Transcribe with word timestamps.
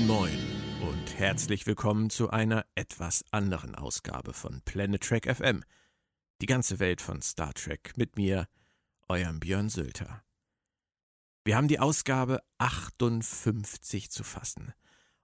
Moin 0.00 0.06
Moin 0.06 0.38
und 0.88 1.18
herzlich 1.18 1.66
willkommen 1.66 2.08
zu 2.10 2.30
einer 2.30 2.64
etwas 2.74 3.24
anderen 3.32 3.74
Ausgabe 3.74 4.32
von 4.32 4.62
Planet 4.62 5.02
Trek 5.02 5.34
FM. 5.34 5.62
Die 6.40 6.46
ganze 6.46 6.78
Welt 6.78 7.00
von 7.00 7.20
Star 7.20 7.52
Trek 7.52 7.92
mit 7.96 8.16
mir, 8.16 8.46
eurem 9.08 9.40
Björn 9.40 9.68
Sülter. 9.68 10.22
Wir 11.44 11.56
haben 11.56 11.68
die 11.68 11.80
Ausgabe 11.80 12.40
58 12.58 14.10
zu 14.10 14.24
fassen 14.24 14.72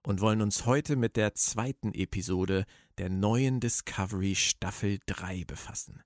und 0.02 0.20
wollen 0.20 0.42
uns 0.42 0.66
heute 0.66 0.96
mit 0.96 1.16
der 1.16 1.34
zweiten 1.34 1.94
Episode 1.94 2.66
der 2.98 3.08
neuen 3.08 3.60
Discovery 3.60 4.34
Staffel 4.34 4.98
3 5.06 5.44
befassen. 5.44 6.02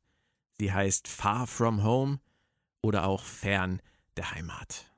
Sie 0.59 0.73
heißt 0.73 1.09
Far 1.09 1.46
From 1.46 1.82
Home 1.82 2.21
oder 2.82 3.07
auch 3.07 3.24
Fern 3.24 3.80
der 4.16 4.30
Heimat. 4.32 4.93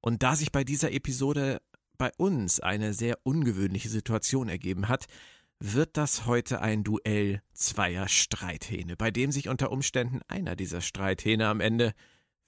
Und 0.00 0.22
da 0.22 0.36
sich 0.36 0.52
bei 0.52 0.62
dieser 0.62 0.92
Episode 0.92 1.60
bei 1.98 2.10
uns 2.16 2.60
eine 2.60 2.92
sehr 2.92 3.18
ungewöhnliche 3.22 3.88
Situation 3.88 4.48
ergeben 4.48 4.88
hat, 4.88 5.06
wird 5.58 5.96
das 5.96 6.26
heute 6.26 6.60
ein 6.60 6.84
Duell 6.84 7.42
zweier 7.54 8.08
Streithähne, 8.08 8.96
bei 8.96 9.10
dem 9.10 9.32
sich 9.32 9.48
unter 9.48 9.70
Umständen 9.70 10.20
einer 10.28 10.56
dieser 10.56 10.80
Streithähne 10.80 11.48
am 11.48 11.60
Ende 11.60 11.94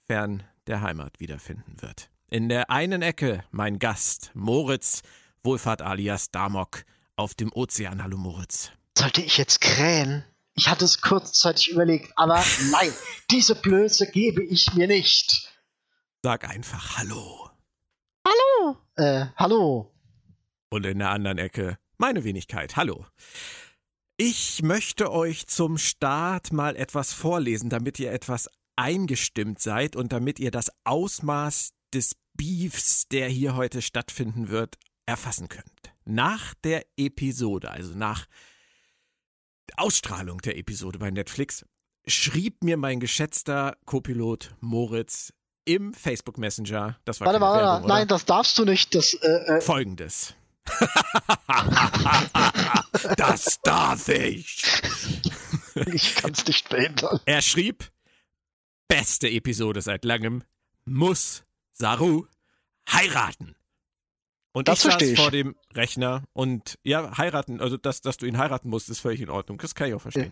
fern 0.05 0.43
der 0.67 0.81
Heimat 0.81 1.19
wiederfinden 1.19 1.81
wird. 1.81 2.09
In 2.29 2.49
der 2.49 2.69
einen 2.69 3.01
Ecke 3.01 3.43
mein 3.51 3.79
Gast, 3.79 4.31
Moritz, 4.35 5.01
Wohlfahrt 5.43 5.81
alias 5.81 6.29
Damok, 6.31 6.83
auf 7.15 7.33
dem 7.33 7.51
Ozean. 7.51 8.03
Hallo 8.03 8.17
Moritz. 8.17 8.71
Sollte 8.97 9.21
ich 9.21 9.37
jetzt 9.37 9.61
krähen? 9.61 10.23
Ich 10.53 10.67
hatte 10.67 10.85
es 10.85 11.01
kurzzeitig 11.01 11.69
überlegt, 11.71 12.11
aber 12.15 12.43
nein, 12.71 12.93
diese 13.31 13.55
Blöße 13.55 14.11
gebe 14.11 14.43
ich 14.43 14.73
mir 14.73 14.87
nicht. 14.87 15.51
Sag 16.21 16.47
einfach 16.47 16.97
Hallo. 16.97 17.48
Hallo. 18.99 19.21
Äh, 19.21 19.27
hallo. 19.37 19.91
Und 20.69 20.85
in 20.85 20.99
der 20.99 21.11
anderen 21.11 21.37
Ecke 21.37 21.79
meine 21.97 22.23
Wenigkeit. 22.25 22.75
Hallo. 22.75 23.05
Ich 24.17 24.61
möchte 24.61 25.11
euch 25.11 25.47
zum 25.47 25.77
Start 25.77 26.51
mal 26.51 26.75
etwas 26.75 27.13
vorlesen, 27.13 27.69
damit 27.69 27.97
ihr 27.99 28.11
etwas 28.11 28.49
eingestimmt 28.75 29.61
seid 29.61 29.95
und 29.95 30.11
damit 30.11 30.39
ihr 30.39 30.51
das 30.51 30.71
Ausmaß 30.83 31.71
des 31.93 32.15
Beefs, 32.33 33.07
der 33.07 33.29
hier 33.29 33.55
heute 33.55 33.81
stattfinden 33.81 34.49
wird, 34.49 34.77
erfassen 35.05 35.47
könnt. 35.47 35.93
Nach 36.03 36.53
der 36.55 36.85
Episode, 36.97 37.71
also 37.71 37.97
nach 37.97 38.25
Ausstrahlung 39.77 40.39
der 40.39 40.57
Episode 40.57 40.99
bei 40.99 41.09
Netflix, 41.09 41.65
schrieb 42.05 42.63
mir 42.63 42.75
mein 42.75 42.99
geschätzter 42.99 43.77
Copilot 43.85 44.55
Moritz 44.59 45.33
im 45.69 45.93
Facebook 45.93 46.39
Messenger, 46.39 46.97
das 47.05 47.21
war 47.21 47.27
Warte, 47.27 47.39
warte, 47.41 47.63
Werbung, 47.63 47.87
nein, 47.87 48.07
das 48.07 48.25
darfst 48.25 48.57
du 48.57 48.65
nicht. 48.65 48.95
Das, 48.95 49.13
äh, 49.13 49.27
äh, 49.27 49.61
Folgendes. 49.61 50.33
das 53.17 53.59
darf 53.61 54.09
ich. 54.09 54.63
ich 55.93 56.15
kann 56.15 56.31
es 56.31 56.45
nicht 56.45 56.69
behindern. 56.69 57.19
Er 57.25 57.41
schrieb, 57.43 57.91
beste 58.87 59.29
Episode 59.29 59.81
seit 59.81 60.05
langem, 60.05 60.43
muss 60.85 61.43
Saru 61.71 62.25
heiraten. 62.91 63.55
Und 64.51 64.67
Das 64.67 64.83
ich 64.83 64.91
saß 64.91 65.01
ich. 65.03 65.19
vor 65.19 65.29
dem 65.29 65.55
Rechner 65.75 66.23
und 66.33 66.79
ja, 66.83 67.15
heiraten, 67.17 67.61
also 67.61 67.77
dass, 67.77 68.01
dass 68.01 68.17
du 68.17 68.25
ihn 68.25 68.39
heiraten 68.39 68.69
musst, 68.69 68.89
ist 68.89 68.99
völlig 69.01 69.21
in 69.21 69.29
Ordnung. 69.29 69.59
Das 69.59 69.75
kann 69.75 69.87
ich 69.87 69.93
auch 69.93 70.01
verstehen. 70.01 70.31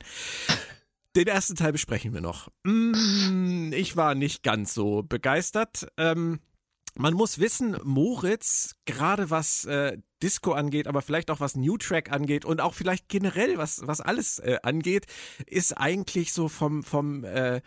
Den 1.15 1.27
ersten 1.27 1.55
Teil 1.55 1.71
besprechen 1.71 2.13
wir 2.13 2.21
noch. 2.21 2.49
Mm, 2.63 3.71
Ich 3.73 3.95
war 3.95 4.15
nicht 4.15 4.43
ganz 4.43 4.73
so 4.73 5.03
begeistert. 5.03 5.87
Ähm, 5.97 6.39
man 6.95 7.13
muss 7.13 7.39
wissen, 7.39 7.77
Moritz, 7.83 8.75
gerade 8.85 9.29
was 9.29 9.65
äh, 9.65 9.97
Disco 10.23 10.53
angeht, 10.53 10.87
aber 10.87 11.01
vielleicht 11.01 11.29
auch 11.29 11.39
was 11.39 11.55
New 11.55 11.77
Track 11.77 12.11
angeht 12.11 12.43
und 12.43 12.59
auch 12.59 12.73
vielleicht 12.73 13.07
generell 13.07 13.57
was, 13.57 13.81
was 13.85 14.01
alles 14.01 14.39
äh, 14.39 14.57
angeht, 14.63 15.05
ist 15.45 15.77
eigentlich 15.77 16.33
so 16.33 16.49
vom, 16.49 16.83
vom 16.83 17.23
äh, 17.23 17.61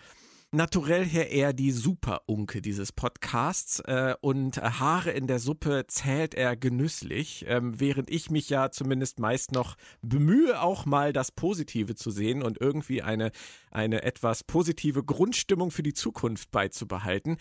Naturell 0.53 1.05
her 1.05 1.31
eher 1.31 1.53
die 1.53 1.71
Super-Unke 1.71 2.61
dieses 2.61 2.91
Podcasts 2.91 3.78
äh, 3.87 4.16
und 4.21 4.56
Haare 4.61 5.12
in 5.12 5.28
der 5.28 5.38
Suppe 5.38 5.84
zählt 5.87 6.34
er 6.34 6.56
genüsslich, 6.56 7.44
ähm, 7.47 7.78
während 7.78 8.11
ich 8.11 8.31
mich 8.31 8.50
ja 8.50 8.72
zumindest 8.72 9.21
meist 9.21 9.53
noch 9.53 9.77
bemühe, 10.03 10.60
auch 10.60 10.87
mal 10.87 11.12
das 11.12 11.31
Positive 11.31 11.94
zu 11.94 12.10
sehen 12.10 12.43
und 12.43 12.60
irgendwie 12.60 13.00
eine, 13.00 13.31
eine 13.71 14.03
etwas 14.03 14.43
positive 14.43 15.05
Grundstimmung 15.05 15.71
für 15.71 15.84
die 15.84 15.94
Zukunft 15.94 16.50
beizubehalten. 16.50 17.37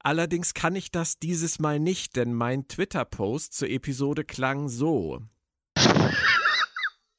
Allerdings 0.00 0.54
kann 0.54 0.76
ich 0.76 0.90
das 0.90 1.18
dieses 1.18 1.58
Mal 1.58 1.78
nicht, 1.78 2.16
denn 2.16 2.32
mein 2.32 2.68
Twitter-Post 2.68 3.52
zur 3.52 3.68
Episode 3.68 4.24
klang 4.24 4.70
so. 4.70 5.20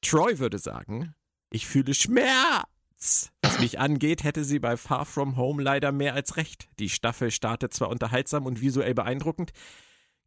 Troy 0.02 0.40
würde 0.40 0.58
sagen, 0.58 1.14
ich 1.52 1.68
fühle 1.68 1.94
Schmerz. 1.94 3.32
Was 3.58 3.64
mich 3.64 3.80
angeht, 3.80 4.24
hätte 4.24 4.44
sie 4.44 4.60
bei 4.60 4.78
Far 4.78 5.04
From 5.04 5.36
Home 5.36 5.64
leider 5.64 5.92
mehr 5.92 6.14
als 6.14 6.38
recht. 6.38 6.70
Die 6.78 6.90
Staffel 6.90 7.32
startet 7.32 7.74
zwar 7.74 7.90
unterhaltsam 7.90 8.46
und 8.46 8.62
visuell 8.62 8.94
beeindruckend, 8.94 9.52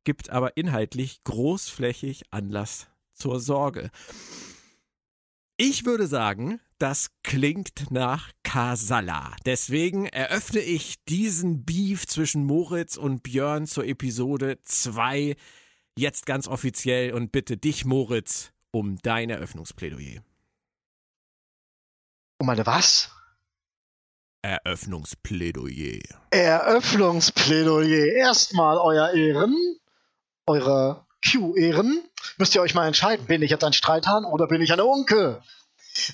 gibt 0.02 0.30
aber 0.30 0.56
inhaltlich 0.56 1.22
großflächig 1.22 2.24
Anlass 2.32 2.88
zur 3.12 3.38
Sorge. 3.38 3.92
Ich 5.56 5.84
würde 5.84 6.08
sagen, 6.08 6.58
das 6.78 7.12
klingt 7.22 7.92
nach 7.92 8.32
Kasala. 8.42 9.36
Deswegen 9.46 10.06
eröffne 10.06 10.58
ich 10.58 11.04
diesen 11.04 11.64
Beef 11.64 12.08
zwischen 12.08 12.44
Moritz 12.44 12.96
und 12.96 13.22
Björn 13.22 13.68
zur 13.68 13.86
Episode 13.86 14.58
2 14.64 15.36
jetzt 15.96 16.26
ganz 16.26 16.48
offiziell 16.48 17.12
und 17.12 17.30
bitte 17.30 17.56
dich, 17.56 17.84
Moritz, 17.84 18.50
um 18.72 18.98
dein 19.02 19.30
Eröffnungsplädoyer. 19.30 20.20
Oh 22.40 22.44
meine, 22.44 22.66
was? 22.66 23.12
Eröffnungsplädoyer. 24.42 26.00
Eröffnungsplädoyer. 26.30 28.06
Erstmal, 28.14 28.78
euer 28.78 29.10
Ehren, 29.12 29.54
eure 30.46 31.06
Q-Ehren. 31.30 32.02
Müsst 32.38 32.54
ihr 32.54 32.62
euch 32.62 32.74
mal 32.74 32.86
entscheiden, 32.86 33.26
bin 33.26 33.42
ich 33.42 33.50
jetzt 33.50 33.64
ein 33.64 33.72
Streithahn 33.72 34.24
oder 34.24 34.46
bin 34.46 34.62
ich 34.62 34.72
eine 34.72 34.84
Unke? 34.84 35.42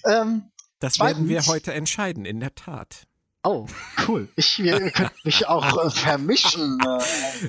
Ähm, 0.05 0.51
Das 0.81 0.99
werden 0.99 1.29
wir 1.29 1.43
heute 1.47 1.73
entscheiden, 1.73 2.25
in 2.25 2.41
der 2.41 2.55
Tat. 2.55 3.07
oh, 3.45 3.67
cool. 4.09 4.29
Ich, 4.37 4.59
ihr 4.59 4.91
könnt 4.93 5.25
mich 5.25 5.47
auch 5.47 5.85
äh, 5.85 5.91
vermischen. 5.91 6.79
Äh, 6.81 7.49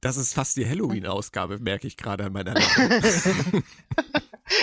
Das 0.00 0.16
ist 0.16 0.34
fast 0.34 0.56
die 0.56 0.68
Halloween-Ausgabe, 0.68 1.58
merke 1.58 1.86
ich 1.86 1.96
gerade 1.96 2.24
an 2.24 2.32
meiner. 2.32 2.54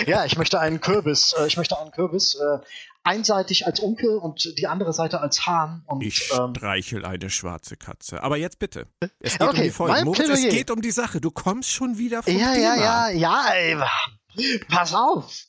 Ja, 0.06 0.24
ich 0.24 0.38
möchte 0.38 0.60
einen 0.60 0.80
Kürbis. 0.80 1.34
Äh, 1.36 1.46
ich 1.48 1.56
möchte 1.56 1.76
einen 1.78 1.90
Kürbis 1.90 2.34
äh, 2.36 2.58
einseitig 3.02 3.66
als 3.66 3.80
Unke 3.80 4.18
und 4.20 4.58
die 4.58 4.66
andere 4.66 4.92
Seite 4.92 5.20
als 5.20 5.46
Hahn. 5.46 5.82
Und 5.86 6.02
Ich 6.02 6.30
ähm, 6.36 6.54
streichel 6.54 7.04
eine 7.04 7.30
schwarze 7.30 7.76
Katze. 7.76 8.22
Aber 8.22 8.36
jetzt 8.36 8.58
bitte. 8.58 8.86
Es 9.20 9.32
geht 9.32 9.42
um 9.42 9.48
Okay, 9.48 9.62
die 9.64 9.70
Folge. 9.70 10.04
Moritz, 10.04 10.28
es 10.28 10.48
geht 10.48 10.70
um 10.70 10.80
die 10.82 10.90
Sache. 10.90 11.20
Du 11.20 11.30
kommst 11.30 11.70
schon 11.70 11.98
wieder 11.98 12.22
vom 12.22 12.36
ja, 12.36 12.52
Thema. 12.52 12.76
ja, 12.76 13.08
ja, 13.08 13.10
ja, 13.10 13.52
ey, 13.52 14.62
pass 14.68 14.94
auf. 14.94 15.46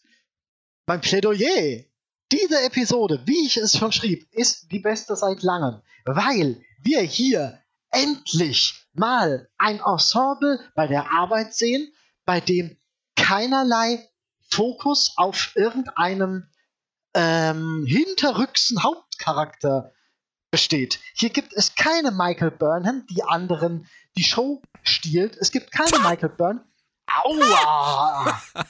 Mein 0.85 1.01
Plädoyer. 1.01 1.83
Diese 2.31 2.61
Episode, 2.63 3.21
wie 3.25 3.45
ich 3.45 3.57
es 3.57 3.77
schon 3.77 3.91
schrieb, 3.91 4.25
ist 4.31 4.71
die 4.71 4.79
beste 4.79 5.15
seit 5.17 5.43
langem, 5.43 5.81
weil 6.05 6.63
wir 6.81 7.01
hier 7.01 7.59
endlich 7.91 8.87
mal 8.93 9.49
ein 9.57 9.81
Ensemble 9.81 10.59
bei 10.75 10.87
der 10.87 11.11
Arbeit 11.11 11.53
sehen, 11.53 11.91
bei 12.25 12.39
dem 12.39 12.77
keinerlei 13.17 14.07
Fokus 14.49 15.13
auf 15.17 15.51
irgendeinem 15.55 16.47
ähm, 17.13 17.85
hinterrücksen 17.85 18.83
Hauptcharakter 18.83 19.93
besteht. 20.51 20.99
Hier 21.13 21.29
gibt 21.29 21.53
es 21.53 21.75
keine 21.75 22.11
Michael 22.11 22.51
Burnham, 22.51 23.05
die 23.09 23.23
anderen 23.23 23.87
die 24.17 24.23
Show 24.23 24.61
stiehlt. 24.83 25.37
Es 25.37 25.51
gibt 25.51 25.71
keine 25.71 25.99
Michael 25.99 26.29
Burnham. 26.29 26.65
Aua! 27.23 28.41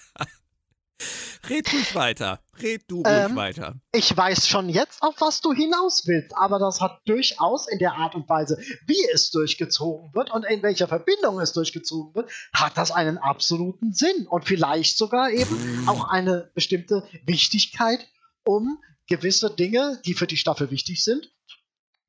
Red 1.50 1.74
ruhig 1.74 1.96
weiter. 1.96 2.40
Red 2.62 2.84
du 2.88 2.98
ruhig 2.98 3.08
Ähm, 3.08 3.36
weiter. 3.36 3.76
Ich 3.94 4.16
weiß 4.16 4.48
schon 4.48 4.70
jetzt, 4.70 5.02
auf 5.02 5.16
was 5.20 5.42
du 5.42 5.52
hinaus 5.54 6.06
willst, 6.06 6.38
aber 6.38 6.60
das 6.60 6.82
hat 6.82 7.02
durchaus 7.06 7.68
in 7.68 7.80
der 7.80 7.94
Art 7.94 8.14
und 8.14 8.30
Weise, 8.30 8.60
wie 8.86 9.04
es 9.12 9.32
durchgezogen 9.32 10.14
wird 10.14 10.32
und 10.32 10.46
in 10.46 10.62
welcher 10.62 10.88
Verbindung 10.88 11.40
es 11.40 11.54
durchgezogen 11.54 12.14
wird, 12.14 12.32
hat 12.54 12.78
das 12.78 12.92
einen 12.92 13.18
absoluten 13.18 13.94
Sinn 13.94 14.28
und 14.28 14.46
vielleicht 14.46 14.98
sogar 14.98 15.32
eben 15.32 15.88
auch 15.88 16.08
eine 16.10 16.52
bestimmte 16.54 17.08
Wichtigkeit, 17.26 18.08
um 18.44 18.82
gewisse 19.08 19.54
Dinge, 19.54 20.02
die 20.06 20.14
für 20.14 20.28
die 20.28 20.38
Staffel 20.38 20.72
wichtig 20.72 21.04
sind, 21.04 21.32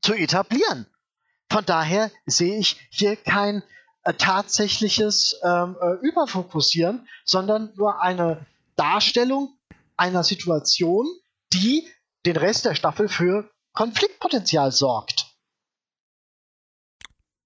zu 0.00 0.14
etablieren. 0.14 0.86
Von 1.50 1.64
daher 1.64 2.10
sehe 2.26 2.58
ich 2.58 2.80
hier 2.90 3.16
kein 3.16 3.62
äh, 4.04 4.14
tatsächliches 4.14 5.38
ähm, 5.42 5.76
äh, 5.80 5.94
Überfokussieren, 6.06 7.08
sondern 7.24 7.72
nur 7.76 8.00
eine 8.00 8.46
Darstellung 8.76 9.58
einer 9.96 10.24
Situation, 10.24 11.06
die 11.52 11.88
den 12.24 12.36
Rest 12.36 12.64
der 12.64 12.74
Staffel 12.74 13.08
für 13.08 13.50
Konfliktpotenzial 13.72 14.72
sorgt. 14.72 15.36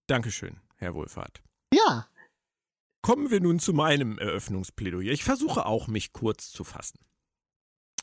Dankeschön, 0.06 0.60
Herr 0.76 0.94
Wohlfahrt. 0.94 1.42
Ja, 1.72 2.06
Kommen 3.06 3.30
wir 3.30 3.40
nun 3.40 3.60
zu 3.60 3.72
meinem 3.72 4.18
Eröffnungsplädoyer. 4.18 5.12
Ich 5.12 5.22
versuche 5.22 5.64
auch, 5.64 5.86
mich 5.86 6.12
kurz 6.12 6.50
zu 6.50 6.64
fassen. 6.64 6.98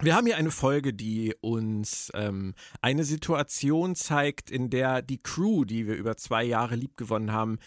Wir 0.03 0.15
haben 0.15 0.27
hier 0.27 0.35
eine 0.35 0.51
Folge, 0.51 0.94
die 0.94 1.33
uns 1.39 2.11
ähm, 2.13 2.55
eine 2.81 3.05
Situation 3.05 3.95
zeigt, 3.95 4.51
in 4.51 4.69
der 4.69 5.01
die 5.01 5.23
Crew, 5.23 5.63
die 5.63 5.88
wir 5.88 5.95
über 5.95 6.17
zwei 6.17 6.44
Jahre 6.44 6.75
liebgewonnen 6.75 7.31
haben, 7.31 7.57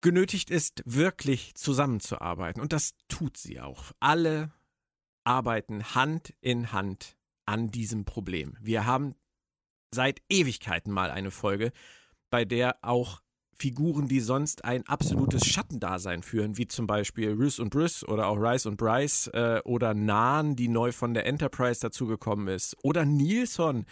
genötigt 0.00 0.48
ist, 0.50 0.82
wirklich 0.86 1.54
zusammenzuarbeiten. 1.54 2.62
Und 2.62 2.72
das 2.72 2.94
tut 3.08 3.36
sie 3.36 3.60
auch. 3.60 3.92
Alle 4.00 4.50
arbeiten 5.24 5.94
Hand 5.94 6.32
in 6.40 6.72
Hand 6.72 7.18
an 7.44 7.70
diesem 7.70 8.06
Problem. 8.06 8.56
Wir 8.62 8.86
haben 8.86 9.14
seit 9.90 10.22
Ewigkeiten 10.30 10.90
mal 10.90 11.10
eine 11.10 11.30
Folge, 11.30 11.70
bei 12.30 12.46
der 12.46 12.78
auch 12.80 13.20
Figuren, 13.58 14.08
die 14.08 14.20
sonst 14.20 14.64
ein 14.64 14.86
absolutes 14.86 15.46
Schattendasein 15.46 16.22
führen, 16.22 16.58
wie 16.58 16.66
zum 16.66 16.86
Beispiel 16.86 17.30
Rhys 17.30 17.58
und 17.58 17.70
Briss 17.70 18.04
oder 18.04 18.28
auch 18.28 18.36
Rice 18.36 18.66
und 18.66 18.76
Bryce 18.76 19.28
äh, 19.28 19.60
oder 19.64 19.94
Nahn, 19.94 20.56
die 20.56 20.68
neu 20.68 20.92
von 20.92 21.14
der 21.14 21.26
Enterprise 21.26 21.80
dazugekommen 21.80 22.48
ist, 22.48 22.76
oder 22.82 23.04
Nilsson. 23.04 23.86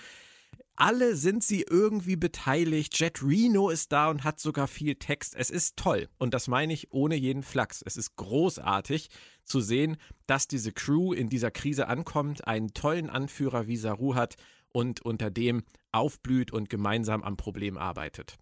Alle 0.76 1.14
sind 1.14 1.44
sie 1.44 1.62
irgendwie 1.62 2.16
beteiligt. 2.16 2.98
Jet 2.98 3.22
Reno 3.22 3.70
ist 3.70 3.92
da 3.92 4.10
und 4.10 4.24
hat 4.24 4.40
sogar 4.40 4.66
viel 4.66 4.96
Text. 4.96 5.36
Es 5.36 5.48
ist 5.48 5.76
toll. 5.76 6.08
Und 6.18 6.34
das 6.34 6.48
meine 6.48 6.72
ich 6.72 6.92
ohne 6.92 7.14
jeden 7.14 7.44
Flachs. 7.44 7.80
Es 7.86 7.96
ist 7.96 8.16
großartig 8.16 9.08
zu 9.44 9.60
sehen, 9.60 9.96
dass 10.26 10.48
diese 10.48 10.72
Crew 10.72 11.12
in 11.12 11.28
dieser 11.28 11.52
Krise 11.52 11.86
ankommt, 11.86 12.46
einen 12.48 12.74
tollen 12.74 13.08
Anführer 13.08 13.68
wie 13.68 13.76
Saru 13.76 14.16
hat 14.16 14.34
und 14.72 15.00
unter 15.02 15.30
dem 15.30 15.62
aufblüht 15.92 16.52
und 16.52 16.68
gemeinsam 16.68 17.22
am 17.22 17.36
Problem 17.36 17.78
arbeitet. 17.78 18.36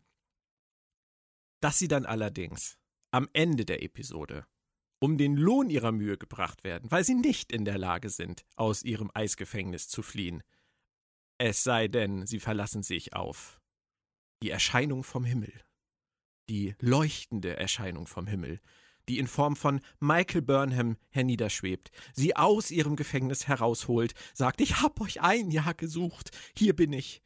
Dass 1.62 1.78
sie 1.78 1.88
dann 1.88 2.04
allerdings 2.04 2.76
am 3.12 3.28
Ende 3.32 3.64
der 3.64 3.82
Episode 3.82 4.46
um 4.98 5.16
den 5.18 5.36
Lohn 5.36 5.68
ihrer 5.68 5.90
Mühe 5.90 6.16
gebracht 6.16 6.62
werden, 6.62 6.90
weil 6.90 7.02
sie 7.02 7.14
nicht 7.14 7.50
in 7.50 7.64
der 7.64 7.76
Lage 7.76 8.08
sind, 8.08 8.44
aus 8.54 8.84
ihrem 8.84 9.10
Eisgefängnis 9.14 9.88
zu 9.88 10.00
fliehen. 10.00 10.44
Es 11.38 11.64
sei 11.64 11.88
denn, 11.88 12.24
sie 12.26 12.38
verlassen 12.38 12.84
sich 12.84 13.14
auf 13.14 13.60
die 14.44 14.50
Erscheinung 14.50 15.02
vom 15.02 15.24
Himmel, 15.24 15.52
die 16.48 16.74
leuchtende 16.80 17.56
Erscheinung 17.56 18.06
vom 18.06 18.28
Himmel, 18.28 18.60
die 19.08 19.18
in 19.18 19.26
Form 19.26 19.56
von 19.56 19.80
Michael 19.98 20.42
Burnham 20.42 20.96
herniederschwebt, 21.10 21.90
sie 22.12 22.36
aus 22.36 22.70
ihrem 22.70 22.94
Gefängnis 22.94 23.48
herausholt, 23.48 24.14
sagt, 24.34 24.60
ich 24.60 24.82
hab 24.82 25.00
euch 25.00 25.20
ein 25.20 25.50
Jahr 25.50 25.74
gesucht, 25.74 26.30
hier 26.56 26.76
bin 26.76 26.92
ich. 26.92 27.22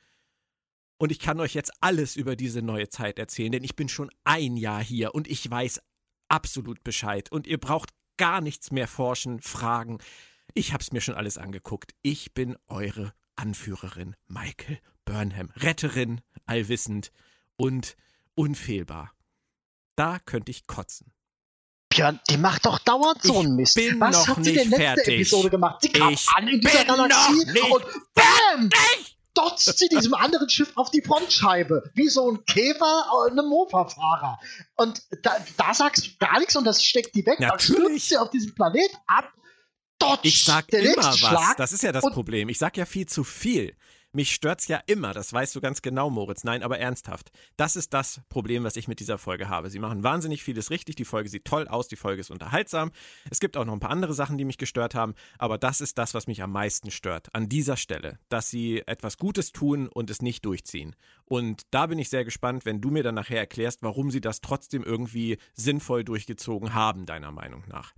Und 0.99 1.13
ich 1.13 1.19
kann 1.19 1.41
euch 1.41 1.55
jetzt 1.55 1.73
alles 1.81 2.17
über 2.17 2.37
diese 2.37 2.63
neue 2.63 2.89
Zeit 2.89 3.19
erzählen, 3.19 3.53
denn 3.53 3.65
ich 3.65 3.77
bin 3.77 3.89
schon 3.89 4.11
ein 4.25 4.57
Jahr 4.57 4.83
hier 4.83 5.15
und 5.15 5.29
ich 5.29 5.49
weiß 5.49 5.81
absolut 6.29 6.83
Bescheid. 6.85 7.31
Und 7.31 7.47
ihr 7.47 7.59
braucht 7.59 7.91
gar 8.17 8.41
nichts 8.41 8.71
mehr 8.71 8.89
forschen, 8.89 9.41
fragen. 9.41 9.99
Ich 10.55 10.73
hab's 10.73 10.93
mir 10.93 11.01
schon 11.01 11.15
alles 11.15 11.37
angeguckt. 11.37 11.95
Ich 12.03 12.33
bin 12.33 12.57
eure 12.67 13.13
Anführerin, 13.37 14.17
Michael 14.27 14.79
Burnham. 15.05 15.51
Retterin, 15.57 16.23
allwissend 16.47 17.13
und 17.57 17.97
unfehlbar. 18.35 19.13
Da 19.97 20.19
könnte 20.19 20.51
ich 20.51 20.67
kotzen. 20.67 21.13
Björn, 21.91 22.21
die 22.29 22.37
macht 22.37 22.67
doch 22.67 22.79
dauernd 22.81 23.23
so 23.23 23.41
einen 23.41 23.57
Mist. 23.57 23.75
Bin 23.75 24.01
Was 24.01 24.27
noch 24.27 24.37
hat 24.37 24.45
sie 24.45 24.53
nicht 24.53 24.65
denn 24.65 24.71
letzte 24.71 24.83
fertig. 24.85 25.15
Episode 25.15 25.51
gemacht? 25.51 25.83
Sie 25.83 25.93
kam 25.93 26.13
Ich 26.13 26.27
an 26.35 26.49
in 26.49 26.61
dieser 26.61 26.85
bin 26.85 26.87
noch 26.89 27.09
Galaxie 27.09 27.53
nicht 27.53 27.71
und 27.71 27.85
BAM! 28.15 28.71
Dotzt 29.37 29.79
sie 29.79 29.89
diesem 29.89 30.15
anderen 30.15 30.49
Schiff 30.49 30.73
auf 30.77 30.91
die 30.91 31.03
Frontscheibe, 31.03 31.91
wie 31.95 32.09
so 32.09 32.31
ein 32.33 32.45
Käfer 32.47 33.05
äh, 33.29 33.31
einem 33.31 33.47
Mofa-Fahrer. 33.49 34.39
Und 34.77 35.03
da, 35.23 35.37
da 35.57 35.75
sagst 35.75 36.07
du 36.07 36.11
gar 36.19 36.39
nichts 36.39 36.57
und 36.57 36.65
das 36.65 36.83
steckt 36.83 37.15
die 37.15 37.25
weg. 37.27 37.37
Dann 37.39 37.49
Natürlich. 37.49 37.79
stürzt 37.85 38.09
sie 38.09 38.17
auf 38.17 38.31
diesem 38.31 38.55
Planet 38.55 38.91
ab. 39.07 39.33
Dotzt 39.99 40.25
Ich 40.25 40.45
sag 40.45 40.69
der 40.69 40.81
immer 40.81 40.97
was. 40.97 41.19
Schlag. 41.19 41.57
Das 41.57 41.73
ist 41.73 41.83
ja 41.83 41.93
das 41.93 42.05
Problem. 42.05 42.49
Ich 42.49 42.59
sag 42.59 42.77
ja 42.77 42.85
viel 42.85 43.07
zu 43.07 43.25
viel. 43.25 43.77
Mich 44.17 44.33
stört's 44.33 44.67
ja 44.67 44.81
immer, 44.87 45.13
das 45.13 45.31
weißt 45.31 45.55
du 45.55 45.61
ganz 45.61 45.83
genau, 45.83 46.09
Moritz. 46.09 46.43
Nein, 46.43 46.63
aber 46.63 46.79
ernsthaft. 46.79 47.31
Das 47.59 47.77
ist 47.77 47.93
das 47.93 48.23
Problem, 48.31 48.65
was 48.65 48.79
ich 48.79 48.89
mit 48.89 48.99
dieser 48.99 49.19
Folge 49.19 49.51
habe. 49.51 49.69
Sie 49.69 49.79
machen 49.79 50.05
wahnsinnig 50.05 50.43
vieles 50.43 50.71
richtig, 50.71 50.97
die 50.97 51.05
Folge 51.05 51.29
sieht 51.29 51.45
toll 51.45 51.69
aus, 51.69 51.87
die 51.87 51.97
Folge 51.97 52.23
ist 52.23 52.31
unterhaltsam. 52.31 52.93
Es 53.31 53.41
gibt 53.41 53.59
auch 53.59 53.67
noch 53.67 53.75
ein 53.75 53.79
paar 53.79 53.91
andere 53.91 54.15
Sachen, 54.15 54.39
die 54.39 54.47
mich 54.47 54.57
gestört 54.57 54.95
haben, 54.95 55.13
aber 55.37 55.59
das 55.59 55.83
ist 55.83 55.99
das, 55.99 56.15
was 56.15 56.29
mich 56.29 56.43
am 56.43 56.51
meisten 56.51 56.91
stört. 56.91 57.29
An 57.35 57.51
dieser 57.51 57.77
Stelle, 57.77 58.19
dass 58.31 58.49
sie 58.49 58.83
etwas 58.87 59.19
Gutes 59.19 59.53
tun 59.53 59.87
und 59.87 60.09
es 60.09 60.23
nicht 60.23 60.47
durchziehen. 60.47 60.97
Und 61.27 61.65
da 61.71 61.87
bin 61.87 61.99
ich 61.99 62.09
sehr 62.09 62.25
gespannt, 62.25 62.65
wenn 62.65 62.81
du 62.81 62.91
mir 62.91 63.03
dann 63.03 63.17
nachher 63.17 63.41
erklärst, 63.41 63.83
warum 63.83 64.11
sie 64.11 64.23
das 64.23 64.41
trotzdem 64.41 64.83
irgendwie 64.83 65.37
sinnvoll 65.53 66.05
durchgezogen 66.05 66.73
haben, 66.73 67.05
deiner 67.05 67.33
Meinung 67.33 67.65
nach. 67.69 67.93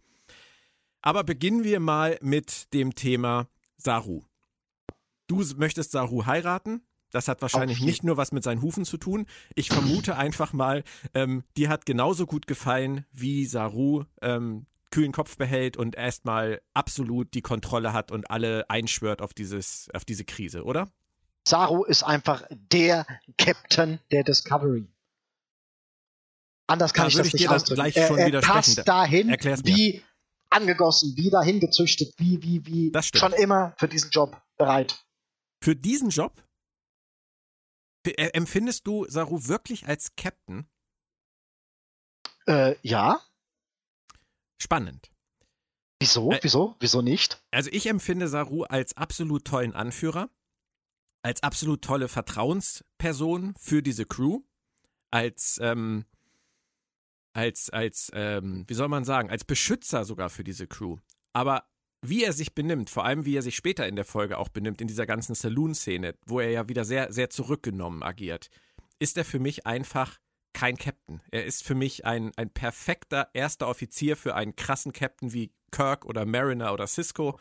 Aber 1.01 1.23
beginnen 1.23 1.63
wir 1.63 1.79
mal 1.79 2.19
mit 2.23 2.75
dem 2.75 2.97
Thema 2.97 3.47
Saru. 3.77 4.25
Du 5.29 5.45
möchtest 5.57 5.93
Saru 5.93 6.27
heiraten. 6.27 6.83
Das 7.11 7.29
hat 7.29 7.41
wahrscheinlich 7.41 7.81
nicht 7.81 8.05
nur 8.05 8.17
was 8.17 8.33
mit 8.33 8.43
seinen 8.43 8.61
Hufen 8.61 8.85
zu 8.85 8.99
tun. 8.99 9.27
Ich 9.55 9.69
vermute 9.69 10.17
einfach 10.17 10.53
mal, 10.53 10.85
ähm, 11.15 11.45
dir 11.57 11.71
hat 11.71 11.87
genauso 11.87 12.27
gut 12.27 12.47
gefallen, 12.47 13.07
wie 13.13 13.47
Saru 13.47 14.05
ähm, 14.21 14.67
kühlen 14.91 15.13
Kopf 15.13 15.37
behält 15.37 15.77
und 15.77 15.97
erstmal 15.97 16.61
absolut 16.75 17.33
die 17.35 17.43
Kontrolle 17.43 17.93
hat 17.93 18.11
und 18.11 18.31
alle 18.31 18.69
einschwört 18.69 19.23
auf, 19.23 19.33
dieses, 19.33 19.89
auf 19.95 20.05
diese 20.05 20.25
Krise, 20.25 20.65
oder? 20.65 20.91
Saru 21.47 21.85
ist 21.85 22.03
einfach 22.03 22.43
der 22.51 23.07
Captain 23.39 24.01
der 24.11 24.25
Discovery. 24.25 24.87
Anders 26.67 26.93
kann 26.93 27.05
Da 27.05 27.09
ich 27.09 27.17
das 27.17 27.27
ich 27.29 27.33
nicht 27.35 27.45
dir 27.45 27.49
das 27.49 27.63
ausdrücken. 27.63 27.81
gleich 27.83 27.97
er, 27.97 28.07
schon 28.09 28.19
er 28.19 28.41
passt 28.43 28.87
dahin 28.87 29.31
Erklär's 29.31 29.63
mir. 29.63 29.75
wie 29.75 30.03
angegossen, 30.51 31.15
wie 31.17 31.31
dahin 31.31 31.61
gezüchtet, 31.61 32.13
wie, 32.19 32.43
wie, 32.43 32.67
wie 32.67 32.93
schon 33.15 33.33
immer 33.33 33.75
für 33.79 33.89
diesen 33.89 34.11
Job 34.11 34.41
bereit. 34.59 35.03
Für 35.61 35.77
diesen 35.77 36.11
Job 36.11 36.45
äh, 38.07 38.31
empfindest 38.33 38.87
du 38.87 39.07
Saru 39.09 39.47
wirklich 39.47 39.87
als 39.87 40.15
Captain? 40.17 40.69
Äh, 42.47 42.77
ja. 42.83 43.21
Spannend. 44.61 45.11
Wieso? 46.01 46.33
Äh, 46.33 46.41
Wieso? 46.43 46.77
Wieso 46.81 47.03
nicht? 47.03 47.43
Also 47.51 47.71
ich 47.73 47.87
empfinde 47.87 48.29
Saru 48.29 48.63
als 48.63 48.97
absolut 48.97 49.45
tollen 49.45 49.75
Anführer, 49.75 50.31
als 51.23 51.43
absolut 51.43 51.83
tolle 51.83 52.09
Vertrauensperson 52.09 53.55
für 53.59 53.83
diese 53.83 54.07
Crew, 54.07 54.43
als 55.11 55.59
ähm, 55.61 56.07
als 57.35 57.71
als 57.71 58.11
ähm, 58.15 58.65
wie 58.69 58.75
soll 58.75 58.89
man 58.89 59.05
sagen, 59.05 59.31
als 59.31 59.45
Beschützer 59.45 60.05
sogar 60.05 60.31
für 60.31 60.45
diese 60.45 60.67
Crew. 60.67 60.99
Aber 61.33 61.69
wie 62.03 62.25
er 62.25 62.33
sich 62.33 62.55
benimmt, 62.55 62.91
vor 62.91 63.05
allem 63.05 63.25
wie 63.25 63.37
er 63.37 63.43
sich 63.43 63.57
später 63.57 63.87
in 63.87 63.97
der 63.97 64.05
Folge 64.05 64.39
auch 64.39 64.49
benimmt, 64.49 64.81
in 64.81 64.89
dieser 64.89 65.07
ganzen 65.07 65.35
Saloon-Szene, 65.35 66.15
wo 66.27 66.41
er 66.41 66.51
ja 66.51 66.69
wieder 66.69 66.85
sehr, 66.85 67.13
sehr 67.13 67.31
zurückgenommen 67.31 68.03
agiert, 68.03 68.51
ist 68.99 69.17
er 69.17 69.25
für 69.25 69.39
mich 69.39 69.67
einfach 69.67 70.19
kein 70.53 70.77
Captain. 70.77 71.21
Er 71.31 71.45
ist 71.45 71.63
für 71.63 71.75
mich 71.75 72.05
ein, 72.05 72.33
ein 72.37 72.51
perfekter 72.51 73.29
erster 73.33 73.69
Offizier 73.69 74.17
für 74.17 74.35
einen 74.35 74.57
krassen 74.57 74.93
Captain 74.93 75.33
wie 75.33 75.53
Kirk 75.71 76.05
oder 76.05 76.25
Mariner 76.25 76.73
oder 76.73 76.87
Cisco. 76.87 77.39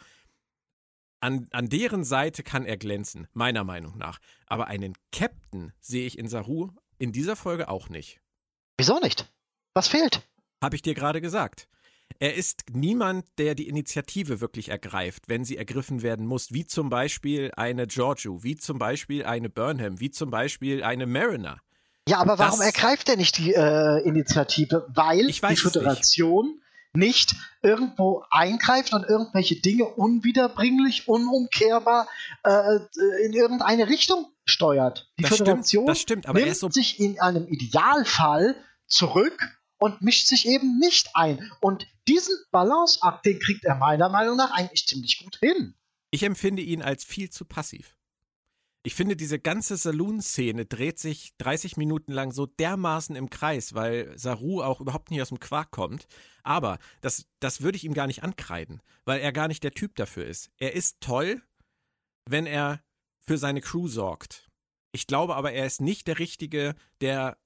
An, 1.19 1.47
an 1.51 1.69
deren 1.69 2.03
Seite 2.03 2.43
kann 2.43 2.65
er 2.65 2.77
glänzen, 2.77 3.27
meiner 3.33 3.63
Meinung 3.63 3.97
nach. 3.97 4.19
Aber 4.45 4.67
einen 4.67 4.93
Captain 5.11 5.73
sehe 5.79 6.05
ich 6.05 6.17
in 6.19 6.27
Saru 6.27 6.69
in 6.99 7.11
dieser 7.11 7.35
Folge 7.35 7.69
auch 7.69 7.89
nicht. 7.89 8.21
Wieso 8.77 8.99
nicht? 8.99 9.31
Was 9.73 9.87
fehlt? 9.87 10.27
Habe 10.61 10.75
ich 10.75 10.81
dir 10.81 10.93
gerade 10.93 11.21
gesagt. 11.21 11.67
Er 12.19 12.33
ist 12.35 12.63
niemand, 12.71 13.25
der 13.37 13.53
die 13.53 13.67
Initiative 13.67 14.41
wirklich 14.41 14.69
ergreift, 14.69 15.23
wenn 15.27 15.45
sie 15.45 15.57
ergriffen 15.57 16.01
werden 16.01 16.25
muss, 16.25 16.51
wie 16.51 16.65
zum 16.65 16.89
Beispiel 16.89 17.51
eine 17.55 17.85
Giorgio, 17.85 18.43
wie 18.43 18.55
zum 18.55 18.79
Beispiel 18.79 19.23
eine 19.25 19.49
Burnham, 19.49 19.99
wie 19.99 20.09
zum 20.09 20.31
Beispiel 20.31 20.83
eine 20.83 21.05
Mariner. 21.05 21.59
Ja, 22.09 22.17
aber 22.19 22.39
warum 22.39 22.59
Das- 22.59 22.65
ergreift 22.67 23.09
er 23.09 23.17
nicht 23.17 23.37
die 23.37 23.53
äh, 23.53 24.01
Initiative? 24.07 24.87
Weil 24.93 25.25
die 25.27 25.29
es 25.31 25.41
nicht. 25.41 25.59
Föderation 25.61 26.61
nicht. 26.93 27.35
irgendwo 27.61 28.23
eingreift 28.31 28.93
und 28.93 29.03
irgendwelche 29.03 29.57
Dinge 29.61 29.85
unwiederbringlich, 29.85 31.07
unumkehrbar 31.07 32.07
äh, 32.43 32.79
in 33.25 33.33
irgendeine 33.33 33.87
Richtung 33.89 34.25
steuert. 34.45 35.11
Die 35.19 35.23
Das 35.23 35.33
stimmt, 35.35 35.47
Föderation 35.49 35.85
das 35.85 35.99
stimmt, 35.99 36.25
aber 36.27 36.39
er 36.39 36.45
nimmt 36.45 36.57
so- 36.57 36.69
sich 36.71 36.99
in 36.99 37.19
einem 37.19 37.45
Idealfall 37.47 38.55
zurück 38.87 39.37
und 39.77 40.01
mischt 40.01 40.27
sich 40.27 40.47
eben 40.47 40.79
nicht 40.79 41.09
ein. 41.13 41.51
Und 41.61 41.87
diesen 42.07 42.35
Balanceakt, 42.51 43.25
den 43.25 43.39
kriegt 43.39 43.65
er 43.65 43.75
meiner 43.75 44.09
Meinung 44.09 44.37
nach 44.37 44.51
eigentlich 44.51 44.87
ziemlich 44.87 45.19
gut 45.23 45.37
hin. 45.37 45.75
Ich 46.11 46.23
empfinde 46.23 46.61
ihn 46.61 46.81
als 46.81 47.03
viel 47.03 47.29
zu 47.29 47.45
passiv. 47.45 47.97
Ich 48.83 48.95
finde, 48.95 49.17
diese 49.17 49.37
ganze 49.37 49.75
Saloon-Szene 49.75 50.65
dreht 50.65 50.97
sich 50.97 51.35
30 51.39 51.75
Minuten 51.75 52.13
lang 52.13 52.31
so 52.31 52.45
dermaßen 52.45 53.17
im 53.17 53.29
Kreis, 53.29 53.73
weil 53.73 54.17
Saru 54.17 54.61
auch 54.61 54.79
überhaupt 54.79 55.11
nicht 55.11 55.21
aus 55.21 55.27
dem 55.27 55.41
Quark 55.41 55.71
kommt. 55.71 56.07
Aber 56.43 56.79
das, 57.01 57.25
das 57.41 57.61
würde 57.61 57.75
ich 57.75 57.83
ihm 57.83 57.93
gar 57.93 58.07
nicht 58.07 58.23
ankreiden, 58.23 58.81
weil 59.03 59.19
er 59.19 59.33
gar 59.33 59.49
nicht 59.49 59.63
der 59.63 59.73
Typ 59.73 59.95
dafür 59.95 60.25
ist. 60.25 60.51
Er 60.57 60.73
ist 60.73 61.01
toll, 61.01 61.41
wenn 62.25 62.45
er 62.45 62.81
für 63.19 63.37
seine 63.37 63.59
Crew 63.59 63.89
sorgt. 63.89 64.49
Ich 64.93 65.05
glaube 65.05 65.35
aber, 65.35 65.51
er 65.51 65.65
ist 65.65 65.81
nicht 65.81 66.07
der 66.07 66.19
Richtige, 66.19 66.73
der 67.01 67.37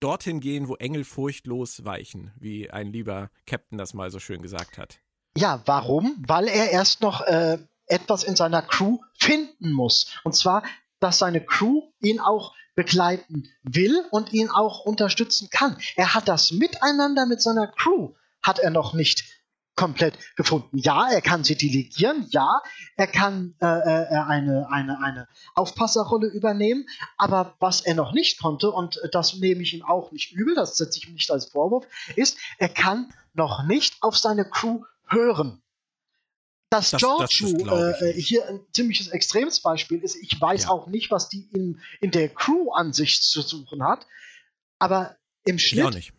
dorthin 0.00 0.40
gehen, 0.40 0.68
wo 0.68 0.74
Engel 0.76 1.04
furchtlos 1.04 1.84
weichen, 1.84 2.32
wie 2.38 2.70
ein 2.70 2.92
lieber 2.92 3.30
Captain 3.46 3.78
das 3.78 3.94
mal 3.94 4.10
so 4.10 4.18
schön 4.18 4.42
gesagt 4.42 4.78
hat. 4.78 4.98
Ja, 5.36 5.62
warum? 5.66 6.22
Weil 6.26 6.48
er 6.48 6.70
erst 6.70 7.02
noch 7.02 7.20
äh, 7.22 7.58
etwas 7.86 8.24
in 8.24 8.36
seiner 8.36 8.62
Crew 8.62 8.98
finden 9.18 9.72
muss. 9.72 10.18
Und 10.24 10.34
zwar, 10.34 10.62
dass 11.00 11.18
seine 11.18 11.44
Crew 11.44 11.82
ihn 12.00 12.20
auch 12.20 12.54
begleiten 12.74 13.48
will 13.62 14.04
und 14.10 14.32
ihn 14.32 14.50
auch 14.50 14.80
unterstützen 14.80 15.48
kann. 15.50 15.78
Er 15.94 16.14
hat 16.14 16.28
das 16.28 16.52
Miteinander 16.52 17.26
mit 17.26 17.40
seiner 17.40 17.68
Crew, 17.68 18.14
hat 18.42 18.58
er 18.58 18.70
noch 18.70 18.92
nicht 18.92 19.24
komplett 19.76 20.18
gefunden. 20.36 20.78
Ja, 20.78 21.08
er 21.10 21.20
kann 21.20 21.44
sie 21.44 21.54
delegieren, 21.54 22.26
ja, 22.30 22.62
er 22.96 23.06
kann 23.06 23.54
äh, 23.60 23.66
äh, 23.66 24.06
eine, 24.26 24.68
eine, 24.70 24.98
eine 25.00 25.28
Aufpasserrolle 25.54 26.28
übernehmen, 26.28 26.88
aber 27.16 27.54
was 27.60 27.82
er 27.82 27.94
noch 27.94 28.12
nicht 28.12 28.40
konnte, 28.40 28.70
und 28.70 28.98
das 29.12 29.34
nehme 29.36 29.62
ich 29.62 29.74
ihm 29.74 29.84
auch 29.84 30.10
nicht 30.12 30.32
übel, 30.32 30.54
das 30.54 30.76
setze 30.76 30.98
ich 30.98 31.08
ihm 31.08 31.14
nicht 31.14 31.30
als 31.30 31.46
Vorwurf, 31.46 31.86
ist, 32.16 32.38
er 32.58 32.70
kann 32.70 33.12
noch 33.34 33.64
nicht 33.64 34.02
auf 34.02 34.16
seine 34.16 34.48
Crew 34.48 34.82
hören. 35.06 35.62
Dass 36.70 36.90
das, 36.90 37.00
Giorgio 37.00 37.64
das 37.64 38.02
äh, 38.02 38.20
hier 38.20 38.48
ein 38.48 38.60
ziemliches 38.72 39.08
extremes 39.08 39.60
Beispiel 39.60 40.02
ist, 40.02 40.16
ich 40.16 40.40
weiß 40.40 40.64
ja. 40.64 40.70
auch 40.70 40.88
nicht, 40.88 41.12
was 41.12 41.28
die 41.28 41.48
in, 41.52 41.80
in 42.00 42.10
der 42.10 42.28
Crew 42.28 42.72
an 42.72 42.92
sich 42.92 43.22
zu 43.22 43.42
suchen 43.42 43.84
hat, 43.84 44.06
aber 44.78 45.16
im 45.44 45.58
Schnitt 45.58 46.12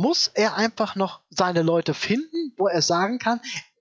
muss 0.00 0.28
er 0.28 0.56
einfach 0.56 0.96
noch 0.96 1.20
seine 1.30 1.62
Leute 1.62 1.94
finden, 1.94 2.52
wo 2.56 2.66
er 2.66 2.82
sagen 2.82 3.18
kann, 3.18 3.40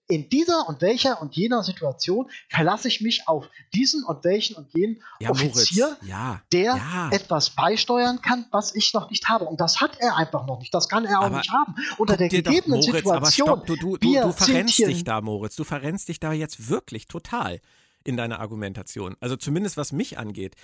in 0.10 0.28
dieser 0.28 0.68
und 0.68 0.82
welcher 0.82 1.22
und 1.22 1.36
jener 1.36 1.64
Situation 1.64 2.30
verlasse 2.50 2.88
ich 2.88 3.00
mich 3.00 3.28
auf 3.28 3.48
diesen 3.76 4.04
und 4.04 4.24
welchen 4.24 4.56
und 4.56 4.74
jenen 4.74 5.04
ja, 5.20 5.30
Offizier, 5.30 5.98
ja, 6.02 6.42
der 6.52 6.76
ja. 6.76 7.10
etwas 7.12 7.52
beisteuern 7.52 8.20
kann, 8.22 8.46
was 8.50 8.74
ich 8.74 8.92
noch 8.96 9.12
nicht 9.12 9.30
habe. 9.30 9.46
Und 9.46 9.62
das 9.62 9.82
hat 9.82 10.00
er 10.00 10.18
einfach 10.18 10.48
noch 10.48 10.58
nicht. 10.58 10.74
Das 10.74 10.90
kann 10.90 11.06
er 11.06 11.20
auch 11.20 11.26
aber 11.26 11.38
nicht 11.38 11.52
haben. 11.52 11.76
Unter 12.00 12.18
der 12.18 12.28
gegebenen 12.28 12.82
doch, 12.82 12.88
Moritz, 12.88 12.96
Situation. 13.04 13.48
Stopp, 13.48 13.68
du, 13.68 13.76
du, 13.76 13.98
du, 13.98 14.14
du 14.14 14.32
verrennst 14.32 14.80
dich 14.80 15.04
da, 15.04 15.22
Moritz. 15.22 15.56
Du 15.56 15.64
verrennst 15.64 16.10
dich 16.10 16.20
da 16.20 16.34
jetzt 16.34 16.70
wirklich 16.70 17.08
total 17.08 17.62
in 18.04 18.18
deiner 18.18 18.40
Argumentation. 18.40 19.16
Also 19.20 19.36
zumindest 19.36 19.78
was 19.78 19.92
mich 19.92 20.18
angeht. 20.18 20.56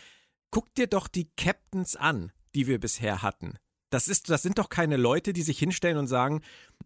Guck 0.50 0.74
dir 0.74 0.88
doch 0.88 1.08
die 1.08 1.30
Captains 1.38 1.96
an, 1.96 2.32
die 2.56 2.66
wir 2.66 2.80
bisher 2.80 3.22
hatten. 3.22 3.60
Das, 3.90 4.08
ist, 4.08 4.30
das 4.30 4.42
sind 4.42 4.58
doch 4.58 4.70
keine 4.70 4.98
Leute, 4.98 5.32
die 5.32 5.44
sich 5.44 5.60
hinstellen 5.60 5.98
und 5.98 6.08
sagen, 6.08 6.42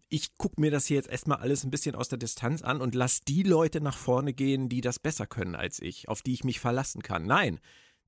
ich 0.08 0.36
gucke 0.36 0.60
mir 0.60 0.70
das 0.70 0.86
hier 0.86 0.96
jetzt 0.96 1.08
erstmal 1.08 1.38
alles 1.38 1.64
ein 1.64 1.70
bisschen 1.70 1.94
aus 1.94 2.08
der 2.08 2.18
Distanz 2.18 2.62
an 2.62 2.80
und 2.80 2.94
lass 2.94 3.20
die 3.20 3.42
Leute 3.42 3.80
nach 3.80 3.96
vorne 3.96 4.32
gehen, 4.32 4.68
die 4.68 4.80
das 4.80 4.98
besser 4.98 5.26
können 5.26 5.54
als 5.54 5.80
ich, 5.80 6.08
auf 6.08 6.22
die 6.22 6.34
ich 6.34 6.44
mich 6.44 6.60
verlassen 6.60 7.02
kann. 7.02 7.24
Nein, 7.24 7.60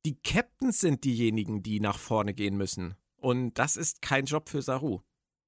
die 0.05 0.17
Captains 0.17 0.81
sind 0.81 1.05
diejenigen, 1.05 1.63
die 1.63 1.81
nach 1.81 1.99
vorne 1.99 2.35
gehen 2.35 2.57
müssen. 2.57 2.95
Und 3.17 3.55
das 3.55 3.77
ist 3.77 4.03
kein 4.03 4.27
Job 4.27 4.49
für 4.49 4.63
Saru. 4.63 5.01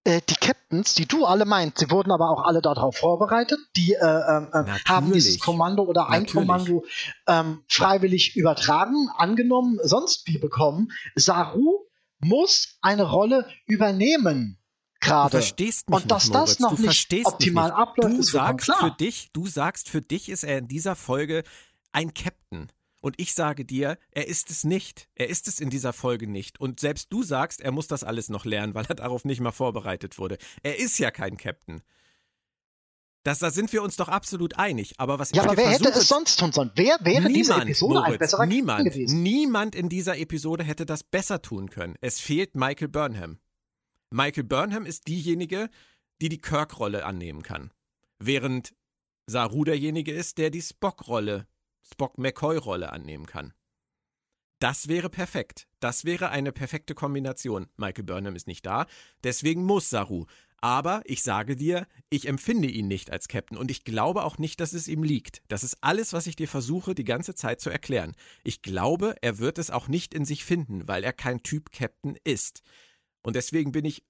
Äh, 0.05 0.21
die 0.29 0.35
Captains, 0.35 0.95
die 0.95 1.07
du 1.07 1.25
alle 1.25 1.45
meinst, 1.45 1.79
sie 1.79 1.91
wurden 1.91 2.13
aber 2.13 2.31
auch 2.31 2.45
alle 2.45 2.61
darauf 2.61 2.97
vorbereitet. 2.97 3.59
Die 3.77 3.95
äh, 3.95 4.05
äh, 4.05 4.67
haben 4.87 5.13
dieses 5.13 5.41
Kommando 5.41 5.83
oder 5.83 6.09
ein 6.09 6.23
Natürlich. 6.23 6.47
Kommando 6.47 6.85
ähm, 7.27 7.65
freiwillig 7.69 8.37
übertragen, 8.37 9.09
angenommen, 9.17 9.79
sonst 9.83 10.29
wie 10.29 10.39
bekommen. 10.39 10.93
Saru 11.17 11.87
muss 12.21 12.79
eine 12.81 13.05
Rolle 13.05 13.49
übernehmen. 13.67 14.59
Gerade. 15.01 15.31
Du 15.33 15.37
verstehst 15.39 15.91
mich 15.91 16.03
Und 16.03 16.11
dass 16.11 16.25
nicht, 16.25 16.35
das 16.35 16.59
noch 16.61 16.79
nicht 16.79 17.15
optimal 17.27 17.69
nicht. 17.71 17.79
abläuft, 17.79 18.15
du 18.17 18.21
ist 18.21 18.31
sagst 18.33 18.65
klar. 18.67 18.79
für 18.81 18.91
dich, 18.93 19.31
Du 19.33 19.47
sagst, 19.47 19.89
für 19.91 20.01
dich 20.01 20.29
ist 20.31 20.45
er 20.45 20.59
in 20.59 20.69
dieser 20.69 20.97
Folge 20.97 21.45
ein 21.93 22.15
Captain. 22.15 22.71
Und 23.03 23.21
ich 23.21 23.35
sage 23.35 23.67
dir, 23.67 23.99
er 24.13 24.29
ist 24.29 24.51
es 24.51 24.65
nicht. 24.65 25.11
Er 25.15 25.29
ist 25.29 25.47
es 25.47 25.61
in 25.61 25.69
dieser 25.69 25.93
Folge 25.93 26.27
nicht. 26.27 26.59
Und 26.59 26.81
selbst 26.81 27.13
du 27.13 27.23
sagst, 27.23 27.61
er 27.61 27.71
muss 27.71 27.87
das 27.87 28.03
alles 28.03 28.31
noch 28.31 28.47
lernen, 28.47 28.75
weil 28.75 28.87
er 28.89 28.95
darauf 28.95 29.27
nicht 29.27 29.41
mal 29.41 29.53
vorbereitet 29.53 30.17
wurde. 30.19 30.39
Er 30.63 30.79
ist 30.79 30.99
ja 30.99 31.11
kein 31.11 31.37
Captain. 31.37 31.83
Das, 33.25 33.39
da 33.39 33.51
sind 33.51 33.73
wir 33.73 33.83
uns 33.83 33.97
doch 33.97 34.09
absolut 34.09 34.59
einig. 34.59 34.95
Aber 34.99 35.19
was 35.19 35.31
ja, 35.31 35.43
ich 35.43 35.49
aber 35.49 35.57
wer 35.57 35.71
versuche, 35.71 35.89
hätte 35.89 35.99
es 35.99 36.09
sonst 36.09 36.39
tun 36.39 36.53
sollen? 36.53 36.71
Wer 36.75 36.99
wäre 37.01 37.29
niemand, 37.29 37.35
diese 37.37 37.55
Episode 37.55 37.95
Moritz, 37.95 38.13
ein 38.13 38.19
besserer 38.19 38.47
niemand, 38.47 38.85
gewesen? 38.85 39.23
Niemand 39.23 39.75
in 39.75 39.89
dieser 39.89 40.19
Episode 40.19 40.63
hätte 40.63 40.85
das 40.85 41.03
besser 41.03 41.41
tun 41.41 41.71
können. 41.71 41.97
Es 42.03 42.21
fehlt 42.21 42.55
Michael 42.55 42.89
Burnham. 42.89 43.39
Michael 44.11 44.45
Burnham 44.45 44.85
ist 44.85 45.09
diejenige, 45.09 45.71
die 46.21 46.29
die 46.29 46.41
Kirk-Rolle 46.41 47.07
annehmen 47.07 47.43
kann. 47.43 47.73
Während 48.19 48.75
Saru 49.27 49.65
derjenige 49.65 50.13
ist, 50.13 50.37
der 50.37 50.51
die 50.51 50.63
Spock-Rolle, 50.63 51.47
Spock-McCoy-Rolle 51.83 52.93
annehmen 52.93 53.27
kann. 53.27 53.55
Das 54.59 54.89
wäre 54.89 55.09
perfekt. 55.09 55.67
Das 55.81 56.05
wäre 56.05 56.29
eine 56.29 56.53
perfekte 56.53 56.95
Kombination. 56.95 57.69
Michael 57.77 58.05
Burnham 58.05 58.37
ist 58.37 58.47
nicht 58.47 58.65
da, 58.67 58.87
deswegen 59.23 59.65
muss 59.65 59.91
Saru. 59.91 60.27
Aber 60.65 61.03
ich 61.05 61.23
sage 61.23 61.57
dir, 61.57 61.87
ich 62.09 62.27
empfinde 62.27 62.69
ihn 62.69 62.89
nicht 62.89 63.11
als 63.11 63.29
Captain 63.29 63.59
und 63.59 63.71
ich 63.71 63.85
glaube 63.85 64.25
auch 64.25 64.39
nicht, 64.39 64.61
dass 64.61 64.73
es 64.73 64.89
ihm 64.89 65.03
liegt. 65.03 65.43
Das 65.49 65.63
ist 65.63 65.77
alles, 65.83 66.15
was 66.15 66.27
ich 66.27 66.37
dir 66.37 66.49
versuche, 66.49 66.95
die 66.95 67.05
ganze 67.05 67.35
Zeit 67.35 67.61
zu 67.61 67.69
erklären. 67.69 68.13
Ich 68.45 68.63
glaube, 68.63 69.15
er 69.21 69.39
wird 69.39 69.59
es 69.59 69.71
auch 69.71 69.89
nicht 69.89 70.15
in 70.15 70.25
sich 70.25 70.43
finden, 70.43 70.89
weil 70.89 71.05
er 71.05 71.13
kein 71.13 71.43
Typ 71.43 71.71
Captain 71.71 72.17
ist. 72.25 72.63
Und 73.23 73.37
deswegen 73.37 73.73
bin 73.73 73.85
ich 73.85 74.07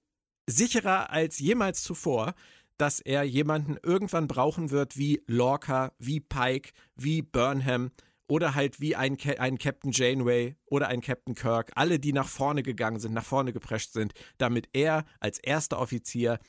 sicherer 0.47 1.09
als 1.09 1.39
jemals 1.39 1.83
zuvor, 1.83 2.35
dass 2.77 3.01
er 3.01 3.23
jemanden 3.23 3.75
irgendwann 3.83 4.29
brauchen 4.29 4.71
wird 4.71 4.95
wie 4.95 5.23
Lorca, 5.27 5.91
wie 5.99 6.21
Pike, 6.21 6.71
wie 6.95 7.21
Burnham, 7.21 7.91
oder 8.27 8.55
halt 8.55 8.79
wie 8.79 8.95
ein, 8.95 9.17
ein 9.37 9.57
Captain 9.57 9.91
Janeway 9.91 10.55
oder 10.65 10.87
ein 10.87 11.01
Captain 11.01 11.35
Kirk, 11.35 11.71
alle, 11.75 11.99
die 11.99 12.13
nach 12.13 12.27
vorne 12.27 12.63
gegangen 12.63 12.99
sind, 12.99 13.13
nach 13.13 13.25
vorne 13.25 13.53
geprescht 13.53 13.91
sind, 13.93 14.13
damit 14.37 14.69
er 14.73 15.05
als 15.19 15.39
erster 15.39 15.79
Offizier 15.79 16.39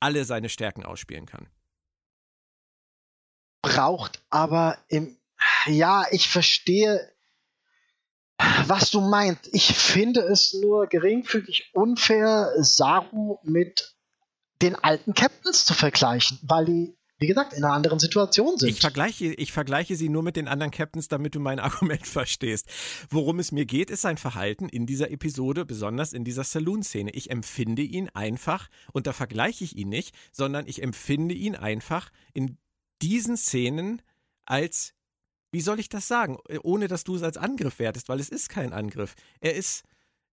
alle 0.00 0.24
seine 0.24 0.48
Stärken 0.48 0.84
ausspielen 0.84 1.26
kann. 1.26 1.48
Braucht 3.62 4.22
aber 4.30 4.78
im, 4.88 5.18
ja, 5.66 6.06
ich 6.10 6.28
verstehe, 6.28 7.12
was 8.66 8.90
du 8.90 9.00
meinst. 9.00 9.48
Ich 9.52 9.74
finde 9.74 10.20
es 10.20 10.54
nur 10.54 10.86
geringfügig 10.86 11.70
unfair, 11.74 12.52
Saru 12.58 13.38
mit 13.42 13.96
den 14.62 14.74
alten 14.76 15.14
Captains 15.14 15.64
zu 15.64 15.74
vergleichen, 15.74 16.38
weil 16.42 16.64
die 16.64 16.95
wie 17.18 17.26
gesagt, 17.26 17.54
in 17.54 17.64
einer 17.64 17.72
anderen 17.72 17.98
Situation 17.98 18.58
sind. 18.58 18.68
Ich 18.68 18.80
vergleiche, 18.80 19.32
ich 19.32 19.52
vergleiche 19.52 19.96
sie 19.96 20.08
nur 20.08 20.22
mit 20.22 20.36
den 20.36 20.48
anderen 20.48 20.70
Captains, 20.70 21.08
damit 21.08 21.34
du 21.34 21.40
mein 21.40 21.58
Argument 21.60 22.06
verstehst. 22.06 22.66
Worum 23.08 23.38
es 23.38 23.52
mir 23.52 23.64
geht, 23.64 23.90
ist 23.90 24.02
sein 24.02 24.18
Verhalten 24.18 24.68
in 24.68 24.86
dieser 24.86 25.10
Episode, 25.10 25.64
besonders 25.64 26.12
in 26.12 26.24
dieser 26.24 26.44
Saloon-Szene. 26.44 27.10
Ich 27.12 27.30
empfinde 27.30 27.82
ihn 27.82 28.10
einfach, 28.10 28.68
und 28.92 29.06
da 29.06 29.12
vergleiche 29.12 29.64
ich 29.64 29.76
ihn 29.76 29.88
nicht, 29.88 30.14
sondern 30.32 30.66
ich 30.66 30.82
empfinde 30.82 31.34
ihn 31.34 31.56
einfach 31.56 32.10
in 32.34 32.58
diesen 33.00 33.36
Szenen 33.36 34.02
als, 34.44 34.92
wie 35.52 35.60
soll 35.60 35.80
ich 35.80 35.88
das 35.88 36.08
sagen, 36.08 36.38
ohne 36.62 36.88
dass 36.88 37.04
du 37.04 37.16
es 37.16 37.22
als 37.22 37.38
Angriff 37.38 37.78
wertest, 37.78 38.08
weil 38.08 38.20
es 38.20 38.28
ist 38.28 38.48
kein 38.48 38.72
Angriff. 38.72 39.14
Er 39.40 39.54
ist, 39.54 39.84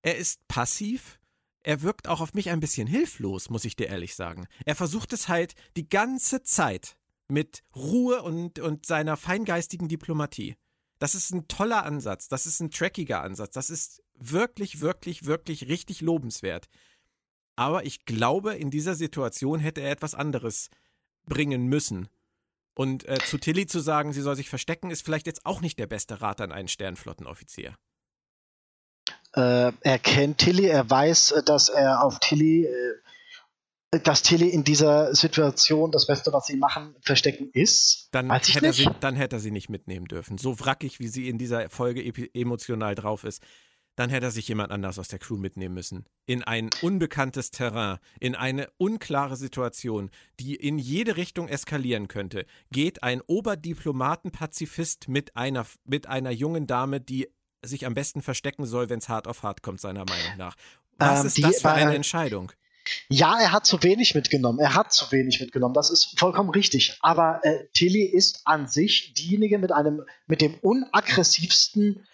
er 0.02 0.16
ist 0.16 0.46
passiv, 0.48 1.20
er 1.62 1.82
wirkt 1.82 2.08
auch 2.08 2.20
auf 2.20 2.34
mich 2.34 2.50
ein 2.50 2.60
bisschen 2.60 2.86
hilflos, 2.86 3.50
muss 3.50 3.64
ich 3.64 3.76
dir 3.76 3.88
ehrlich 3.88 4.14
sagen. 4.14 4.46
Er 4.64 4.74
versucht 4.74 5.12
es 5.12 5.28
halt 5.28 5.54
die 5.76 5.88
ganze 5.88 6.42
Zeit 6.42 6.96
mit 7.28 7.62
Ruhe 7.74 8.22
und, 8.22 8.58
und 8.58 8.86
seiner 8.86 9.16
feingeistigen 9.16 9.88
Diplomatie. 9.88 10.56
Das 10.98 11.14
ist 11.14 11.32
ein 11.32 11.48
toller 11.48 11.84
Ansatz, 11.84 12.28
das 12.28 12.46
ist 12.46 12.60
ein 12.60 12.70
trackiger 12.70 13.22
Ansatz, 13.22 13.54
das 13.54 13.70
ist 13.70 14.02
wirklich, 14.14 14.80
wirklich, 14.80 15.24
wirklich 15.26 15.68
richtig 15.68 16.00
lobenswert. 16.00 16.68
Aber 17.56 17.84
ich 17.84 18.04
glaube, 18.04 18.54
in 18.54 18.70
dieser 18.70 18.94
Situation 18.94 19.60
hätte 19.60 19.80
er 19.80 19.90
etwas 19.90 20.14
anderes 20.14 20.70
bringen 21.26 21.66
müssen. 21.66 22.08
Und 22.74 23.06
äh, 23.06 23.18
zu 23.26 23.36
Tilly 23.38 23.66
zu 23.66 23.80
sagen, 23.80 24.12
sie 24.12 24.22
soll 24.22 24.36
sich 24.36 24.48
verstecken, 24.48 24.90
ist 24.90 25.04
vielleicht 25.04 25.26
jetzt 25.26 25.44
auch 25.44 25.60
nicht 25.60 25.78
der 25.78 25.86
beste 25.86 26.20
Rat 26.20 26.40
an 26.40 26.52
einen 26.52 26.68
Sternflottenoffizier 26.68 27.76
äh, 29.34 29.72
er 29.80 29.98
kennt 29.98 30.38
Tilly, 30.38 30.66
er 30.66 30.88
weiß, 30.88 31.32
äh, 31.32 31.42
dass 31.42 31.68
er 31.68 32.04
auf 32.04 32.18
Tilly, 32.20 32.66
äh, 32.66 34.00
dass 34.02 34.22
Tilly 34.22 34.48
in 34.48 34.64
dieser 34.64 35.14
Situation 35.14 35.90
das 35.90 36.06
Beste, 36.06 36.32
was 36.32 36.46
sie 36.46 36.56
machen, 36.56 36.94
verstecken 37.00 37.50
ist. 37.52 38.08
Dann 38.12 38.30
hätte, 38.30 38.64
er 38.64 38.72
sie, 38.72 38.88
dann 39.00 39.16
hätte 39.16 39.36
er 39.36 39.40
sie 39.40 39.50
nicht 39.50 39.68
mitnehmen 39.68 40.06
dürfen. 40.06 40.38
So 40.38 40.58
wrackig, 40.58 40.98
wie 40.98 41.08
sie 41.08 41.28
in 41.28 41.38
dieser 41.38 41.68
Folge 41.68 42.02
emotional 42.34 42.94
drauf 42.94 43.24
ist 43.24 43.42
dann 43.96 44.10
hätte 44.10 44.26
er 44.26 44.30
sich 44.30 44.48
jemand 44.48 44.72
anders 44.72 44.98
aus 44.98 45.08
der 45.08 45.18
Crew 45.18 45.36
mitnehmen 45.36 45.74
müssen. 45.74 46.06
In 46.26 46.42
ein 46.42 46.70
unbekanntes 46.80 47.50
Terrain, 47.50 47.98
in 48.20 48.34
eine 48.34 48.68
unklare 48.78 49.36
Situation, 49.36 50.10
die 50.40 50.54
in 50.54 50.78
jede 50.78 51.16
Richtung 51.16 51.48
eskalieren 51.48 52.08
könnte, 52.08 52.46
geht 52.70 53.02
ein 53.02 53.20
Oberdiplomaten-Pazifist 53.26 55.08
mit 55.08 55.36
einer, 55.36 55.66
mit 55.84 56.06
einer 56.06 56.30
jungen 56.30 56.66
Dame, 56.66 57.00
die 57.00 57.28
sich 57.62 57.86
am 57.86 57.94
besten 57.94 58.22
verstecken 58.22 58.66
soll, 58.66 58.88
wenn 58.88 58.98
es 58.98 59.08
hart 59.08 59.28
auf 59.28 59.42
hart 59.42 59.62
kommt, 59.62 59.80
seiner 59.80 60.04
Meinung 60.04 60.36
nach. 60.36 60.56
Was 60.98 61.20
ähm, 61.20 61.26
ist 61.26 61.36
die, 61.38 61.42
das 61.42 61.60
für 61.60 61.70
eine 61.70 61.94
Entscheidung? 61.94 62.52
Ja, 63.08 63.38
er 63.40 63.52
hat 63.52 63.66
zu 63.66 63.82
wenig 63.82 64.14
mitgenommen. 64.14 64.58
Er 64.58 64.74
hat 64.74 64.92
zu 64.92 65.10
wenig 65.12 65.40
mitgenommen. 65.40 65.74
Das 65.74 65.90
ist 65.90 66.18
vollkommen 66.18 66.50
richtig. 66.50 66.98
Aber 67.00 67.40
äh, 67.44 67.66
Tilly 67.72 68.04
ist 68.04 68.42
an 68.44 68.66
sich 68.66 69.14
diejenige 69.14 69.58
mit 69.58 69.72
einem, 69.72 70.02
mit 70.26 70.40
dem 70.40 70.54
unaggressivsten, 70.54 72.04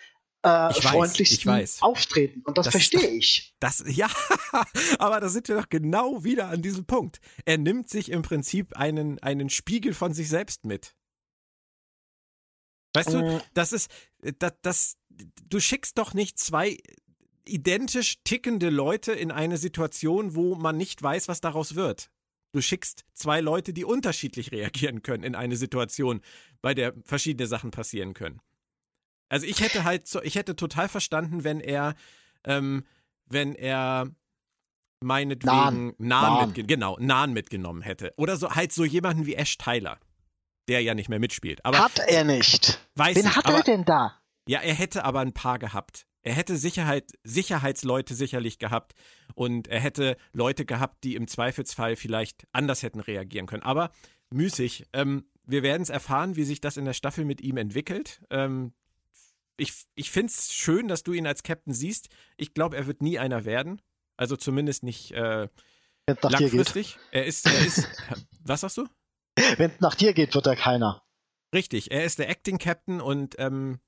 äh, 0.44 0.48
äh, 0.48 0.70
ich 0.70 0.82
freundlichsten 0.86 1.50
weiß, 1.50 1.76
ich 1.76 1.76
weiß. 1.76 1.82
Auftreten. 1.82 2.42
Und 2.44 2.58
das, 2.58 2.66
das 2.66 2.72
verstehe 2.72 3.08
ich. 3.08 3.54
Das, 3.60 3.82
ja, 3.86 4.08
aber 4.98 5.20
da 5.20 5.28
sind 5.28 5.48
wir 5.48 5.56
doch 5.56 5.68
genau 5.68 6.22
wieder 6.24 6.48
an 6.48 6.62
diesem 6.62 6.84
Punkt. 6.84 7.20
Er 7.44 7.58
nimmt 7.58 7.88
sich 7.88 8.10
im 8.10 8.22
Prinzip 8.22 8.76
einen, 8.76 9.18
einen 9.20 9.50
Spiegel 9.50 9.94
von 9.94 10.12
sich 10.12 10.28
selbst 10.28 10.64
mit. 10.64 10.94
Weißt 12.94 13.10
äh. 13.10 13.12
du, 13.12 13.40
das 13.54 13.72
ist, 13.72 13.90
das, 14.38 14.52
das, 14.62 14.96
du 15.48 15.60
schickst 15.60 15.98
doch 15.98 16.14
nicht 16.14 16.38
zwei 16.38 16.78
identisch 17.44 18.18
tickende 18.24 18.70
Leute 18.70 19.12
in 19.12 19.30
eine 19.30 19.56
Situation, 19.56 20.34
wo 20.34 20.54
man 20.54 20.76
nicht 20.76 21.02
weiß, 21.02 21.28
was 21.28 21.40
daraus 21.40 21.74
wird. 21.74 22.10
Du 22.52 22.60
schickst 22.60 23.04
zwei 23.12 23.40
Leute, 23.40 23.72
die 23.72 23.84
unterschiedlich 23.84 24.52
reagieren 24.52 25.02
können 25.02 25.24
in 25.24 25.34
eine 25.34 25.56
Situation, 25.56 26.20
bei 26.62 26.74
der 26.74 26.94
verschiedene 27.04 27.46
Sachen 27.46 27.70
passieren 27.70 28.14
können. 28.14 28.40
Also 29.28 29.46
ich 29.46 29.60
hätte 29.60 29.84
halt, 29.84 30.06
so, 30.06 30.22
ich 30.22 30.36
hätte 30.36 30.56
total 30.56 30.88
verstanden, 30.88 31.44
wenn 31.44 31.60
er, 31.60 31.94
ähm, 32.44 32.84
wenn 33.26 33.54
er 33.54 34.10
meinetwegen 35.00 35.54
Nahen, 35.54 35.94
Nahen, 35.98 36.48
Mitge 36.48 36.64
genau, 36.64 36.96
Nahen 36.98 37.32
mitgenommen 37.32 37.82
hätte. 37.82 38.12
Oder 38.16 38.36
so 38.36 38.50
halt 38.50 38.72
so 38.72 38.84
jemanden 38.84 39.26
wie 39.26 39.34
Ash 39.34 39.58
Tyler, 39.58 39.98
der 40.68 40.82
ja 40.82 40.94
nicht 40.94 41.08
mehr 41.08 41.18
mitspielt. 41.18 41.64
Aber 41.64 41.78
hat 41.78 41.98
er 42.06 42.24
nicht. 42.24 42.80
Weiß 42.94 43.16
Wen 43.16 43.26
ich, 43.26 43.36
hat 43.36 43.46
aber, 43.46 43.58
er 43.58 43.62
denn 43.64 43.84
da? 43.84 44.18
Ja, 44.46 44.60
er 44.60 44.74
hätte 44.74 45.04
aber 45.04 45.20
ein 45.20 45.32
paar 45.32 45.58
gehabt. 45.58 46.06
Er 46.22 46.34
hätte 46.34 46.56
Sicherheit, 46.56 47.12
Sicherheitsleute 47.24 48.14
sicherlich 48.14 48.58
gehabt 48.58 48.94
und 49.34 49.68
er 49.68 49.80
hätte 49.80 50.16
Leute 50.32 50.64
gehabt, 50.66 51.04
die 51.04 51.14
im 51.14 51.26
Zweifelsfall 51.26 51.96
vielleicht 51.96 52.46
anders 52.52 52.82
hätten 52.82 53.00
reagieren 53.00 53.46
können. 53.46 53.62
Aber 53.62 53.92
müßig. 54.30 54.86
Ähm, 54.92 55.24
wir 55.44 55.62
werden 55.62 55.82
es 55.82 55.88
erfahren, 55.88 56.36
wie 56.36 56.44
sich 56.44 56.60
das 56.60 56.76
in 56.76 56.84
der 56.84 56.92
Staffel 56.92 57.24
mit 57.24 57.40
ihm 57.40 57.56
entwickelt. 57.56 58.20
Ähm, 58.30 58.74
ich, 59.56 59.72
ich 59.94 60.10
finde 60.10 60.30
es 60.30 60.52
schön, 60.52 60.88
dass 60.88 61.02
du 61.02 61.12
ihn 61.12 61.26
als 61.26 61.42
Captain 61.42 61.72
siehst. 61.72 62.08
Ich 62.36 62.52
glaube, 62.52 62.76
er 62.76 62.86
wird 62.86 63.00
nie 63.00 63.18
einer 63.18 63.44
werden. 63.44 63.80
Also 64.16 64.36
zumindest 64.36 64.82
nicht 64.82 65.12
äh, 65.12 65.48
langfristig. 66.06 66.98
Er 67.10 67.24
ist, 67.24 67.46
er 67.46 67.66
ist. 67.66 67.88
was 68.44 68.60
sagst 68.60 68.76
du? 68.76 68.86
Wenn 69.56 69.70
es 69.70 69.80
nach 69.80 69.94
dir 69.94 70.12
geht, 70.12 70.34
wird 70.34 70.46
er 70.46 70.56
keiner. 70.56 71.02
Richtig, 71.54 71.90
er 71.90 72.04
ist 72.04 72.18
der 72.18 72.28
Acting 72.28 72.58
Captain 72.58 73.00
und 73.00 73.36
ähm, 73.38 73.80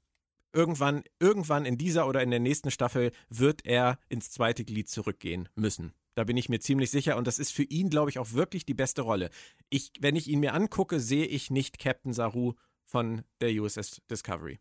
irgendwann, 0.53 1.05
irgendwann 1.19 1.67
in 1.67 1.77
dieser 1.79 2.07
oder 2.07 2.23
in 2.23 2.31
der 2.31 2.41
nächsten 2.41 2.71
Staffel 2.71 3.13
wird 3.29 3.67
er 3.67 3.99
ins 4.09 4.31
zweite 4.31 4.65
Glied 4.65 4.89
zurückgehen 4.89 5.49
müssen. 5.55 5.93
Da 6.15 6.25
bin 6.25 6.37
ich 6.37 6.49
mir 6.49 6.61
ziemlich 6.61 6.91
sicher 6.91 7.17
und 7.17 7.27
das 7.27 7.39
ist 7.39 7.53
für 7.53 7.63
ihn, 7.63 7.89
glaube 7.89 8.11
ich, 8.11 8.19
auch 8.19 8.33
wirklich 8.33 8.65
die 8.65 8.75
beste 8.75 9.03
Rolle. 9.03 9.31
Ich, 9.69 9.93
wenn 10.01 10.17
ich 10.17 10.29
ihn 10.29 10.41
mir 10.41 10.55
angucke, 10.55 11.01
sehe 11.01 11.27
ich 11.27 11.51
nicht 11.51 11.79
Captain 11.79 12.13
Saru 12.13 12.55
von 12.85 13.23
der 13.41 13.51
USS 13.51 14.03
Discovery. 14.11 14.59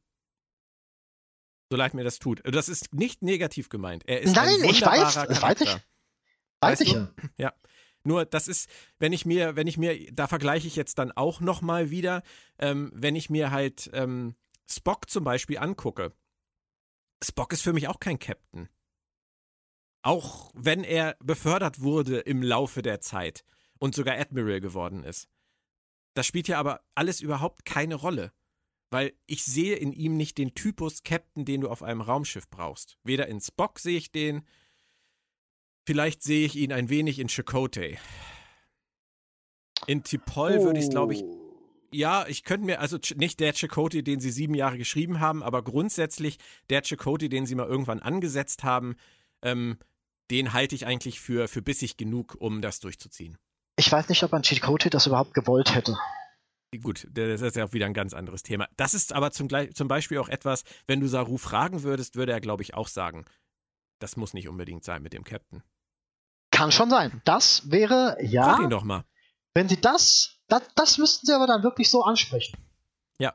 So 1.71 1.77
leid 1.77 1.93
mir 1.93 2.03
das 2.03 2.19
tut. 2.19 2.41
Das 2.45 2.69
ist 2.69 2.93
nicht 2.93 3.21
negativ 3.21 3.69
gemeint. 3.69 4.03
Er 4.07 4.21
ist 4.21 4.35
Nein, 4.35 4.61
ein 4.61 4.69
ich 4.69 4.81
weiß, 4.81 5.13
das 5.13 5.41
weiß 5.41 5.61
ich. 5.61 5.77
Weiß 6.61 6.81
ich 6.81 6.91
ja. 6.91 7.11
Ja. 7.37 7.53
Nur 8.03 8.25
das 8.25 8.47
ist, 8.47 8.69
wenn 8.97 9.13
ich 9.13 9.25
mir, 9.25 9.55
wenn 9.55 9.67
ich 9.67 9.77
mir, 9.77 10.11
da 10.11 10.27
vergleiche 10.27 10.67
ich 10.67 10.75
jetzt 10.75 10.99
dann 10.99 11.11
auch 11.11 11.41
nochmal 11.41 11.89
wieder, 11.89 12.23
ähm, 12.57 12.91
wenn 12.93 13.15
ich 13.15 13.29
mir 13.29 13.51
halt 13.51 13.89
ähm, 13.93 14.35
Spock 14.69 15.09
zum 15.09 15.23
Beispiel 15.23 15.57
angucke. 15.57 16.13
Spock 17.23 17.51
ist 17.53 17.61
für 17.61 17.73
mich 17.73 17.87
auch 17.87 17.99
kein 17.99 18.19
Captain. 18.19 18.69
Auch 20.01 20.51
wenn 20.53 20.83
er 20.83 21.17
befördert 21.19 21.81
wurde 21.81 22.19
im 22.19 22.41
Laufe 22.41 22.81
der 22.81 23.01
Zeit 23.01 23.43
und 23.79 23.95
sogar 23.95 24.17
Admiral 24.17 24.61
geworden 24.61 25.03
ist. 25.03 25.27
Das 26.13 26.25
spielt 26.25 26.47
ja 26.47 26.59
aber 26.59 26.81
alles 26.95 27.19
überhaupt 27.21 27.65
keine 27.65 27.95
Rolle. 27.95 28.31
Weil 28.91 29.13
ich 29.27 29.43
sehe 29.43 29.75
in 29.75 29.93
ihm 29.93 30.17
nicht 30.17 30.37
den 30.37 30.55
Typus 30.55 31.03
Captain, 31.03 31.45
den 31.45 31.61
du 31.61 31.69
auf 31.69 31.83
einem 31.83 32.01
Raumschiff 32.01 32.49
brauchst. 32.49 32.97
Weder 33.03 33.27
in 33.27 33.39
Spock 33.39 33.79
sehe 33.79 33.97
ich 33.97 34.11
den, 34.11 34.45
vielleicht 35.89 36.21
sehe 36.21 36.45
ich 36.45 36.55
ihn 36.55 36.71
ein 36.71 36.89
wenig 36.89 37.17
in 37.17 37.29
Chakotay. 37.29 37.97
In 39.87 40.03
Tipol 40.03 40.57
oh. 40.59 40.63
würde 40.65 40.77
ich 40.77 40.85
es, 40.85 40.91
glaube 40.91 41.15
ich, 41.15 41.23
ja, 41.91 42.27
ich 42.27 42.43
könnte 42.43 42.67
mir, 42.67 42.79
also 42.79 42.99
nicht 43.15 43.39
der 43.39 43.53
Chakotay, 43.53 44.03
den 44.03 44.19
sie 44.19 44.29
sieben 44.29 44.53
Jahre 44.53 44.77
geschrieben 44.77 45.19
haben, 45.19 45.41
aber 45.41 45.63
grundsätzlich 45.63 46.37
der 46.69 46.83
Chakotay, 46.83 47.27
den 47.27 47.47
sie 47.47 47.55
mal 47.55 47.65
irgendwann 47.65 48.03
angesetzt 48.03 48.63
haben, 48.63 48.97
ähm, 49.41 49.79
den 50.29 50.53
halte 50.53 50.75
ich 50.75 50.85
eigentlich 50.85 51.19
für, 51.19 51.47
für 51.47 51.63
bissig 51.63 51.97
genug, 51.97 52.35
um 52.39 52.61
das 52.61 52.79
durchzuziehen. 52.81 53.39
Ich 53.75 53.91
weiß 53.91 54.09
nicht, 54.09 54.21
ob 54.21 54.31
ein 54.35 54.43
Chakotay 54.43 54.91
das 54.91 55.07
überhaupt 55.07 55.33
gewollt 55.33 55.73
hätte. 55.73 55.97
Gut, 56.83 57.07
das 57.09 57.41
ist 57.41 57.55
ja 57.55 57.65
auch 57.65 57.73
wieder 57.73 57.87
ein 57.87 57.95
ganz 57.95 58.13
anderes 58.13 58.43
Thema. 58.43 58.67
Das 58.77 58.93
ist 58.93 59.11
aber 59.11 59.31
zum, 59.31 59.49
zum 59.73 59.87
Beispiel 59.87 60.19
auch 60.19 60.29
etwas, 60.29 60.65
wenn 60.85 60.99
du 60.99 61.07
Saru 61.07 61.37
fragen 61.37 61.81
würdest, 61.81 62.15
würde 62.15 62.33
er, 62.33 62.41
glaube 62.41 62.61
ich, 62.61 62.75
auch 62.75 62.89
sagen, 62.89 63.25
das 63.97 64.17
muss 64.17 64.35
nicht 64.35 64.47
unbedingt 64.47 64.83
sein 64.83 65.01
mit 65.01 65.13
dem 65.13 65.23
Captain. 65.23 65.63
Kann 66.59 66.73
schon 66.73 66.89
sein. 66.89 67.21
Das 67.23 67.71
wäre, 67.71 68.17
ja. 68.19 68.43
Sag 68.43 68.59
ihn 68.59 68.69
doch 68.69 68.83
mal. 68.83 69.05
Wenn 69.53 69.69
sie 69.69 69.79
das, 69.79 70.41
das, 70.49 70.63
das 70.75 70.97
müssten 70.97 71.25
sie 71.25 71.31
aber 71.31 71.47
dann 71.47 71.63
wirklich 71.63 71.89
so 71.89 72.03
ansprechen. 72.03 72.57
Ja. 73.17 73.33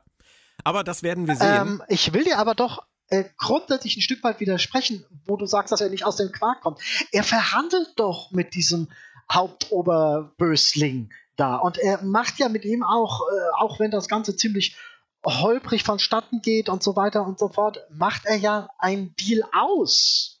Aber 0.63 0.83
das 0.83 1.01
werden 1.01 1.27
wir 1.27 1.35
sehen. 1.35 1.47
Ähm, 1.47 1.83
ich 1.87 2.13
will 2.13 2.23
dir 2.23 2.37
aber 2.37 2.53
doch 2.53 2.85
äh, 3.07 3.23
grundsätzlich 3.39 3.97
ein 3.97 4.01
Stück 4.01 4.23
weit 4.23 4.39
widersprechen, 4.41 5.03
wo 5.25 5.37
du 5.37 5.47
sagst, 5.47 5.71
dass 5.71 5.81
er 5.81 5.89
nicht 5.89 6.05
aus 6.05 6.17
dem 6.17 6.31
Quark 6.31 6.61
kommt. 6.61 6.79
Er 7.11 7.23
verhandelt 7.23 7.93
doch 7.95 8.29
mit 8.29 8.53
diesem 8.53 8.89
Hauptoberbösling 9.31 11.11
da. 11.35 11.55
Und 11.55 11.79
er 11.79 12.03
macht 12.03 12.37
ja 12.37 12.47
mit 12.47 12.63
ihm 12.63 12.83
auch, 12.83 13.21
äh, 13.21 13.55
auch 13.57 13.79
wenn 13.79 13.89
das 13.89 14.07
Ganze 14.07 14.35
ziemlich 14.35 14.77
holprig 15.25 15.83
vonstatten 15.83 16.43
geht 16.43 16.69
und 16.69 16.83
so 16.83 16.95
weiter 16.95 17.25
und 17.25 17.39
so 17.39 17.47
fort, 17.47 17.79
macht 17.89 18.27
er 18.27 18.35
ja 18.35 18.69
ein 18.77 19.15
Deal 19.15 19.41
aus. 19.51 20.34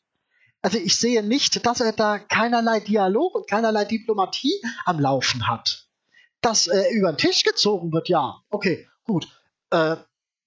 Also 0.65 0.79
ich 0.79 0.97
sehe 0.97 1.21
nicht, 1.21 1.63
dass 1.67 1.79
er 1.79 1.91
da 1.91 2.17
keinerlei 2.17 2.79
Dialog 2.79 3.35
und 3.35 3.47
keinerlei 3.47 3.85
Diplomatie 3.85 4.59
am 4.85 4.99
Laufen 4.99 5.45
hat. 5.45 5.87
Dass 6.41 6.65
er 6.65 6.89
über 6.89 7.13
den 7.13 7.19
Tisch 7.19 7.43
gezogen 7.43 7.93
wird, 7.93 8.09
ja, 8.09 8.41
okay, 8.49 8.87
gut, 9.03 9.27
äh, 9.69 9.95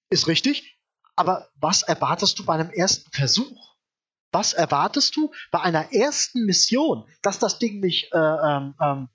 ist 0.09 0.27
richtig. 0.27 0.77
Aber 1.15 1.47
was 1.55 1.83
erwartest 1.83 2.37
du 2.37 2.43
bei 2.43 2.55
einem 2.55 2.69
ersten 2.69 3.09
Versuch? 3.11 3.77
Was 4.33 4.51
erwartest 4.51 5.15
du 5.15 5.31
bei 5.51 5.61
einer 5.61 5.93
ersten 5.93 6.45
Mission, 6.45 7.05
dass 7.21 7.39
das 7.39 7.57
Ding 7.57 7.79
nicht 7.79 8.11
äh, 8.11 8.17
ähm, 8.17 8.75
ähm, 8.81 9.07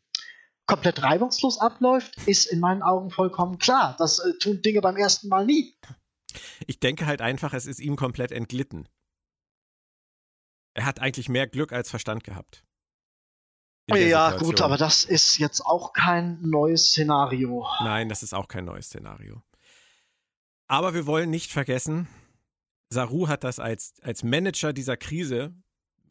komplett 0.64 1.02
reibungslos 1.02 1.60
abläuft, 1.60 2.16
ist 2.26 2.46
in 2.46 2.60
meinen 2.60 2.82
Augen 2.82 3.10
vollkommen 3.10 3.58
klar. 3.58 3.94
Das 3.98 4.20
äh, 4.20 4.38
tun 4.38 4.62
Dinge 4.62 4.80
beim 4.80 4.96
ersten 4.96 5.28
Mal 5.28 5.44
nie. 5.44 5.76
Ich 6.66 6.80
denke 6.80 7.04
halt 7.04 7.20
einfach, 7.20 7.52
es 7.52 7.66
ist 7.66 7.80
ihm 7.80 7.96
komplett 7.96 8.32
entglitten. 8.32 8.88
Er 10.74 10.84
hat 10.84 11.00
eigentlich 11.00 11.28
mehr 11.28 11.46
Glück 11.46 11.72
als 11.72 11.90
Verstand 11.90 12.24
gehabt. 12.24 12.64
Ja, 13.88 13.96
Situation. 13.96 14.38
gut, 14.38 14.60
aber 14.60 14.76
das 14.76 15.04
ist 15.04 15.38
jetzt 15.38 15.60
auch 15.60 15.92
kein 15.92 16.40
neues 16.42 16.88
Szenario. 16.88 17.66
Nein, 17.80 18.08
das 18.08 18.22
ist 18.22 18.34
auch 18.34 18.48
kein 18.48 18.64
neues 18.64 18.86
Szenario. 18.86 19.42
Aber 20.66 20.94
wir 20.94 21.06
wollen 21.06 21.30
nicht 21.30 21.52
vergessen, 21.52 22.08
Saru 22.88 23.28
hat 23.28 23.44
das 23.44 23.58
als, 23.58 23.94
als 24.02 24.22
Manager 24.22 24.72
dieser 24.72 24.96
Krise 24.96 25.54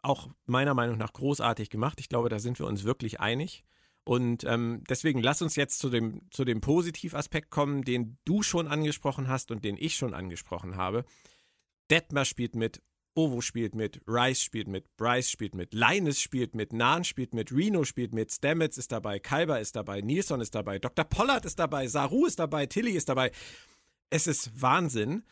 auch 0.04 0.30
meiner 0.45 0.73
Meinung 0.73 0.97
nach 0.97 1.13
großartig 1.13 1.69
gemacht. 1.69 1.99
Ich 1.99 2.10
glaube, 2.10 2.30
da 2.30 2.39
sind 2.39 2.60
wir 2.60 2.67
uns 2.67 2.84
wirklich 2.84 3.19
einig. 3.19 3.63
Und 4.06 4.43
ähm, 4.43 4.84
deswegen 4.89 5.21
lass 5.21 5.41
uns 5.41 5.56
jetzt 5.56 5.80
zu 5.80 5.89
dem, 5.89 6.30
zu 6.30 6.43
dem 6.43 6.60
Positivaspekt 6.60 7.49
kommen, 7.49 7.84
den 7.84 8.17
du 8.26 8.43
schon 8.43 8.67
angesprochen 8.67 9.30
hast 9.30 9.49
und 9.49 9.63
den 9.63 9.78
ich 9.78 9.95
schon 9.95 10.13
angesprochen 10.13 10.76
habe. 10.76 11.06
Detmar 11.89 12.26
spielt 12.26 12.56
mit, 12.56 12.82
Ovo 13.15 13.41
spielt 13.41 13.76
mit, 13.76 14.02
Rice 14.08 14.41
spielt 14.41 14.67
mit, 14.67 14.95
Bryce 14.97 15.30
spielt 15.30 15.54
mit, 15.54 15.73
Linus 15.73 16.19
spielt 16.19 16.56
mit, 16.56 16.73
Nahn 16.73 17.04
spielt 17.04 17.34
mit, 17.34 17.52
Reno 17.52 17.84
spielt 17.84 18.13
mit, 18.13 18.32
Stamets 18.32 18.78
ist 18.78 18.91
dabei, 18.91 19.19
Kalber 19.19 19.60
ist 19.60 19.76
dabei, 19.76 20.02
Nilsson 20.02 20.41
ist 20.41 20.56
dabei, 20.56 20.80
Dr. 20.80 21.06
Pollard 21.06 21.45
ist 21.45 21.60
dabei, 21.60 21.88
Saru 21.88 22.26
ist 22.26 22.39
dabei, 22.39 22.65
Tilly 22.65 22.91
ist 22.91 23.10
dabei. 23.10 23.32
Es 24.10 24.28
ist 24.28 24.62
Wahnsinn, 24.62 25.23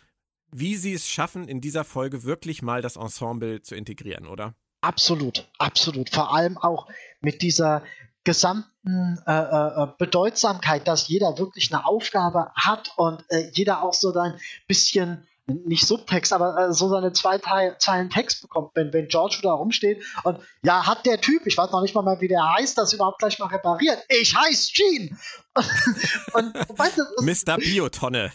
wie 0.52 0.76
sie 0.76 0.94
es 0.94 1.08
schaffen, 1.08 1.48
in 1.48 1.62
dieser 1.62 1.84
Folge 1.84 2.24
wirklich 2.24 2.62
mal 2.62 2.82
das 2.82 2.98
Ensemble 2.98 3.62
zu 3.62 3.76
integrieren, 3.76 4.28
oder? 4.28 4.54
Absolut, 4.82 5.48
absolut. 5.58 6.10
Vor 6.10 6.34
allem 6.34 6.58
auch 6.58 6.88
mit 7.22 7.42
dieser 7.42 7.84
gesamten 8.24 9.20
äh, 9.26 9.32
äh, 9.32 9.88
Bedeutsamkeit, 9.98 10.88
dass 10.88 11.08
jeder 11.08 11.38
wirklich 11.38 11.74
eine 11.74 11.86
Aufgabe 11.86 12.52
hat 12.56 12.92
und 12.98 13.24
äh, 13.30 13.50
jeder 13.54 13.82
auch 13.82 13.94
so 13.94 14.14
ein 14.14 14.40
bisschen 14.68 15.28
nicht 15.48 15.86
Subtext, 15.86 16.34
aber 16.34 16.58
äh, 16.58 16.74
so 16.74 16.90
seine 16.90 17.14
zwei 17.14 17.38
Teil, 17.38 17.76
Zeilen 17.80 18.10
Text 18.10 18.42
bekommt, 18.42 18.72
wenn, 18.76 18.94
wenn 18.94 19.08
George 19.08 19.40
da 19.42 19.54
rumsteht 19.54 20.04
und 20.24 20.40
ja, 20.64 20.86
hat 20.86 21.06
der 21.06 21.20
Typ, 21.20 21.46
ich 21.46 21.58
weiß 21.58 21.72
noch 21.72 21.82
nicht 21.82 21.96
mal 21.96 22.04
mehr, 22.04 22.20
wie 22.22 22.28
der 22.28 22.54
heißt, 22.54 22.78
das 22.78 22.94
überhaupt 22.94 23.20
gleich 23.20 23.40
mal 23.40 23.48
repariert. 23.48 24.04
Ich 24.10 24.36
heiße 24.36 24.72
Gene! 24.74 25.18
und, 26.34 26.54
weißt 26.78 26.98
du, 26.98 27.04
Mr. 27.24 27.58
Biotonne. 27.58 28.32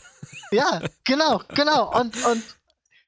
Ja, 0.51 0.83
genau, 1.05 1.43
genau. 1.55 1.99
Und, 1.99 2.25
und 2.27 2.43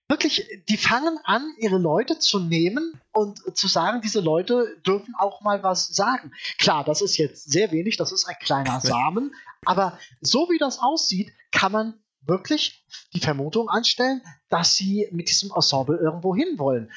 wirklich, 0.08 0.46
die 0.68 0.76
fangen 0.76 1.18
an, 1.24 1.52
ihre 1.58 1.78
Leute 1.78 2.18
zu 2.18 2.40
nehmen 2.40 3.00
und 3.12 3.56
zu 3.56 3.68
sagen, 3.68 4.00
diese 4.00 4.20
Leute 4.20 4.76
dürfen 4.86 5.14
auch 5.18 5.42
mal 5.42 5.62
was 5.62 5.88
sagen. 5.88 6.32
Klar, 6.58 6.84
das 6.84 7.02
ist 7.02 7.18
jetzt 7.18 7.50
sehr 7.50 7.70
wenig, 7.72 7.96
das 7.96 8.12
ist 8.12 8.26
ein 8.26 8.36
kleiner 8.40 8.80
Samen, 8.82 9.34
aber 9.64 9.98
so 10.20 10.48
wie 10.50 10.58
das 10.58 10.78
aussieht, 10.78 11.30
kann 11.50 11.72
man 11.72 11.94
wirklich 12.28 12.84
die 13.14 13.20
Vermutung 13.20 13.68
anstellen, 13.68 14.22
dass 14.48 14.76
sie 14.76 15.08
mit 15.10 15.28
diesem 15.28 15.50
Ensemble 15.54 15.96
irgendwo 15.96 16.34
hinwollen. 16.36 16.90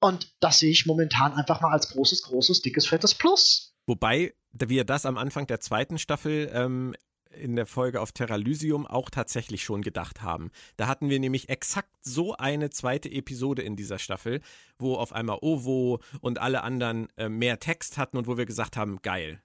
Und 0.00 0.32
das 0.40 0.60
sehe 0.60 0.70
ich 0.70 0.86
momentan 0.86 1.32
einfach 1.32 1.60
mal 1.60 1.72
als 1.72 1.90
großes, 1.90 2.22
großes, 2.22 2.62
dickes, 2.62 2.86
fettes 2.86 3.14
Plus. 3.14 3.74
Wobei 3.86 4.34
wir 4.52 4.84
das 4.84 5.06
am 5.06 5.18
Anfang 5.18 5.46
der 5.46 5.60
zweiten 5.60 5.98
Staffel 5.98 6.50
ähm, 6.52 6.94
in 7.30 7.56
der 7.56 7.66
Folge 7.66 8.00
auf 8.00 8.12
Terralysium 8.12 8.86
auch 8.86 9.10
tatsächlich 9.10 9.62
schon 9.62 9.82
gedacht 9.82 10.22
haben. 10.22 10.50
Da 10.76 10.86
hatten 10.86 11.08
wir 11.08 11.18
nämlich 11.20 11.48
exakt 11.48 11.90
so 12.00 12.34
eine 12.34 12.70
zweite 12.70 13.10
Episode 13.10 13.62
in 13.62 13.76
dieser 13.76 13.98
Staffel, 13.98 14.40
wo 14.78 14.94
auf 14.94 15.12
einmal 15.12 15.38
Ovo 15.42 16.00
und 16.20 16.38
alle 16.38 16.62
anderen 16.62 17.08
äh, 17.16 17.28
mehr 17.28 17.60
Text 17.60 17.98
hatten 17.98 18.16
und 18.16 18.26
wo 18.26 18.36
wir 18.36 18.46
gesagt 18.46 18.76
haben, 18.76 19.02
geil. 19.02 19.42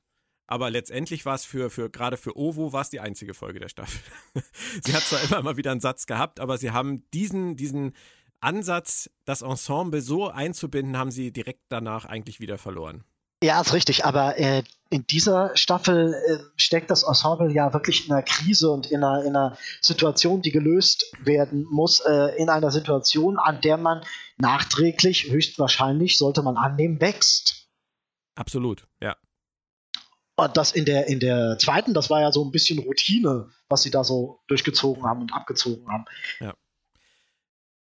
Aber 0.53 0.69
letztendlich 0.69 1.25
war 1.25 1.33
es 1.33 1.45
für, 1.45 1.71
für 1.71 1.89
gerade 1.89 2.15
für 2.15 2.37
Ovo 2.37 2.73
war 2.73 2.81
es 2.81 2.91
die 2.91 2.99
einzige 2.99 3.33
Folge 3.33 3.59
der 3.59 3.69
Staffel. 3.69 3.99
sie 4.85 4.93
hat 4.93 5.01
zwar 5.01 5.23
immer 5.23 5.41
mal 5.41 5.57
wieder 5.57 5.71
einen 5.71 5.79
Satz 5.79 6.05
gehabt, 6.05 6.39
aber 6.39 6.59
sie 6.59 6.69
haben 6.69 7.09
diesen, 7.09 7.55
diesen 7.55 7.93
Ansatz, 8.39 9.09
das 9.25 9.41
Ensemble 9.41 10.01
so 10.01 10.29
einzubinden, 10.29 10.95
haben 10.95 11.09
sie 11.09 11.31
direkt 11.31 11.61
danach 11.69 12.05
eigentlich 12.05 12.39
wieder 12.39 12.59
verloren. 12.59 13.03
Ja, 13.43 13.59
ist 13.61 13.73
richtig, 13.73 14.05
aber 14.05 14.37
äh, 14.37 14.61
in 14.91 15.07
dieser 15.07 15.57
Staffel 15.57 16.13
äh, 16.13 16.37
steckt 16.55 16.91
das 16.91 17.01
Ensemble 17.01 17.51
ja 17.51 17.73
wirklich 17.73 18.05
in 18.05 18.13
einer 18.13 18.21
Krise 18.21 18.69
und 18.69 18.91
in 18.91 19.03
einer, 19.03 19.23
in 19.23 19.35
einer 19.35 19.57
Situation, 19.81 20.43
die 20.43 20.51
gelöst 20.51 21.11
werden 21.23 21.65
muss, 21.71 21.99
äh, 22.01 22.35
in 22.37 22.49
einer 22.49 22.69
Situation, 22.69 23.39
an 23.39 23.59
der 23.61 23.77
man 23.77 24.03
nachträglich, 24.37 25.31
höchstwahrscheinlich, 25.31 26.19
sollte 26.19 26.43
man 26.43 26.57
annehmen, 26.57 27.01
wächst. 27.01 27.69
Absolut, 28.35 28.85
ja. 29.01 29.15
Und 30.35 30.57
das 30.57 30.71
in 30.71 30.85
der, 30.85 31.07
in 31.07 31.19
der 31.19 31.57
zweiten, 31.59 31.93
das 31.93 32.09
war 32.09 32.21
ja 32.21 32.31
so 32.31 32.43
ein 32.43 32.51
bisschen 32.51 32.79
Routine, 32.79 33.49
was 33.69 33.83
sie 33.83 33.91
da 33.91 34.03
so 34.03 34.41
durchgezogen 34.47 35.03
haben 35.03 35.21
und 35.21 35.33
abgezogen 35.33 35.87
haben. 35.87 36.05
Ja. 36.39 36.53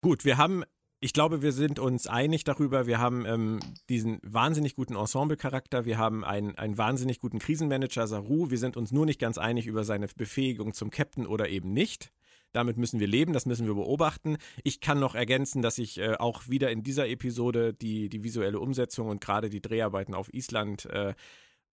Gut, 0.02 0.24
wir 0.24 0.36
haben 0.36 0.64
ich 1.04 1.12
glaube, 1.12 1.42
wir 1.42 1.52
sind 1.52 1.78
uns 1.78 2.06
einig 2.06 2.44
darüber. 2.44 2.86
Wir 2.86 2.98
haben 2.98 3.26
ähm, 3.26 3.60
diesen 3.90 4.20
wahnsinnig 4.22 4.74
guten 4.74 4.96
Ensemble-Charakter. 4.96 5.84
Wir 5.84 5.98
haben 5.98 6.24
einen, 6.24 6.56
einen 6.56 6.78
wahnsinnig 6.78 7.18
guten 7.18 7.40
Krisenmanager, 7.40 8.06
Saru. 8.06 8.50
Wir 8.50 8.56
sind 8.56 8.78
uns 8.78 8.90
nur 8.90 9.04
nicht 9.04 9.20
ganz 9.20 9.36
einig 9.36 9.66
über 9.66 9.84
seine 9.84 10.06
Befähigung 10.06 10.72
zum 10.72 10.88
Captain 10.88 11.26
oder 11.26 11.50
eben 11.50 11.74
nicht. 11.74 12.10
Damit 12.52 12.78
müssen 12.78 13.00
wir 13.00 13.06
leben, 13.06 13.34
das 13.34 13.44
müssen 13.44 13.66
wir 13.66 13.74
beobachten. 13.74 14.38
Ich 14.62 14.80
kann 14.80 14.98
noch 14.98 15.14
ergänzen, 15.14 15.60
dass 15.60 15.76
ich 15.76 15.98
äh, 15.98 16.14
auch 16.14 16.48
wieder 16.48 16.70
in 16.70 16.82
dieser 16.82 17.06
Episode 17.06 17.74
die, 17.74 18.08
die 18.08 18.24
visuelle 18.24 18.58
Umsetzung 18.58 19.08
und 19.08 19.20
gerade 19.20 19.50
die 19.50 19.60
Dreharbeiten 19.60 20.14
auf 20.14 20.32
Island 20.32 20.86
äh, 20.86 21.12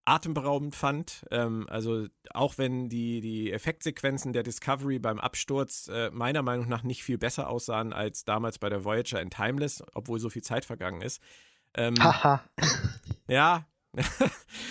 atemberaubend 0.05 0.75
fand. 0.75 1.25
Ähm, 1.31 1.67
also 1.69 2.07
auch 2.33 2.57
wenn 2.57 2.89
die, 2.89 3.21
die 3.21 3.51
Effektsequenzen 3.51 4.33
der 4.33 4.43
Discovery 4.43 4.99
beim 4.99 5.19
Absturz 5.19 5.89
äh, 5.91 6.09
meiner 6.11 6.41
Meinung 6.41 6.67
nach 6.67 6.83
nicht 6.83 7.03
viel 7.03 7.17
besser 7.17 7.49
aussahen 7.49 7.93
als 7.93 8.25
damals 8.25 8.59
bei 8.59 8.69
der 8.69 8.83
Voyager 8.83 9.21
in 9.21 9.29
Timeless, 9.29 9.83
obwohl 9.93 10.19
so 10.19 10.29
viel 10.29 10.43
Zeit 10.43 10.65
vergangen 10.65 11.01
ist. 11.01 11.21
Ähm, 11.75 11.95
Haha. 12.01 12.43
ja. 13.27 13.65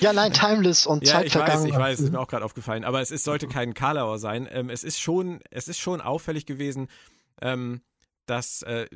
ja, 0.01 0.13
nein, 0.13 0.33
Timeless 0.33 0.87
und 0.87 1.05
ja, 1.07 1.15
Zeit 1.15 1.27
ich 1.27 1.33
vergangen. 1.33 1.65
Weiß, 1.65 1.71
ich 1.71 1.79
weiß, 1.79 2.01
ist 2.01 2.13
mir 2.13 2.21
auch 2.21 2.29
gerade 2.29 2.45
aufgefallen. 2.45 2.85
Aber 2.85 3.01
es 3.01 3.11
ist, 3.11 3.25
sollte 3.25 3.49
kein 3.49 3.75
Karlauer 3.75 4.19
sein. 4.19 4.49
Ähm, 4.51 4.71
es, 4.71 4.83
ist 4.83 5.01
schon, 5.01 5.41
es 5.51 5.69
ist 5.69 5.79
schon 5.79 6.01
auffällig 6.01 6.47
gewesen, 6.47 6.89
ähm, 7.41 7.83
dass 8.27 8.63
äh, 8.63 8.87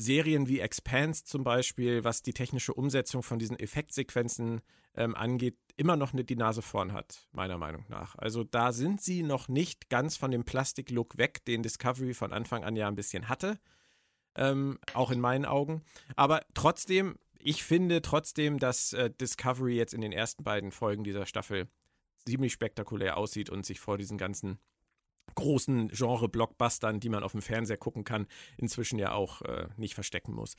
Serien 0.00 0.48
wie 0.48 0.60
Expanse 0.60 1.24
zum 1.24 1.44
Beispiel, 1.44 2.04
was 2.04 2.22
die 2.22 2.32
technische 2.32 2.74
Umsetzung 2.74 3.22
von 3.22 3.38
diesen 3.38 3.58
Effektsequenzen 3.58 4.62
ähm, 4.94 5.14
angeht, 5.14 5.56
immer 5.76 5.96
noch 5.96 6.12
nicht 6.12 6.30
die 6.30 6.36
Nase 6.36 6.62
vorn 6.62 6.92
hat, 6.92 7.28
meiner 7.32 7.58
Meinung 7.58 7.84
nach. 7.88 8.16
Also 8.16 8.44
da 8.44 8.72
sind 8.72 9.00
sie 9.00 9.22
noch 9.22 9.48
nicht 9.48 9.88
ganz 9.88 10.16
von 10.16 10.30
dem 10.30 10.44
Plastik-Look 10.44 11.18
weg, 11.18 11.44
den 11.44 11.62
Discovery 11.62 12.14
von 12.14 12.32
Anfang 12.32 12.64
an 12.64 12.76
ja 12.76 12.88
ein 12.88 12.96
bisschen 12.96 13.28
hatte. 13.28 13.58
Ähm, 14.36 14.78
auch 14.94 15.10
in 15.10 15.20
meinen 15.20 15.44
Augen. 15.44 15.82
Aber 16.16 16.42
trotzdem, 16.54 17.16
ich 17.38 17.64
finde 17.64 18.00
trotzdem, 18.00 18.58
dass 18.58 18.92
äh, 18.92 19.10
Discovery 19.10 19.76
jetzt 19.76 19.92
in 19.92 20.00
den 20.00 20.12
ersten 20.12 20.44
beiden 20.44 20.70
Folgen 20.70 21.04
dieser 21.04 21.26
Staffel 21.26 21.68
ziemlich 22.26 22.52
spektakulär 22.52 23.16
aussieht 23.16 23.50
und 23.50 23.66
sich 23.66 23.80
vor 23.80 23.98
diesen 23.98 24.18
ganzen 24.18 24.58
großen 25.34 25.88
Genre-Blockbustern, 25.88 27.00
die 27.00 27.08
man 27.08 27.22
auf 27.22 27.32
dem 27.32 27.42
Fernseher 27.42 27.76
gucken 27.76 28.04
kann, 28.04 28.26
inzwischen 28.56 28.98
ja 28.98 29.12
auch 29.12 29.42
äh, 29.42 29.66
nicht 29.76 29.94
verstecken 29.94 30.34
muss. 30.34 30.56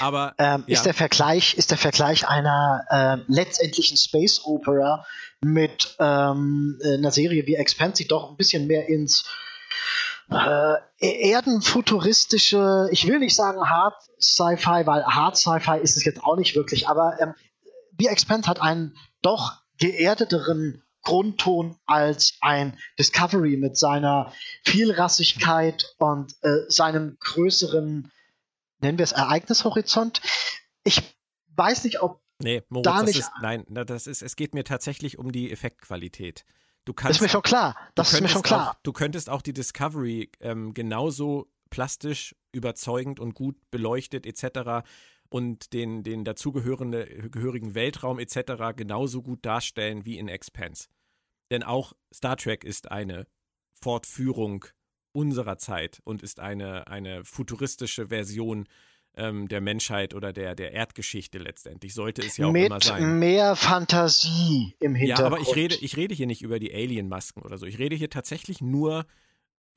Aber 0.00 0.34
ähm, 0.38 0.64
ja. 0.66 0.74
ist 0.74 0.86
der 0.86 0.94
Vergleich 0.94 1.54
ist 1.54 1.70
der 1.70 1.78
Vergleich 1.78 2.28
einer 2.28 2.84
äh, 2.90 3.32
letztendlichen 3.32 3.96
Space 3.96 4.42
Opera 4.44 5.04
mit 5.40 5.96
ähm, 5.98 6.78
einer 6.84 7.10
Serie 7.10 7.46
wie 7.46 7.54
Expanse 7.54 8.04
doch 8.06 8.30
ein 8.30 8.36
bisschen 8.36 8.66
mehr 8.66 8.88
ins 8.88 9.24
äh, 10.30 10.76
erdenfuturistische, 11.00 12.88
ich 12.90 13.06
will 13.06 13.18
nicht 13.18 13.34
sagen 13.34 13.68
Hard 13.68 13.94
Sci-Fi, 14.20 14.86
weil 14.86 15.04
Hard 15.04 15.36
Sci-Fi 15.36 15.78
ist 15.80 15.96
es 15.96 16.04
jetzt 16.04 16.22
auch 16.22 16.36
nicht 16.36 16.54
wirklich, 16.54 16.88
aber 16.88 17.18
ähm, 17.20 17.34
wie 17.92 18.06
Expanse 18.06 18.48
hat 18.48 18.60
einen 18.60 18.94
doch 19.22 19.54
geerdeteren 19.78 20.82
Grundton 21.02 21.76
als 21.86 22.36
ein 22.40 22.76
Discovery 22.98 23.56
mit 23.56 23.76
seiner 23.76 24.32
Vielrassigkeit 24.64 25.94
und 25.98 26.34
äh, 26.42 26.68
seinem 26.68 27.16
größeren, 27.20 28.10
nennen 28.80 28.98
wir 28.98 29.04
es 29.04 29.12
Ereignishorizont. 29.12 30.20
Ich 30.84 31.02
weiß 31.56 31.84
nicht, 31.84 32.02
ob 32.02 32.20
Nee, 32.40 32.62
Moritz, 32.68 32.84
da 32.84 32.96
das 32.98 33.06
nicht, 33.06 33.18
ist, 33.18 33.30
nein, 33.42 33.64
das 33.68 34.06
ist, 34.06 34.22
es 34.22 34.36
geht 34.36 34.54
mir 34.54 34.62
tatsächlich 34.62 35.18
um 35.18 35.32
die 35.32 35.50
Effektqualität. 35.50 36.44
Du 36.84 36.92
kannst, 36.94 37.10
das 37.10 37.16
ist 37.16 37.22
mir 37.22 37.28
schon 37.28 37.42
klar. 37.42 37.76
Das 37.96 38.12
ist 38.12 38.20
mir 38.20 38.28
schon 38.28 38.42
klar. 38.42 38.70
Auch, 38.70 38.74
du 38.82 38.92
könntest 38.92 39.28
auch 39.28 39.42
die 39.42 39.52
Discovery 39.52 40.30
ähm, 40.40 40.72
genauso 40.72 41.50
plastisch, 41.70 42.34
überzeugend 42.52 43.20
und 43.20 43.34
gut 43.34 43.56
beleuchtet 43.70 44.24
etc. 44.24 44.86
und 45.30 45.72
den, 45.72 46.02
den 46.02 46.24
dazugehörigen 46.24 47.74
Weltraum 47.74 48.18
etc. 48.18 48.74
genauso 48.76 49.22
gut 49.22 49.44
darstellen 49.44 50.04
wie 50.04 50.18
in 50.18 50.28
Expanse. 50.28 50.88
Denn 51.50 51.62
auch 51.62 51.92
Star 52.12 52.36
Trek 52.36 52.64
ist 52.64 52.90
eine 52.90 53.26
Fortführung 53.72 54.64
unserer 55.12 55.58
Zeit 55.58 56.00
und 56.04 56.22
ist 56.22 56.40
eine, 56.40 56.86
eine 56.88 57.24
futuristische 57.24 58.08
Version 58.08 58.68
ähm, 59.16 59.48
der 59.48 59.60
Menschheit 59.60 60.14
oder 60.14 60.32
der, 60.32 60.54
der 60.54 60.72
Erdgeschichte 60.72 61.38
letztendlich. 61.38 61.94
Sollte 61.94 62.22
es 62.22 62.36
ja 62.36 62.46
auch 62.46 62.52
Mit 62.52 62.66
immer 62.66 62.80
sein. 62.80 63.18
mehr 63.18 63.56
Fantasie 63.56 64.74
im 64.80 64.94
Hintergrund. 64.94 65.18
Ja, 65.18 65.26
aber 65.26 65.40
ich 65.40 65.56
rede, 65.56 65.74
ich 65.76 65.96
rede 65.96 66.14
hier 66.14 66.26
nicht 66.26 66.42
über 66.42 66.58
die 66.58 66.72
Alien-Masken 66.72 67.42
oder 67.42 67.58
so. 67.58 67.66
Ich 67.66 67.78
rede 67.78 67.96
hier 67.96 68.10
tatsächlich 68.10 68.60
nur 68.60 69.06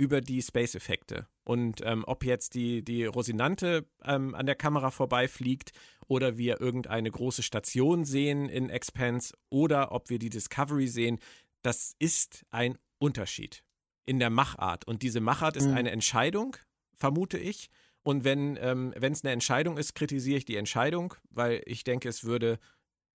über 0.02 0.20
die 0.20 0.42
Space-Effekte. 0.42 1.28
Und 1.44 1.82
ähm, 1.86 2.04
ob 2.08 2.26
jetzt 2.26 2.56
die, 2.56 2.84
die 2.84 3.06
Rosinante 3.06 3.86
ähm, 4.04 4.34
an 4.34 4.48
der 4.48 4.56
Kamera 4.56 4.90
vorbeifliegt 4.90 5.74
oder 6.08 6.40
wir 6.40 6.60
irgendeine 6.60 7.12
große 7.12 7.44
Station 7.44 8.04
sehen 8.04 8.50
in 8.50 8.72
Expanse 8.72 9.36
oder 9.52 9.92
ob 9.92 10.10
wir 10.10 10.18
die 10.18 10.32
Discovery 10.32 10.88
sehen, 10.88 11.20
das 11.62 11.94
ist 12.00 12.48
ein 12.50 12.80
Unterschied 12.98 13.64
in 14.08 14.18
der 14.18 14.32
Machart. 14.32 14.88
Und 14.88 15.04
diese 15.04 15.22
Machart 15.22 15.56
ist 15.56 15.68
mhm. 15.68 15.76
eine 15.76 15.92
Entscheidung, 15.92 16.58
vermute 16.96 17.38
ich. 17.38 17.70
Und 18.02 18.24
wenn 18.24 18.58
ähm, 18.60 18.96
es 19.00 19.24
eine 19.24 19.34
Entscheidung 19.34 19.78
ist, 19.78 19.94
kritisiere 19.94 20.40
ich 20.40 20.46
die 20.46 20.56
Entscheidung, 20.56 21.14
weil 21.30 21.62
ich 21.68 21.84
denke, 21.84 22.10
es 22.10 22.24
würde 22.24 22.58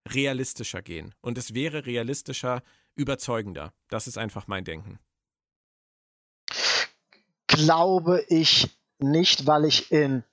realistischer 0.08 0.82
gehen. 0.82 1.16
Und 1.20 1.36
es 1.36 1.52
wäre 1.52 1.84
realistischer, 1.84 2.62
überzeugender. 2.94 3.72
Das 3.88 4.06
ist 4.06 4.18
einfach 4.18 4.46
mein 4.46 4.62
Denken. 4.62 5.00
Glaube 7.64 8.24
ich 8.28 8.68
nicht, 8.98 9.46
weil 9.46 9.64
ich 9.64 9.90
in 9.90 10.24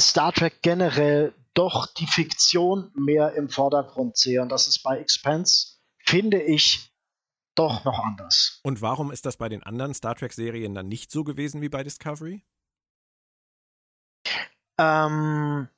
Star 0.00 0.32
Trek 0.32 0.62
generell 0.62 1.34
doch 1.54 1.86
die 1.86 2.06
Fiktion 2.06 2.90
mehr 2.94 3.34
im 3.34 3.48
Vordergrund 3.48 4.16
sehe. 4.16 4.42
Und 4.42 4.50
das 4.50 4.66
ist 4.66 4.82
bei 4.82 4.98
Expanse 4.98 5.76
finde 6.08 6.40
ich 6.40 6.92
doch 7.54 7.84
noch 7.84 7.98
anders. 7.98 8.60
Und 8.62 8.82
warum 8.82 9.10
ist 9.10 9.26
das 9.26 9.36
bei 9.36 9.48
den 9.48 9.62
anderen 9.62 9.94
Star 9.94 10.14
Trek-Serien 10.14 10.74
dann 10.74 10.88
nicht 10.88 11.10
so 11.10 11.24
gewesen 11.24 11.62
wie 11.62 11.68
bei 11.68 11.82
Discovery? 11.82 12.44
Ähm, 14.78 15.68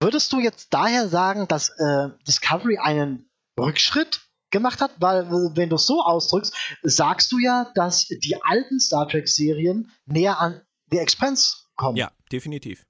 würdest 0.00 0.32
du 0.32 0.40
jetzt 0.40 0.74
daher 0.74 1.08
sagen, 1.08 1.48
dass 1.48 1.70
äh, 1.70 2.10
Discovery 2.26 2.78
einen 2.78 3.30
Rückschritt 3.58 4.20
gemacht 4.52 4.80
hat? 4.80 4.92
Weil, 5.00 5.30
wenn 5.56 5.68
du 5.68 5.76
es 5.76 5.86
so 5.86 6.02
ausdrückst, 6.02 6.54
sagst 6.82 7.32
du 7.32 7.38
ja, 7.38 7.70
dass 7.74 8.06
die 8.06 8.36
alten 8.42 8.78
Star 8.78 9.08
Trek-Serien 9.08 9.90
näher 10.06 10.38
an 10.38 10.60
The 10.90 10.98
Expanse 10.98 11.56
kommen. 11.74 11.96
Ja, 11.96 12.12
definitiv. 12.30 12.86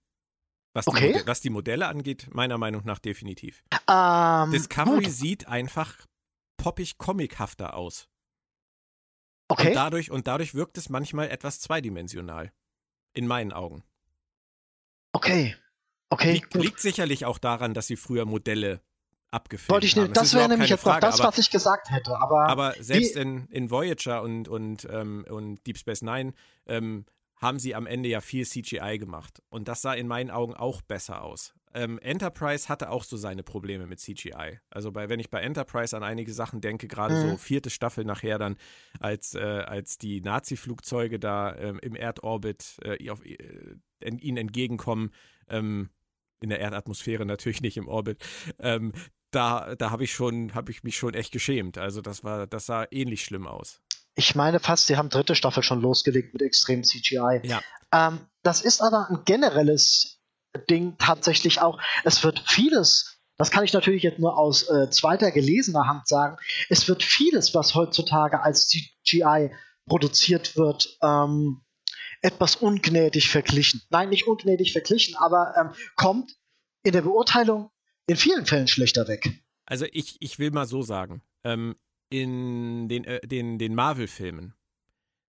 Was, 0.74 0.86
okay. 0.86 1.12
die, 1.12 1.26
was 1.26 1.40
die 1.40 1.50
Modelle 1.50 1.86
angeht, 1.86 2.28
meiner 2.32 2.58
Meinung 2.58 2.82
nach 2.84 2.98
definitiv. 2.98 3.62
Ähm, 3.88 4.50
Discovery 4.50 5.04
gut. 5.04 5.12
sieht 5.12 5.46
einfach 5.46 6.06
poppig 6.56 6.98
comichafter 6.98 7.74
aus. 7.74 8.08
Okay. 9.48 9.68
Und 9.68 9.74
dadurch, 9.74 10.10
und 10.10 10.26
dadurch 10.26 10.54
wirkt 10.54 10.78
es 10.78 10.88
manchmal 10.88 11.28
etwas 11.28 11.60
zweidimensional. 11.60 12.52
In 13.14 13.26
meinen 13.26 13.52
Augen. 13.52 13.84
Okay. 15.12 15.54
Okay. 16.08 16.32
Liegt, 16.32 16.54
liegt 16.54 16.80
sicherlich 16.80 17.26
auch 17.26 17.38
daran, 17.38 17.74
dass 17.74 17.86
sie 17.86 17.96
früher 17.96 18.24
Modelle 18.24 18.80
abgefilmt 19.32 19.70
Wollte 19.70 19.86
ich, 19.86 19.96
haben. 19.96 20.12
das 20.12 20.34
wäre 20.34 20.48
nämlich 20.48 20.70
jetzt 20.70 20.82
Frage, 20.82 21.06
noch 21.06 21.12
das, 21.12 21.20
was 21.20 21.38
ich 21.38 21.50
gesagt 21.50 21.90
hätte. 21.90 22.16
Aber, 22.20 22.48
aber 22.48 22.74
selbst 22.78 23.16
in, 23.16 23.46
in 23.48 23.70
Voyager 23.70 24.22
und, 24.22 24.48
und, 24.48 24.86
ähm, 24.90 25.24
und 25.28 25.66
Deep 25.66 25.78
Space 25.78 26.02
Nine 26.02 26.34
ähm, 26.66 27.06
haben 27.36 27.58
sie 27.58 27.74
am 27.74 27.86
Ende 27.86 28.08
ja 28.08 28.20
viel 28.20 28.46
CGI 28.46 28.98
gemacht. 28.98 29.42
Und 29.48 29.68
das 29.68 29.82
sah 29.82 29.94
in 29.94 30.06
meinen 30.06 30.30
Augen 30.30 30.54
auch 30.54 30.80
besser 30.82 31.22
aus. 31.22 31.54
Ähm, 31.74 31.98
Enterprise 32.00 32.68
hatte 32.68 32.90
auch 32.90 33.02
so 33.02 33.16
seine 33.16 33.42
Probleme 33.42 33.86
mit 33.86 33.98
CGI. 33.98 34.60
Also 34.70 34.92
bei, 34.92 35.08
wenn 35.08 35.18
ich 35.18 35.30
bei 35.30 35.40
Enterprise 35.40 35.96
an 35.96 36.02
einige 36.02 36.32
Sachen 36.32 36.60
denke, 36.60 36.86
gerade 36.86 37.14
mhm. 37.14 37.30
so 37.30 37.36
vierte 37.38 37.70
Staffel 37.70 38.04
nachher 38.04 38.38
dann, 38.38 38.56
als, 39.00 39.34
äh, 39.34 39.40
als 39.40 39.96
die 39.96 40.20
Nazi-Flugzeuge 40.20 41.18
da 41.18 41.56
ähm, 41.56 41.78
im 41.80 41.96
Erdorbit 41.96 42.76
äh, 42.82 43.10
auf, 43.10 43.24
äh, 43.24 43.76
ihnen 44.00 44.36
entgegenkommen, 44.36 45.10
ähm, 45.48 45.88
in 46.40 46.50
der 46.50 46.60
Erdatmosphäre 46.60 47.24
natürlich 47.24 47.62
nicht 47.62 47.76
im 47.76 47.88
Orbit, 47.88 48.22
ähm, 48.58 48.92
da, 49.34 49.74
da 49.76 49.90
habe 49.90 50.04
ich 50.04 50.12
schon, 50.12 50.54
habe 50.54 50.70
ich 50.70 50.84
mich 50.84 50.96
schon 50.96 51.14
echt 51.14 51.32
geschämt. 51.32 51.78
Also 51.78 52.00
das 52.00 52.22
war, 52.22 52.46
das 52.46 52.66
sah 52.66 52.86
ähnlich 52.90 53.24
schlimm 53.24 53.46
aus. 53.46 53.80
Ich 54.14 54.34
meine 54.34 54.60
fast, 54.60 54.86
sie 54.86 54.96
haben 54.96 55.08
dritte 55.08 55.34
Staffel 55.34 55.62
schon 55.62 55.80
losgelegt 55.80 56.34
mit 56.34 56.42
extrem 56.42 56.84
CGI. 56.84 57.40
Ja. 57.44 57.60
Ähm, 57.92 58.20
das 58.42 58.60
ist 58.60 58.82
aber 58.82 59.08
ein 59.10 59.24
generelles 59.24 60.20
Ding 60.68 60.96
tatsächlich 60.98 61.60
auch. 61.60 61.80
Es 62.04 62.22
wird 62.22 62.44
vieles, 62.46 63.18
das 63.38 63.50
kann 63.50 63.64
ich 63.64 63.72
natürlich 63.72 64.02
jetzt 64.02 64.18
nur 64.18 64.36
aus 64.38 64.68
äh, 64.68 64.90
zweiter 64.90 65.30
gelesener 65.30 65.86
Hand 65.86 66.06
sagen, 66.06 66.36
es 66.68 66.86
wird 66.88 67.02
vieles, 67.02 67.54
was 67.54 67.74
heutzutage 67.74 68.42
als 68.42 68.68
CGI 68.68 69.50
produziert 69.86 70.56
wird, 70.56 70.98
ähm, 71.02 71.62
etwas 72.20 72.56
ungnädig 72.56 73.30
verglichen. 73.30 73.82
Nein, 73.90 74.10
nicht 74.10 74.26
ungnädig 74.26 74.72
verglichen, 74.72 75.16
aber 75.16 75.54
ähm, 75.58 75.70
kommt 75.96 76.36
in 76.84 76.92
der 76.92 77.02
Beurteilung 77.02 77.71
in 78.06 78.16
vielen 78.16 78.46
Fällen 78.46 78.68
schlechter 78.68 79.08
weg. 79.08 79.42
Also 79.64 79.86
ich, 79.92 80.16
ich 80.20 80.38
will 80.38 80.50
mal 80.50 80.66
so 80.66 80.82
sagen, 80.82 81.22
ähm, 81.44 81.76
in 82.10 82.88
den, 82.88 83.04
äh, 83.04 83.26
den, 83.26 83.58
den 83.58 83.74
Marvel-Filmen 83.74 84.54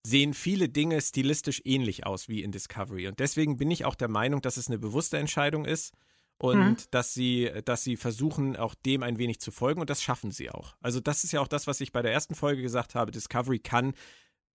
sehen 0.05 0.33
viele 0.33 0.69
Dinge 0.69 1.01
stilistisch 1.01 1.61
ähnlich 1.65 2.05
aus 2.05 2.29
wie 2.29 2.41
in 2.41 2.51
Discovery. 2.51 3.07
Und 3.07 3.19
deswegen 3.19 3.57
bin 3.57 3.69
ich 3.69 3.85
auch 3.85 3.95
der 3.95 4.07
Meinung, 4.07 4.41
dass 4.41 4.57
es 4.57 4.67
eine 4.67 4.79
bewusste 4.79 5.17
Entscheidung 5.17 5.65
ist 5.65 5.93
und 6.37 6.57
mhm. 6.57 6.77
dass 6.91 7.13
sie, 7.13 7.51
dass 7.65 7.83
sie 7.83 7.97
versuchen, 7.97 8.55
auch 8.55 8.75
dem 8.75 9.03
ein 9.03 9.17
wenig 9.17 9.41
zu 9.41 9.51
folgen 9.51 9.81
und 9.81 9.89
das 9.89 10.01
schaffen 10.01 10.31
sie 10.31 10.49
auch. 10.49 10.75
Also 10.79 11.01
das 11.01 11.23
ist 11.23 11.33
ja 11.33 11.41
auch 11.41 11.49
das, 11.49 11.67
was 11.67 11.81
ich 11.81 11.91
bei 11.91 12.01
der 12.01 12.13
ersten 12.13 12.33
Folge 12.33 12.61
gesagt 12.61 12.95
habe. 12.95 13.11
Discovery 13.11 13.59
kann 13.59 13.93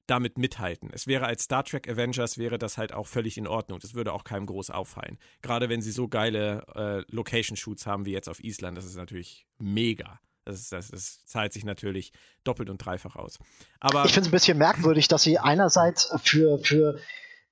damit 0.06 0.38
mithalten. 0.38 0.90
Es 0.92 1.06
wäre 1.06 1.26
als 1.26 1.44
Star 1.44 1.64
Trek 1.64 1.88
Avengers 1.88 2.38
wäre 2.38 2.58
das 2.58 2.76
halt 2.76 2.92
auch 2.92 3.06
völlig 3.06 3.38
in 3.38 3.46
Ordnung. 3.46 3.78
Das 3.80 3.94
würde 3.94 4.12
auch 4.12 4.24
keinem 4.24 4.46
groß 4.46 4.70
auffallen. 4.70 5.18
Gerade 5.42 5.68
wenn 5.68 5.82
sie 5.82 5.92
so 5.92 6.08
geile 6.08 6.64
äh, 6.74 7.14
Location 7.14 7.56
Shoots 7.56 7.86
haben 7.86 8.04
wie 8.04 8.12
jetzt 8.12 8.28
auf 8.28 8.42
Island, 8.42 8.76
das 8.76 8.84
ist 8.84 8.96
natürlich 8.96 9.46
mega. 9.58 10.20
Das, 10.44 10.60
ist, 10.60 10.72
das, 10.72 10.88
das 10.88 11.24
zahlt 11.24 11.54
sich 11.54 11.64
natürlich 11.64 12.12
doppelt 12.44 12.68
und 12.68 12.78
dreifach 12.78 13.16
aus. 13.16 13.38
Aber 13.80 14.04
ich 14.04 14.12
finde 14.12 14.26
es 14.26 14.28
ein 14.28 14.36
bisschen 14.36 14.58
merkwürdig, 14.58 15.08
dass 15.08 15.22
sie 15.22 15.38
einerseits 15.38 16.14
für, 16.22 16.58
für 16.58 17.00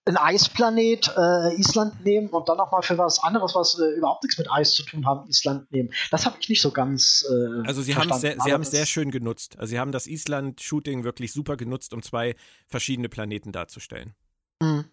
ein 0.05 0.17
Eisplanet 0.17 1.13
äh, 1.17 1.55
Island 1.55 2.05
nehmen 2.05 2.29
und 2.29 2.49
dann 2.49 2.57
nochmal 2.57 2.83
für 2.83 2.99
was 2.99 3.23
anderes, 3.23 3.55
was 3.55 3.79
äh, 3.79 3.97
überhaupt 3.97 4.25
nichts 4.25 4.37
mit 4.37 4.51
Eis 4.51 4.75
zu 4.75 4.83
tun 4.83 5.07
haben, 5.07 5.29
Island 5.29 5.71
nehmen. 5.71 5.93
Das 6.11 6.27
habe 6.27 6.37
ich 6.41 6.49
nicht 6.49 6.61
so 6.61 6.73
ganz. 6.73 7.25
Äh, 7.31 7.67
also 7.67 7.83
sie 7.83 7.95
haben 7.95 8.11
es 8.11 8.21
sehr, 8.21 8.37
sie 8.41 8.53
haben 8.53 8.65
sehr 8.65 8.87
schön 8.87 9.13
genutzt. 9.13 9.59
Also 9.59 9.71
sie 9.71 9.79
haben 9.79 9.93
das 9.93 10.09
Island-Shooting 10.09 11.05
wirklich 11.05 11.33
super 11.33 11.57
genutzt, 11.57 11.95
um 11.95 12.03
zwei 12.03 12.35
verschiedene 12.67 13.09
Planeten 13.09 13.53
darzustellen. 13.53 14.15
Mhm. 14.61 14.87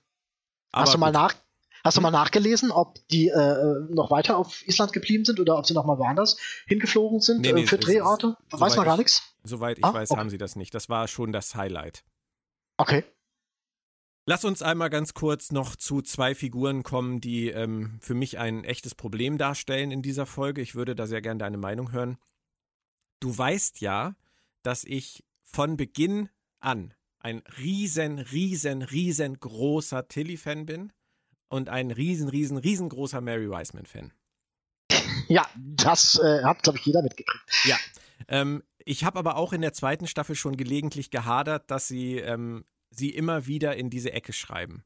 Hast 0.71 0.93
du 0.93 0.99
mal 0.99 1.11
nach, 1.11 1.33
Hast 1.83 1.95
du 1.97 2.01
mal 2.01 2.11
nachgelesen, 2.11 2.71
ob 2.71 2.99
die 3.07 3.29
äh, 3.29 3.87
noch 3.89 4.11
weiter 4.11 4.37
auf 4.37 4.67
Island 4.67 4.91
geblieben 4.91 5.23
sind 5.23 5.39
oder 5.39 5.57
ob 5.57 5.65
sie 5.65 5.73
noch 5.73 5.85
mal 5.85 5.97
woanders 5.97 6.37
hingeflogen 6.67 7.21
sind 7.21 7.41
nee, 7.41 7.53
nee, 7.53 7.63
äh, 7.63 7.67
für 7.67 7.77
Drehorte? 7.77 8.35
Weiß 8.51 8.75
man 8.75 8.85
gar 8.85 8.97
nichts? 8.97 9.23
Soweit 9.43 9.77
ich 9.77 9.85
ah, 9.85 9.93
weiß, 9.93 10.11
okay. 10.11 10.19
haben 10.19 10.29
sie 10.29 10.37
das 10.37 10.55
nicht. 10.57 10.75
Das 10.75 10.89
war 10.89 11.07
schon 11.07 11.31
das 11.31 11.55
Highlight. 11.55 12.03
Okay. 12.77 13.05
Lass 14.29 14.45
uns 14.45 14.61
einmal 14.61 14.91
ganz 14.91 15.15
kurz 15.15 15.51
noch 15.51 15.75
zu 15.75 16.03
zwei 16.03 16.35
Figuren 16.35 16.83
kommen, 16.83 17.19
die 17.19 17.47
ähm, 17.47 17.97
für 17.99 18.13
mich 18.13 18.37
ein 18.37 18.63
echtes 18.63 18.93
Problem 18.93 19.39
darstellen 19.39 19.89
in 19.89 20.03
dieser 20.03 20.27
Folge. 20.27 20.61
Ich 20.61 20.75
würde 20.75 20.93
da 20.93 21.07
sehr 21.07 21.23
gerne 21.23 21.39
deine 21.39 21.57
Meinung 21.57 21.91
hören. 21.91 22.19
Du 23.19 23.35
weißt 23.35 23.81
ja, 23.81 24.15
dass 24.61 24.83
ich 24.83 25.23
von 25.41 25.77
Beginn 25.77 26.29
an 26.59 26.93
ein 27.17 27.41
riesen, 27.57 28.19
riesen, 28.19 28.83
riesengroßer 28.83 30.07
Tilly-Fan 30.07 30.67
bin 30.67 30.93
und 31.47 31.69
ein 31.69 31.89
riesen, 31.89 32.29
riesen, 32.29 32.57
riesengroßer 32.57 33.21
Mary 33.21 33.49
Wiseman-Fan. 33.49 34.13
Ja, 35.27 35.49
das 35.57 36.19
äh, 36.19 36.43
hat, 36.43 36.61
glaube 36.61 36.77
ich, 36.77 36.85
jeder 36.85 37.01
mitgekriegt. 37.01 37.45
Ja. 37.63 37.77
Ähm, 38.27 38.61
ich 38.85 39.03
habe 39.05 39.17
aber 39.17 39.37
auch 39.37 39.53
in 39.53 39.61
der 39.61 39.73
zweiten 39.73 40.05
Staffel 40.05 40.35
schon 40.35 40.55
gelegentlich 40.55 41.09
gehadert, 41.09 41.71
dass 41.71 41.87
sie 41.87 42.17
ähm, 42.17 42.63
sie 42.89 43.09
immer 43.09 43.47
wieder 43.47 43.75
in 43.75 43.89
diese 43.89 44.11
Ecke 44.11 44.33
schreiben 44.33 44.83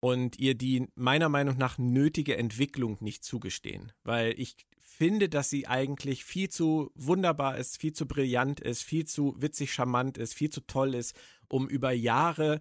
und 0.00 0.38
ihr 0.38 0.54
die 0.54 0.88
meiner 0.94 1.28
Meinung 1.28 1.56
nach 1.56 1.78
nötige 1.78 2.36
Entwicklung 2.36 2.96
nicht 3.00 3.24
zugestehen, 3.24 3.92
weil 4.02 4.38
ich 4.38 4.56
finde, 4.78 5.28
dass 5.28 5.50
sie 5.50 5.66
eigentlich 5.66 6.24
viel 6.24 6.48
zu 6.48 6.90
wunderbar 6.94 7.58
ist, 7.58 7.78
viel 7.78 7.92
zu 7.92 8.06
brillant 8.06 8.60
ist, 8.60 8.82
viel 8.82 9.04
zu 9.04 9.34
witzig 9.38 9.72
charmant 9.72 10.16
ist, 10.16 10.34
viel 10.34 10.50
zu 10.50 10.60
toll 10.62 10.94
ist, 10.94 11.14
um 11.48 11.68
über 11.68 11.92
Jahre 11.92 12.60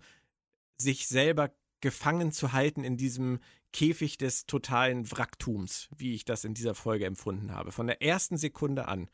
sich 0.77 1.07
selber 1.07 1.55
gefangen 1.81 2.31
zu 2.31 2.51
halten 2.51 2.83
in 2.83 2.97
diesem 2.97 3.39
Käfig 3.71 4.17
des 4.17 4.45
totalen 4.45 5.09
Wracktums, 5.11 5.89
wie 5.95 6.13
ich 6.13 6.25
das 6.25 6.45
in 6.45 6.53
dieser 6.53 6.75
Folge 6.75 7.05
empfunden 7.05 7.51
habe. 7.51 7.71
Von 7.71 7.87
der 7.87 8.01
ersten 8.01 8.37
Sekunde 8.37 8.87
an 8.87 9.09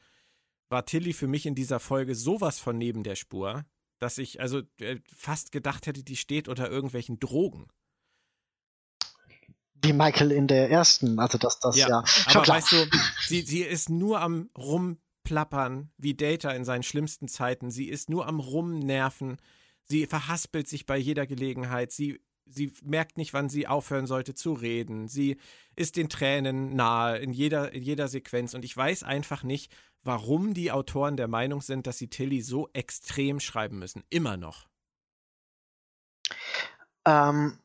war 0.69 0.85
Tilly 0.85 1.13
für 1.13 1.27
mich 1.27 1.45
in 1.45 1.55
dieser 1.55 1.79
Folge 1.79 2.15
sowas 2.15 2.59
von 2.59 2.77
neben 2.77 3.03
der 3.03 3.15
Spur, 3.15 3.65
dass 4.01 4.17
ich 4.17 4.41
also 4.41 4.61
äh, 4.79 4.97
fast 5.15 5.51
gedacht 5.51 5.85
hätte, 5.85 6.03
die 6.03 6.17
steht 6.17 6.47
unter 6.47 6.69
irgendwelchen 6.69 7.19
Drogen. 7.19 7.67
Wie 9.75 9.93
Michael 9.93 10.31
in 10.31 10.47
der 10.47 10.69
ersten, 10.69 11.19
also 11.19 11.37
dass 11.37 11.59
das 11.59 11.77
ja. 11.77 11.87
ja. 11.87 12.03
Aber 12.25 12.41
klar. 12.43 12.57
weißt 12.57 12.71
du, 12.71 12.89
sie, 13.27 13.41
sie 13.41 13.61
ist 13.61 13.89
nur 13.89 14.19
am 14.19 14.49
rumplappern, 14.57 15.91
wie 15.97 16.15
Data 16.15 16.51
in 16.51 16.65
seinen 16.65 16.83
schlimmsten 16.83 17.27
Zeiten. 17.27 17.71
Sie 17.71 17.89
ist 17.89 18.09
nur 18.09 18.27
am 18.27 18.39
rumnerven. 18.39 19.37
Sie 19.83 20.05
verhaspelt 20.07 20.67
sich 20.67 20.85
bei 20.85 20.97
jeder 20.97 21.25
Gelegenheit. 21.27 21.91
Sie 21.91 22.19
sie 22.45 22.71
merkt 22.83 23.17
nicht, 23.17 23.33
wann 23.33 23.49
sie 23.49 23.67
aufhören 23.67 24.07
sollte 24.07 24.35
zu 24.35 24.53
reden. 24.53 25.07
Sie 25.07 25.37
ist 25.75 25.95
den 25.95 26.09
Tränen 26.09 26.75
nahe 26.75 27.17
in 27.17 27.31
jeder, 27.31 27.71
in 27.71 27.83
jeder 27.83 28.07
Sequenz. 28.07 28.53
Und 28.53 28.65
ich 28.65 28.75
weiß 28.75 29.03
einfach 29.03 29.43
nicht, 29.43 29.71
warum 30.03 30.53
die 30.53 30.71
Autoren 30.71 31.17
der 31.17 31.27
Meinung 31.27 31.61
sind, 31.61 31.87
dass 31.87 31.97
sie 31.97 32.07
Tilly 32.07 32.41
so 32.41 32.69
extrem 32.73 33.39
schreiben 33.39 33.79
müssen. 33.79 34.03
Immer 34.09 34.37
noch. 34.37 34.67
Ähm, 37.05 37.57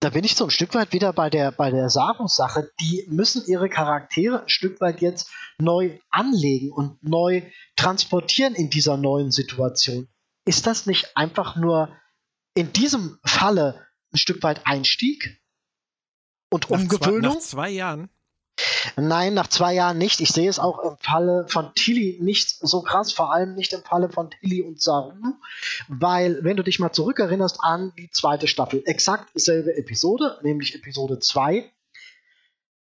da 0.00 0.10
bin 0.10 0.24
ich 0.24 0.36
so 0.36 0.44
ein 0.44 0.50
Stück 0.50 0.74
weit 0.74 0.92
wieder 0.92 1.12
bei 1.12 1.30
der, 1.30 1.52
bei 1.52 1.70
der 1.70 1.88
Saru-Sache. 1.88 2.70
Die 2.80 3.06
müssen 3.08 3.44
ihre 3.46 3.68
Charaktere 3.68 4.42
ein 4.42 4.48
Stück 4.48 4.80
weit 4.80 5.00
jetzt 5.00 5.30
neu 5.58 5.98
anlegen 6.10 6.70
und 6.70 7.02
neu 7.02 7.42
transportieren 7.76 8.54
in 8.54 8.70
dieser 8.70 8.96
neuen 8.96 9.30
Situation. 9.30 10.08
Ist 10.44 10.66
das 10.66 10.86
nicht 10.86 11.16
einfach 11.16 11.56
nur 11.56 11.96
in 12.54 12.72
diesem 12.72 13.18
Falle 13.24 13.86
ein 14.12 14.18
Stück 14.18 14.42
weit 14.42 14.66
Einstieg 14.66 15.42
und 16.50 16.70
nach 16.70 16.78
Umgewöhnung. 16.78 17.22
Zwei, 17.22 17.34
nach 17.34 17.40
zwei 17.40 17.70
Jahren? 17.70 18.10
Nein, 18.96 19.34
nach 19.34 19.48
zwei 19.48 19.74
Jahren 19.74 19.98
nicht. 19.98 20.20
Ich 20.20 20.30
sehe 20.30 20.48
es 20.48 20.58
auch 20.58 20.78
im 20.78 20.96
Falle 20.98 21.46
von 21.48 21.72
Tilly 21.74 22.18
nicht 22.20 22.50
so 22.50 22.82
krass, 22.82 23.12
vor 23.12 23.32
allem 23.32 23.54
nicht 23.54 23.72
im 23.72 23.82
Falle 23.82 24.08
von 24.08 24.30
Tilly 24.30 24.62
und 24.62 24.80
Saru, 24.80 25.12
weil, 25.88 26.42
wenn 26.42 26.56
du 26.56 26.62
dich 26.62 26.78
mal 26.78 26.92
zurückerinnerst 26.92 27.58
an 27.60 27.92
die 27.98 28.10
zweite 28.10 28.46
Staffel, 28.46 28.82
exakt 28.86 29.34
dieselbe 29.34 29.76
Episode, 29.76 30.38
nämlich 30.42 30.74
Episode 30.74 31.18
2, 31.18 31.70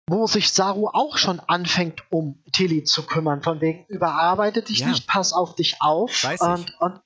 wo 0.08 0.28
sich 0.28 0.52
Saru 0.52 0.88
auch 0.88 1.18
schon 1.18 1.40
anfängt, 1.40 2.04
um 2.10 2.44
Tilly 2.52 2.84
zu 2.84 3.04
kümmern, 3.04 3.42
von 3.42 3.62
wegen 3.62 3.86
überarbeite 3.88 4.62
dich 4.62 4.80
ja. 4.80 4.90
nicht, 4.90 5.08
pass 5.08 5.32
auf 5.32 5.56
dich 5.56 5.78
auf. 5.82 6.24
Weiß 6.24 6.42
und, 6.42 6.70
ich. 6.70 6.82
Und 6.82 7.00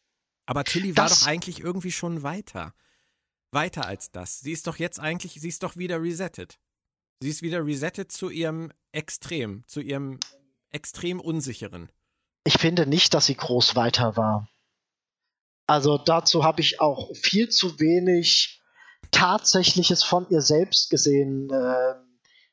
Aber 0.48 0.64
Tilly 0.64 0.98
war 0.98 1.10
doch 1.10 1.28
eigentlich 1.28 1.60
irgendwie 1.60 1.92
schon 1.92 2.24
weiter 2.24 2.74
weiter 3.56 3.88
als 3.88 4.12
das. 4.12 4.42
Sie 4.42 4.52
ist 4.52 4.68
doch 4.68 4.78
jetzt 4.78 5.00
eigentlich, 5.00 5.34
sie 5.42 5.48
ist 5.48 5.64
doch 5.64 5.76
wieder 5.76 6.00
resettet. 6.00 6.60
Sie 7.20 7.30
ist 7.30 7.42
wieder 7.42 7.66
resettet 7.66 8.12
zu 8.12 8.30
ihrem 8.30 8.72
Extrem, 8.92 9.64
zu 9.68 9.82
ihrem 9.82 10.20
extrem 10.72 11.20
unsicheren. 11.20 11.90
Ich 12.44 12.58
finde 12.58 12.86
nicht, 12.86 13.14
dass 13.14 13.26
sie 13.26 13.36
groß 13.36 13.76
weiter 13.76 14.18
war. 14.18 14.50
Also 15.68 15.98
dazu 15.98 16.44
habe 16.44 16.62
ich 16.62 16.80
auch 16.80 17.16
viel 17.16 17.50
zu 17.50 17.80
wenig 17.80 18.62
Tatsächliches 19.12 20.04
von 20.04 20.28
ihr 20.30 20.42
selbst 20.42 20.90
gesehen. 20.90 21.50
Äh, 21.50 21.96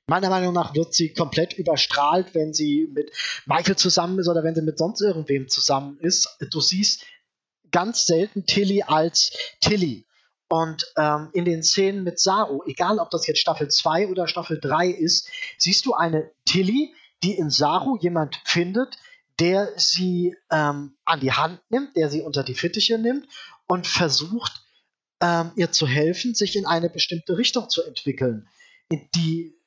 meiner 0.06 0.30
Meinung 0.30 0.54
nach 0.54 0.74
wird 0.74 0.94
sie 0.94 1.12
komplett 1.12 1.52
überstrahlt, 1.54 2.34
wenn 2.34 2.54
sie 2.54 2.88
mit 2.92 3.10
Michael 3.46 3.76
zusammen 3.76 4.18
ist 4.18 4.28
oder 4.28 4.44
wenn 4.44 4.54
sie 4.54 4.62
mit 4.62 4.78
sonst 4.78 5.00
irgendwem 5.00 5.48
zusammen 5.48 5.98
ist. 5.98 6.38
Du 6.50 6.60
siehst 6.60 7.04
ganz 7.70 8.06
selten 8.06 8.46
Tilly 8.46 8.82
als 8.82 9.32
Tilly. 9.60 10.06
Und 10.52 10.84
ähm, 10.98 11.30
in 11.32 11.46
den 11.46 11.62
Szenen 11.62 12.04
mit 12.04 12.20
Saru, 12.20 12.60
egal 12.66 12.98
ob 12.98 13.08
das 13.08 13.26
jetzt 13.26 13.40
Staffel 13.40 13.68
2 13.68 14.08
oder 14.08 14.28
Staffel 14.28 14.60
3 14.60 14.88
ist, 14.88 15.30
siehst 15.56 15.86
du 15.86 15.94
eine 15.94 16.30
Tilly, 16.44 16.92
die 17.22 17.38
in 17.38 17.48
Saru 17.48 17.96
jemand 17.96 18.38
findet, 18.44 18.98
der 19.40 19.70
sie 19.78 20.36
ähm, 20.50 20.94
an 21.06 21.20
die 21.20 21.32
Hand 21.32 21.62
nimmt, 21.70 21.96
der 21.96 22.10
sie 22.10 22.20
unter 22.20 22.44
die 22.44 22.52
Fittiche 22.52 22.98
nimmt 22.98 23.26
und 23.66 23.86
versucht, 23.86 24.60
ähm, 25.22 25.52
ihr 25.56 25.72
zu 25.72 25.86
helfen, 25.86 26.34
sich 26.34 26.54
in 26.54 26.66
eine 26.66 26.90
bestimmte 26.90 27.38
Richtung 27.38 27.70
zu 27.70 27.82
entwickeln, 27.82 28.46
in 28.90 29.08
die 29.14 29.58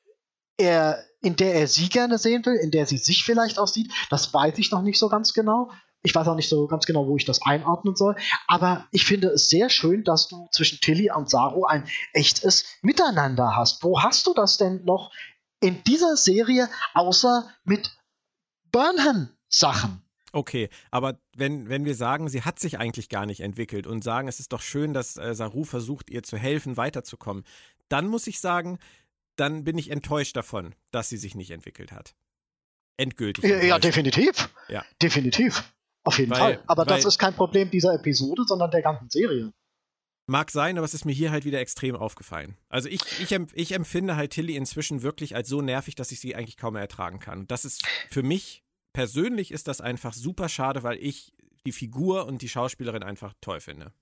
er, 0.56 1.04
in 1.20 1.34
der 1.34 1.54
er 1.54 1.66
sie 1.66 1.88
gerne 1.88 2.16
sehen 2.16 2.46
will, 2.46 2.54
in 2.54 2.70
der 2.70 2.86
sie 2.86 2.98
sich 2.98 3.24
vielleicht 3.24 3.58
auch 3.58 3.66
sieht. 3.66 3.90
Das 4.08 4.32
weiß 4.32 4.56
ich 4.58 4.70
noch 4.70 4.82
nicht 4.82 5.00
so 5.00 5.08
ganz 5.08 5.32
genau. 5.32 5.68
Ich 6.06 6.14
weiß 6.14 6.28
auch 6.28 6.36
nicht 6.36 6.48
so 6.48 6.68
ganz 6.68 6.86
genau, 6.86 7.08
wo 7.08 7.16
ich 7.16 7.24
das 7.24 7.42
einordnen 7.42 7.96
soll. 7.96 8.14
Aber 8.46 8.86
ich 8.92 9.04
finde 9.04 9.26
es 9.28 9.48
sehr 9.48 9.68
schön, 9.68 10.04
dass 10.04 10.28
du 10.28 10.46
zwischen 10.52 10.80
Tilly 10.80 11.10
und 11.10 11.28
Saru 11.28 11.64
ein 11.64 11.84
echtes 12.12 12.64
Miteinander 12.80 13.56
hast. 13.56 13.82
Wo 13.82 14.00
hast 14.00 14.28
du 14.28 14.32
das 14.32 14.56
denn 14.56 14.84
noch 14.84 15.10
in 15.60 15.82
dieser 15.82 16.16
Serie, 16.16 16.68
außer 16.94 17.48
mit 17.64 17.90
Burnham-Sachen? 18.70 20.00
Okay, 20.30 20.68
aber 20.92 21.18
wenn, 21.36 21.68
wenn 21.68 21.84
wir 21.84 21.96
sagen, 21.96 22.28
sie 22.28 22.42
hat 22.42 22.60
sich 22.60 22.78
eigentlich 22.78 23.08
gar 23.08 23.26
nicht 23.26 23.40
entwickelt 23.40 23.88
und 23.88 24.04
sagen, 24.04 24.28
es 24.28 24.38
ist 24.38 24.52
doch 24.52 24.62
schön, 24.62 24.94
dass 24.94 25.16
äh, 25.16 25.34
Saru 25.34 25.64
versucht, 25.64 26.08
ihr 26.08 26.22
zu 26.22 26.36
helfen, 26.36 26.76
weiterzukommen, 26.76 27.42
dann 27.88 28.06
muss 28.06 28.28
ich 28.28 28.38
sagen, 28.38 28.78
dann 29.34 29.64
bin 29.64 29.76
ich 29.76 29.90
enttäuscht 29.90 30.36
davon, 30.36 30.76
dass 30.92 31.08
sie 31.08 31.16
sich 31.16 31.34
nicht 31.34 31.50
entwickelt 31.50 31.90
hat. 31.90 32.14
Endgültig. 32.96 33.44
Ja, 33.44 33.60
ja 33.60 33.78
definitiv. 33.80 34.50
Ja. 34.68 34.84
Definitiv. 35.02 35.64
Auf 36.06 36.20
jeden 36.20 36.30
weil, 36.30 36.38
Fall. 36.38 36.64
Aber 36.68 36.84
das 36.84 37.04
ist 37.04 37.18
kein 37.18 37.34
Problem 37.34 37.68
dieser 37.68 37.92
Episode, 37.92 38.44
sondern 38.46 38.70
der 38.70 38.80
ganzen 38.80 39.10
Serie. 39.10 39.52
Mag 40.28 40.52
sein, 40.52 40.78
aber 40.78 40.84
es 40.84 40.94
ist 40.94 41.04
mir 41.04 41.12
hier 41.12 41.32
halt 41.32 41.44
wieder 41.44 41.60
extrem 41.60 41.96
aufgefallen. 41.96 42.56
Also 42.68 42.88
ich, 42.88 43.00
ich, 43.20 43.32
ich 43.54 43.72
empfinde 43.72 44.16
halt 44.16 44.32
Tilly 44.32 44.56
inzwischen 44.56 45.02
wirklich 45.02 45.34
als 45.34 45.48
so 45.48 45.62
nervig, 45.62 45.96
dass 45.96 46.12
ich 46.12 46.20
sie 46.20 46.36
eigentlich 46.36 46.56
kaum 46.56 46.74
mehr 46.74 46.82
ertragen 46.82 47.18
kann. 47.18 47.40
Und 47.40 47.50
das 47.50 47.64
ist 47.64 47.84
für 48.08 48.22
mich 48.22 48.62
persönlich 48.92 49.50
ist 49.50 49.66
das 49.66 49.80
einfach 49.80 50.14
super 50.14 50.48
schade, 50.48 50.84
weil 50.84 50.96
ich 50.98 51.32
die 51.66 51.72
Figur 51.72 52.26
und 52.26 52.40
die 52.40 52.48
Schauspielerin 52.48 53.02
einfach 53.02 53.34
toll 53.40 53.60
finde. 53.60 53.92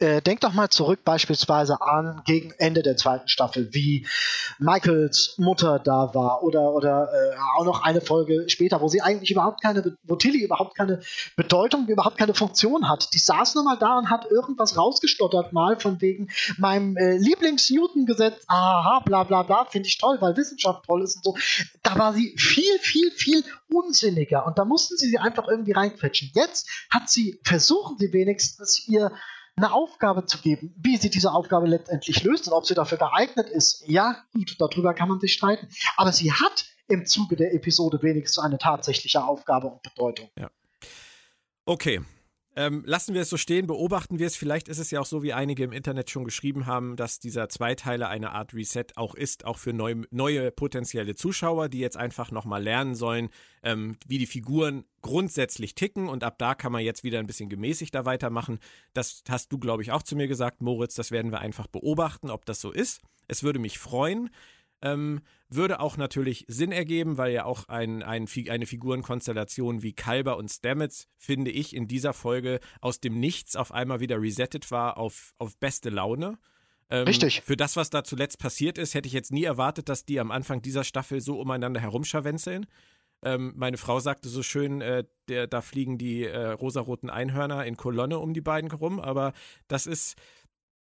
Äh, 0.00 0.20
denk 0.22 0.40
doch 0.40 0.52
mal 0.52 0.70
zurück 0.70 1.04
beispielsweise 1.04 1.80
an 1.80 2.20
gegen 2.24 2.50
Ende 2.58 2.82
der 2.82 2.96
zweiten 2.96 3.28
Staffel, 3.28 3.72
wie 3.72 4.08
Michaels 4.58 5.36
Mutter 5.38 5.78
da 5.78 6.12
war 6.14 6.42
oder 6.42 6.72
oder 6.72 7.08
äh, 7.12 7.36
auch 7.56 7.64
noch 7.64 7.84
eine 7.84 8.00
Folge 8.00 8.48
später, 8.48 8.80
wo 8.80 8.88
sie 8.88 9.02
eigentlich 9.02 9.30
überhaupt 9.30 9.62
keine, 9.62 9.96
wo 10.02 10.16
Tilly 10.16 10.42
überhaupt 10.42 10.76
keine 10.76 11.00
Bedeutung, 11.36 11.86
überhaupt 11.86 12.18
keine 12.18 12.34
Funktion 12.34 12.88
hat. 12.88 13.14
Die 13.14 13.20
saß 13.20 13.54
nur 13.54 13.62
mal 13.62 13.76
da 13.78 13.96
und 13.98 14.10
hat 14.10 14.28
irgendwas 14.28 14.76
rausgestottert 14.76 15.52
mal 15.52 15.78
von 15.78 16.00
wegen 16.00 16.28
meinem 16.58 16.96
äh, 16.96 17.16
Lieblings-Newton-Gesetz, 17.16 18.42
aha, 18.48 19.00
bla 19.04 19.22
bla 19.22 19.44
bla, 19.44 19.64
finde 19.66 19.86
ich 19.86 19.98
toll, 19.98 20.16
weil 20.20 20.36
Wissenschaft 20.36 20.86
toll 20.86 21.04
ist 21.04 21.16
und 21.16 21.24
so. 21.24 21.36
Da 21.84 21.96
war 21.96 22.12
sie 22.12 22.34
viel, 22.36 22.78
viel, 22.80 23.12
viel 23.12 23.44
unsinniger 23.68 24.44
und 24.44 24.58
da 24.58 24.64
mussten 24.64 24.96
sie 24.96 25.08
sie 25.08 25.18
einfach 25.18 25.46
irgendwie 25.46 25.72
reinquetschen. 25.72 26.32
Jetzt 26.34 26.68
hat 26.90 27.08
sie, 27.08 27.38
versuchen 27.44 27.96
sie 27.98 28.12
wenigstens 28.12 28.88
ihr 28.88 29.12
eine 29.56 29.72
Aufgabe 29.72 30.26
zu 30.26 30.38
geben. 30.38 30.74
Wie 30.76 30.96
sie 30.96 31.10
diese 31.10 31.32
Aufgabe 31.32 31.66
letztendlich 31.66 32.22
löst 32.22 32.48
und 32.48 32.54
ob 32.54 32.66
sie 32.66 32.74
dafür 32.74 32.98
geeignet 32.98 33.48
ist, 33.48 33.84
ja, 33.86 34.24
gut, 34.32 34.56
darüber 34.58 34.94
kann 34.94 35.08
man 35.08 35.20
sich 35.20 35.32
streiten. 35.32 35.68
Aber 35.96 36.12
sie 36.12 36.32
hat 36.32 36.66
im 36.88 37.06
Zuge 37.06 37.36
der 37.36 37.54
Episode 37.54 38.02
wenigstens 38.02 38.42
eine 38.44 38.58
tatsächliche 38.58 39.24
Aufgabe 39.24 39.68
und 39.68 39.82
Bedeutung. 39.82 40.28
Ja. 40.38 40.50
Okay, 41.66 42.02
ähm, 42.56 42.84
lassen 42.86 43.14
wir 43.14 43.22
es 43.22 43.30
so 43.30 43.36
stehen, 43.36 43.66
beobachten 43.66 44.18
wir 44.18 44.26
es. 44.26 44.36
Vielleicht 44.36 44.68
ist 44.68 44.78
es 44.78 44.90
ja 44.90 45.00
auch 45.00 45.06
so, 45.06 45.22
wie 45.22 45.32
einige 45.32 45.64
im 45.64 45.72
Internet 45.72 46.10
schon 46.10 46.24
geschrieben 46.24 46.66
haben, 46.66 46.96
dass 46.96 47.18
dieser 47.18 47.48
Zweiteiler 47.48 48.08
eine 48.08 48.30
Art 48.30 48.54
Reset 48.54 48.86
auch 48.96 49.14
ist, 49.14 49.44
auch 49.44 49.58
für 49.58 49.72
neu, 49.72 49.96
neue 50.10 50.52
potenzielle 50.52 51.16
Zuschauer, 51.16 51.68
die 51.68 51.80
jetzt 51.80 51.96
einfach 51.96 52.30
nochmal 52.30 52.62
lernen 52.62 52.94
sollen, 52.94 53.30
ähm, 53.62 53.96
wie 54.06 54.18
die 54.18 54.26
Figuren 54.26 54.84
grundsätzlich 55.02 55.74
ticken. 55.74 56.08
Und 56.08 56.22
ab 56.22 56.38
da 56.38 56.54
kann 56.54 56.70
man 56.70 56.82
jetzt 56.82 57.02
wieder 57.02 57.18
ein 57.18 57.26
bisschen 57.26 57.48
gemäßigter 57.48 58.04
weitermachen. 58.04 58.60
Das 58.92 59.24
hast 59.28 59.50
du, 59.52 59.58
glaube 59.58 59.82
ich, 59.82 59.90
auch 59.90 60.02
zu 60.02 60.14
mir 60.14 60.28
gesagt, 60.28 60.62
Moritz. 60.62 60.94
Das 60.94 61.10
werden 61.10 61.32
wir 61.32 61.40
einfach 61.40 61.66
beobachten, 61.66 62.30
ob 62.30 62.44
das 62.44 62.60
so 62.60 62.70
ist. 62.70 63.00
Es 63.26 63.42
würde 63.42 63.58
mich 63.58 63.78
freuen. 63.78 64.30
Ähm, 64.84 65.22
würde 65.48 65.80
auch 65.80 65.96
natürlich 65.96 66.44
Sinn 66.46 66.70
ergeben, 66.70 67.16
weil 67.16 67.32
ja 67.32 67.46
auch 67.46 67.68
ein, 67.68 68.02
ein, 68.02 68.28
eine 68.50 68.66
Figurenkonstellation 68.66 69.82
wie 69.82 69.94
Kalber 69.94 70.36
und 70.36 70.50
Stamets, 70.50 71.08
finde 71.16 71.50
ich, 71.50 71.74
in 71.74 71.88
dieser 71.88 72.12
Folge 72.12 72.60
aus 72.82 73.00
dem 73.00 73.18
Nichts 73.18 73.56
auf 73.56 73.72
einmal 73.72 74.00
wieder 74.00 74.20
resettet 74.20 74.70
war 74.70 74.98
auf, 74.98 75.32
auf 75.38 75.56
beste 75.56 75.88
Laune. 75.88 76.38
Ähm, 76.90 77.06
Richtig. 77.06 77.40
Für 77.40 77.56
das, 77.56 77.76
was 77.76 77.88
da 77.88 78.04
zuletzt 78.04 78.38
passiert 78.38 78.76
ist, 78.76 78.92
hätte 78.92 79.06
ich 79.06 79.14
jetzt 79.14 79.32
nie 79.32 79.44
erwartet, 79.44 79.88
dass 79.88 80.04
die 80.04 80.20
am 80.20 80.30
Anfang 80.30 80.60
dieser 80.60 80.84
Staffel 80.84 81.22
so 81.22 81.40
umeinander 81.40 81.80
herumscharwenzeln. 81.80 82.66
Ähm, 83.22 83.54
meine 83.56 83.78
Frau 83.78 84.00
sagte 84.00 84.28
so 84.28 84.42
schön, 84.42 84.82
äh, 84.82 85.04
der, 85.28 85.46
da 85.46 85.62
fliegen 85.62 85.96
die 85.96 86.24
äh, 86.24 86.50
rosaroten 86.50 87.08
Einhörner 87.08 87.64
in 87.64 87.78
Kolonne 87.78 88.18
um 88.18 88.34
die 88.34 88.42
beiden 88.42 88.70
rum, 88.70 89.00
aber 89.00 89.32
das 89.66 89.86
ist 89.86 90.16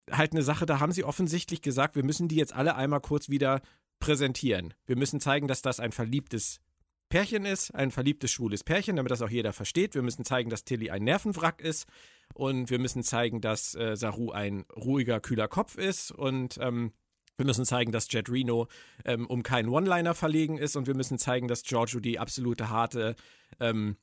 halt 0.10 0.32
eine 0.32 0.42
Sache, 0.42 0.66
da 0.66 0.80
haben 0.80 0.92
sie 0.92 1.04
offensichtlich 1.04 1.62
gesagt, 1.62 1.96
wir 1.96 2.04
müssen 2.04 2.28
die 2.28 2.36
jetzt 2.36 2.54
alle 2.54 2.76
einmal 2.76 3.02
kurz 3.02 3.30
wieder 3.30 3.62
präsentieren. 4.02 4.74
Wir 4.86 4.98
müssen 4.98 5.22
zeigen, 5.22 5.48
dass 5.48 5.62
das 5.62 5.80
ein 5.80 5.94
verliebtes 5.94 6.60
Pärchen 7.08 7.46
ist, 7.46 7.74
ein 7.76 7.92
verliebtes 7.92 8.32
schwules 8.32 8.64
Pärchen, 8.64 8.98
damit 8.98 9.12
das 9.12 9.22
auch 9.22 9.30
jeder 9.30 9.54
versteht. 9.54 9.96
Wir 9.96 10.02
müssen 10.02 10.26
zeigen, 10.26 10.50
dass 10.50 10.66
Tilly 10.66 10.90
ein 10.90 11.04
Nervenwrack 11.04 11.62
ist 11.62 11.86
und 12.34 12.70
wir 12.70 12.80
müssen 12.80 13.04
zeigen, 13.04 13.40
dass 13.40 13.76
äh, 13.76 13.96
Saru 13.96 14.32
ein 14.32 14.66
ruhiger, 14.76 15.20
kühler 15.20 15.48
Kopf 15.48 15.78
ist 15.78 16.12
und 16.12 16.58
ähm, 16.62 16.92
wir 17.38 17.46
müssen 17.46 17.66
zeigen, 17.66 17.92
dass 17.92 18.12
Jet 18.12 18.30
Reno 18.30 18.68
ähm, 19.06 19.28
um 19.28 19.44
keinen 19.44 19.70
One-Liner 19.70 20.14
verlegen 20.14 20.58
ist 20.58 20.76
und 20.76 20.88
wir 20.88 20.96
müssen 20.96 21.18
zeigen, 21.18 21.48
dass 21.48 21.64
Giorgio 21.64 22.00
die 22.00 22.20
absolute 22.20 22.70
harte 22.70 23.16
ähm, 23.60 23.98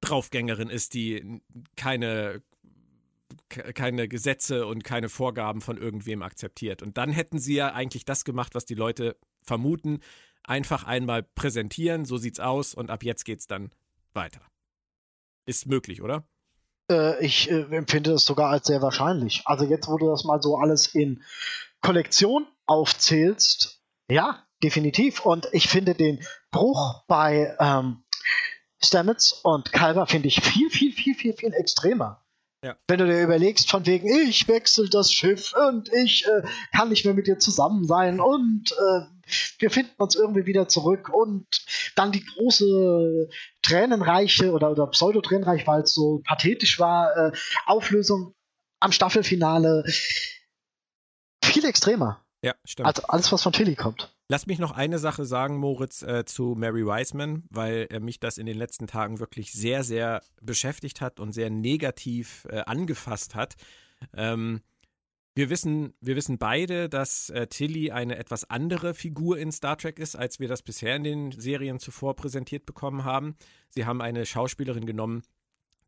Draufgängerin 0.00 0.68
ist, 0.68 0.94
die 0.94 1.40
keine 1.76 2.42
keine 3.48 4.08
Gesetze 4.08 4.66
und 4.66 4.84
keine 4.84 5.08
Vorgaben 5.08 5.60
von 5.60 5.78
irgendwem 5.78 6.22
akzeptiert. 6.22 6.82
Und 6.82 6.96
dann 6.96 7.12
hätten 7.12 7.38
sie 7.38 7.54
ja 7.54 7.72
eigentlich 7.72 8.04
das 8.04 8.24
gemacht, 8.24 8.54
was 8.54 8.64
die 8.64 8.74
Leute 8.74 9.16
vermuten, 9.46 10.00
einfach 10.44 10.84
einmal 10.84 11.22
präsentieren, 11.22 12.04
so 12.04 12.18
sieht's 12.18 12.40
aus 12.40 12.74
und 12.74 12.90
ab 12.90 13.02
jetzt 13.02 13.24
geht's 13.24 13.46
dann 13.46 13.70
weiter. 14.12 14.40
Ist 15.46 15.66
möglich, 15.66 16.02
oder? 16.02 16.24
Äh, 16.90 17.24
ich 17.24 17.50
äh, 17.50 17.62
empfinde 17.76 18.10
das 18.10 18.24
sogar 18.24 18.50
als 18.50 18.66
sehr 18.66 18.82
wahrscheinlich. 18.82 19.42
Also 19.44 19.64
jetzt, 19.64 19.88
wo 19.88 19.96
du 19.98 20.08
das 20.08 20.24
mal 20.24 20.42
so 20.42 20.56
alles 20.56 20.94
in 20.94 21.22
Kollektion 21.80 22.46
aufzählst, 22.66 23.82
ja, 24.08 24.44
definitiv. 24.62 25.24
Und 25.24 25.48
ich 25.52 25.68
finde 25.68 25.94
den 25.94 26.24
Bruch 26.50 27.04
bei 27.06 27.56
ähm, 27.58 28.04
Stamets 28.82 29.32
und 29.32 29.72
Kalber 29.72 30.06
finde 30.06 30.28
ich 30.28 30.40
viel, 30.40 30.70
viel, 30.70 30.92
viel, 30.92 31.14
viel, 31.14 31.32
viel 31.32 31.52
extremer. 31.52 32.22
Ja. 32.64 32.76
Wenn 32.88 32.98
du 32.98 33.06
dir 33.06 33.22
überlegst, 33.22 33.70
von 33.70 33.86
wegen, 33.86 34.08
ich 34.08 34.48
wechsle 34.48 34.88
das 34.88 35.12
Schiff 35.12 35.54
und 35.68 35.92
ich 35.92 36.26
äh, 36.26 36.42
kann 36.74 36.88
nicht 36.88 37.04
mehr 37.04 37.14
mit 37.14 37.26
dir 37.26 37.38
zusammen 37.38 37.84
sein 37.84 38.20
und 38.20 38.72
äh, 38.72 39.15
wir 39.58 39.70
finden 39.70 39.94
uns 39.98 40.14
irgendwie 40.14 40.46
wieder 40.46 40.68
zurück 40.68 41.08
und 41.08 41.46
dann 41.96 42.12
die 42.12 42.24
große 42.24 43.28
tränenreiche 43.62 44.52
oder, 44.52 44.70
oder 44.70 44.86
pseudo-tränenreich, 44.88 45.66
weil 45.66 45.82
es 45.82 45.92
so 45.92 46.22
pathetisch 46.24 46.78
war, 46.78 47.16
äh, 47.16 47.32
Auflösung 47.66 48.34
am 48.80 48.92
Staffelfinale 48.92 49.84
viel 51.44 51.64
extremer. 51.64 52.24
Ja, 52.42 52.54
stimmt. 52.64 52.86
Also 52.86 53.02
alles, 53.08 53.32
was 53.32 53.42
von 53.42 53.52
Tilly 53.52 53.74
kommt. 53.74 54.14
Lass 54.28 54.46
mich 54.46 54.58
noch 54.58 54.72
eine 54.72 54.98
Sache 54.98 55.24
sagen, 55.24 55.56
Moritz, 55.56 56.02
äh, 56.02 56.24
zu 56.24 56.54
Mary 56.56 56.84
Wiseman, 56.84 57.44
weil 57.50 57.86
äh, 57.90 58.00
mich 58.00 58.20
das 58.20 58.38
in 58.38 58.46
den 58.46 58.58
letzten 58.58 58.86
Tagen 58.86 59.20
wirklich 59.20 59.52
sehr, 59.52 59.84
sehr 59.84 60.22
beschäftigt 60.42 61.00
hat 61.00 61.20
und 61.20 61.32
sehr 61.32 61.48
negativ 61.48 62.46
äh, 62.50 62.58
angefasst 62.66 63.34
hat. 63.34 63.54
Ähm, 64.14 64.62
wir 65.36 65.50
wissen, 65.50 65.92
wir 66.00 66.16
wissen 66.16 66.38
beide, 66.38 66.88
dass 66.88 67.28
äh, 67.28 67.46
Tilly 67.46 67.90
eine 67.90 68.16
etwas 68.16 68.48
andere 68.48 68.94
Figur 68.94 69.36
in 69.38 69.52
Star 69.52 69.76
Trek 69.76 69.98
ist, 69.98 70.16
als 70.16 70.40
wir 70.40 70.48
das 70.48 70.62
bisher 70.62 70.96
in 70.96 71.04
den 71.04 71.30
Serien 71.30 71.78
zuvor 71.78 72.16
präsentiert 72.16 72.64
bekommen 72.64 73.04
haben. 73.04 73.36
Sie 73.68 73.84
haben 73.84 74.00
eine 74.00 74.24
Schauspielerin 74.24 74.86
genommen, 74.86 75.22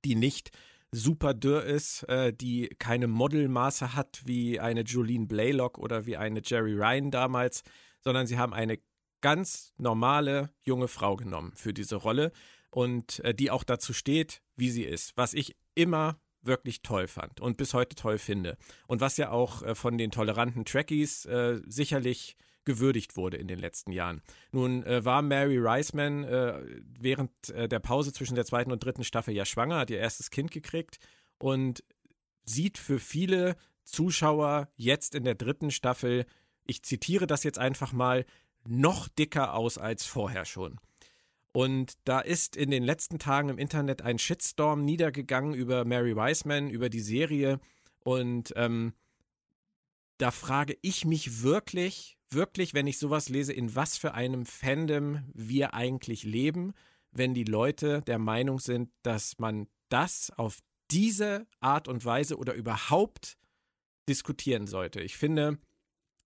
die 0.05 0.17
nicht 0.17 0.51
super 0.93 1.33
dürr 1.33 1.65
ist, 1.65 2.03
äh, 2.05 2.31
die 2.31 2.69
keine 2.79 3.09
Modelmaße 3.09 3.95
hat 3.95 4.21
wie 4.27 4.61
eine 4.61 4.83
Jolene 4.83 5.27
Blaylock 5.27 5.79
oder 5.79 6.05
wie 6.05 6.19
eine 6.19 6.43
Jerry 6.45 6.75
Ryan 6.75 7.11
damals, 7.11 7.63
sondern 8.01 8.27
sie 8.27 8.37
haben 8.37 8.53
eine 8.53 8.79
ganz 9.23 9.73
normale 9.79 10.53
junge 10.61 10.89
Frau 10.89 11.17
genommen 11.17 11.53
für 11.55 11.73
diese 11.73 11.97
Rolle 11.97 12.33
und 12.71 13.21
äh, 13.21 13.35
die 13.35 13.51
auch 13.51 13.65
dazu 13.65 13.95
steht, 13.95 14.43
wie 14.57 14.69
sie 14.69 14.85
ist, 14.85 15.17
was 15.17 15.33
ich 15.33 15.57
immer 15.75 16.21
wirklich 16.49 16.83
toll 16.83 17.07
fand 17.07 17.41
und 17.41 17.57
bis 17.57 17.73
heute 17.75 17.95
toll 17.95 18.19
finde 18.19 18.57
und 18.89 19.01
was 19.01 19.17
ja 19.17 19.31
auch 19.31 19.63
äh, 19.63 19.77
von 19.77 19.97
den 19.97 20.11
toleranten 20.11 20.65
Trekkies 20.65 21.25
äh, 21.27 21.61
sicherlich 21.67 22.37
gewürdigt 22.65 23.17
wurde 23.17 23.37
in 23.37 23.47
den 23.47 23.61
letzten 23.61 23.93
Jahren. 23.93 24.21
Nun 24.51 24.83
äh, 24.83 25.05
war 25.05 25.23
Mary 25.23 25.59
Riceman 25.59 26.25
äh, 26.25 26.61
während 26.99 27.31
äh, 27.51 27.69
der 27.69 27.79
Pause 27.79 28.13
zwischen 28.13 28.35
der 28.35 28.45
zweiten 28.45 28.73
und 28.73 28.85
dritten 28.85 29.05
Staffel 29.05 29.33
ja 29.33 29.45
schwanger, 29.45 29.79
hat 29.79 29.91
ihr 29.91 29.99
erstes 29.99 30.31
Kind 30.31 30.51
gekriegt 30.51 30.99
und 31.39 31.85
sieht 32.45 32.77
für 32.77 32.99
viele 32.99 33.57
Zuschauer 33.85 34.69
jetzt 34.75 35.15
in 35.15 35.25
der 35.25 35.37
dritten 35.37 35.71
Staffel 35.71 36.27
ich 36.69 36.83
zitiere 36.83 37.27
das 37.27 37.43
jetzt 37.43 37.59
einfach 37.59 37.93
mal, 37.93 38.25
noch 38.67 39.09
dicker 39.09 39.55
aus 39.55 39.79
als 39.79 40.05
vorher 40.05 40.45
schon. 40.45 40.79
Und 41.53 41.95
da 42.05 42.21
ist 42.21 42.57
in 42.57 42.71
den 42.71 42.85
letzten 42.85 43.19
Tagen 43.19 43.49
im 43.49 43.59
Internet 43.59 44.03
ein 44.03 44.19
Shitstorm 44.19 44.85
niedergegangen 44.85 45.55
über 45.55 45.85
Mary 45.85 46.15
Wiseman, 46.15 46.71
über 46.71 46.89
die 46.89 47.01
Serie. 47.01 47.59
Und 48.01 48.53
ähm, 48.57 48.93
da 50.19 50.31
frage 50.31 50.77
ich 50.83 51.05
mich 51.05 51.43
wirklich, 51.43 52.19
wirklich, 52.29 52.75
wenn 52.75 52.87
ich 52.87 52.99
sowas 52.99 53.29
lese, 53.29 53.53
in 53.53 53.75
was 53.75 53.97
für 53.97 54.15
einem 54.15 54.47
Fandom 54.47 55.25
wir 55.33 55.75
eigentlich 55.75 56.25
leben, 56.25 56.75
wenn 57.11 57.35
die 57.35 57.45
Leute 57.45 58.03
der 58.03 58.19
Meinung 58.19 58.59
sind, 58.59 58.91
dass 59.03 59.39
man 59.39 59.69
das 59.89 60.31
auf 60.37 60.59
diese 60.91 61.47
Art 61.61 61.89
und 61.89 62.05
Weise 62.05 62.37
oder 62.37 62.55
überhaupt 62.55 63.39
diskutieren 64.09 64.67
sollte. 64.67 65.01
Ich 65.01 65.17
finde, 65.17 65.59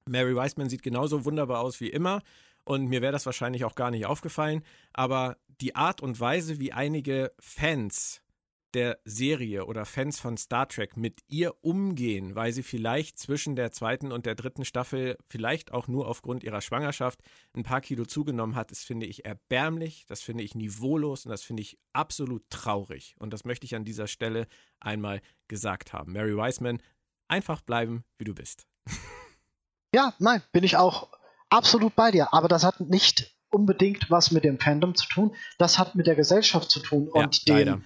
Mary 0.08 0.34
Wiseman 0.34 0.68
sieht 0.68 0.82
genauso 0.82 1.24
wunderbar 1.24 1.60
aus 1.60 1.80
wie 1.80 1.90
immer 1.90 2.22
und 2.64 2.86
mir 2.86 3.02
wäre 3.02 3.12
das 3.12 3.26
wahrscheinlich 3.26 3.64
auch 3.64 3.74
gar 3.74 3.90
nicht 3.90 4.06
aufgefallen, 4.06 4.62
aber 4.92 5.36
die 5.60 5.74
Art 5.74 6.00
und 6.00 6.18
Weise, 6.18 6.58
wie 6.58 6.72
einige 6.72 7.32
Fans 7.38 8.22
der 8.74 8.98
Serie 9.04 9.66
oder 9.66 9.84
Fans 9.84 10.18
von 10.18 10.36
Star 10.36 10.66
Trek 10.68 10.96
mit 10.96 11.20
ihr 11.28 11.54
umgehen, 11.62 12.34
weil 12.34 12.52
sie 12.52 12.62
vielleicht 12.62 13.18
zwischen 13.18 13.54
der 13.54 13.70
zweiten 13.70 14.12
und 14.12 14.26
der 14.26 14.34
dritten 14.34 14.64
Staffel, 14.64 15.18
vielleicht 15.26 15.72
auch 15.72 15.88
nur 15.88 16.08
aufgrund 16.08 16.42
ihrer 16.42 16.60
Schwangerschaft, 16.60 17.20
ein 17.54 17.64
paar 17.64 17.80
Kilo 17.80 18.06
zugenommen 18.06 18.54
hat, 18.54 18.70
das 18.70 18.82
finde 18.82 19.06
ich 19.06 19.24
erbärmlich, 19.24 20.06
das 20.06 20.22
finde 20.22 20.42
ich 20.42 20.54
niveaulos 20.54 21.26
und 21.26 21.30
das 21.30 21.42
finde 21.42 21.62
ich 21.62 21.78
absolut 21.92 22.48
traurig. 22.48 23.14
Und 23.18 23.32
das 23.32 23.44
möchte 23.44 23.66
ich 23.66 23.74
an 23.74 23.84
dieser 23.84 24.06
Stelle 24.06 24.46
einmal 24.80 25.20
gesagt 25.48 25.92
haben. 25.92 26.12
Mary 26.12 26.36
Wiseman, 26.36 26.80
einfach 27.28 27.60
bleiben, 27.60 28.04
wie 28.18 28.24
du 28.24 28.34
bist. 28.34 28.66
Ja, 29.94 30.14
nein, 30.18 30.42
bin 30.52 30.64
ich 30.64 30.78
auch 30.78 31.10
absolut 31.52 31.94
bei 31.94 32.10
dir. 32.10 32.32
Aber 32.32 32.48
das 32.48 32.64
hat 32.64 32.80
nicht 32.80 33.32
unbedingt 33.50 34.10
was 34.10 34.30
mit 34.30 34.44
dem 34.44 34.58
Fandom 34.58 34.94
zu 34.94 35.06
tun. 35.06 35.34
Das 35.58 35.78
hat 35.78 35.94
mit 35.94 36.06
der 36.06 36.16
Gesellschaft 36.16 36.70
zu 36.70 36.80
tun 36.80 37.08
und 37.08 37.46
ja, 37.46 37.56
dem 37.56 37.84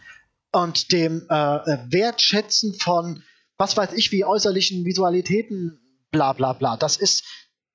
und 0.52 0.92
dem 0.92 1.26
äh, 1.28 1.34
Wertschätzen 1.34 2.74
von 2.74 3.22
was 3.58 3.76
weiß 3.76 3.92
ich 3.94 4.12
wie 4.12 4.24
äußerlichen 4.24 4.84
Visualitäten, 4.84 5.80
bla 6.10 6.32
bla 6.32 6.52
bla. 6.52 6.76
Das 6.76 6.96
ist 6.96 7.24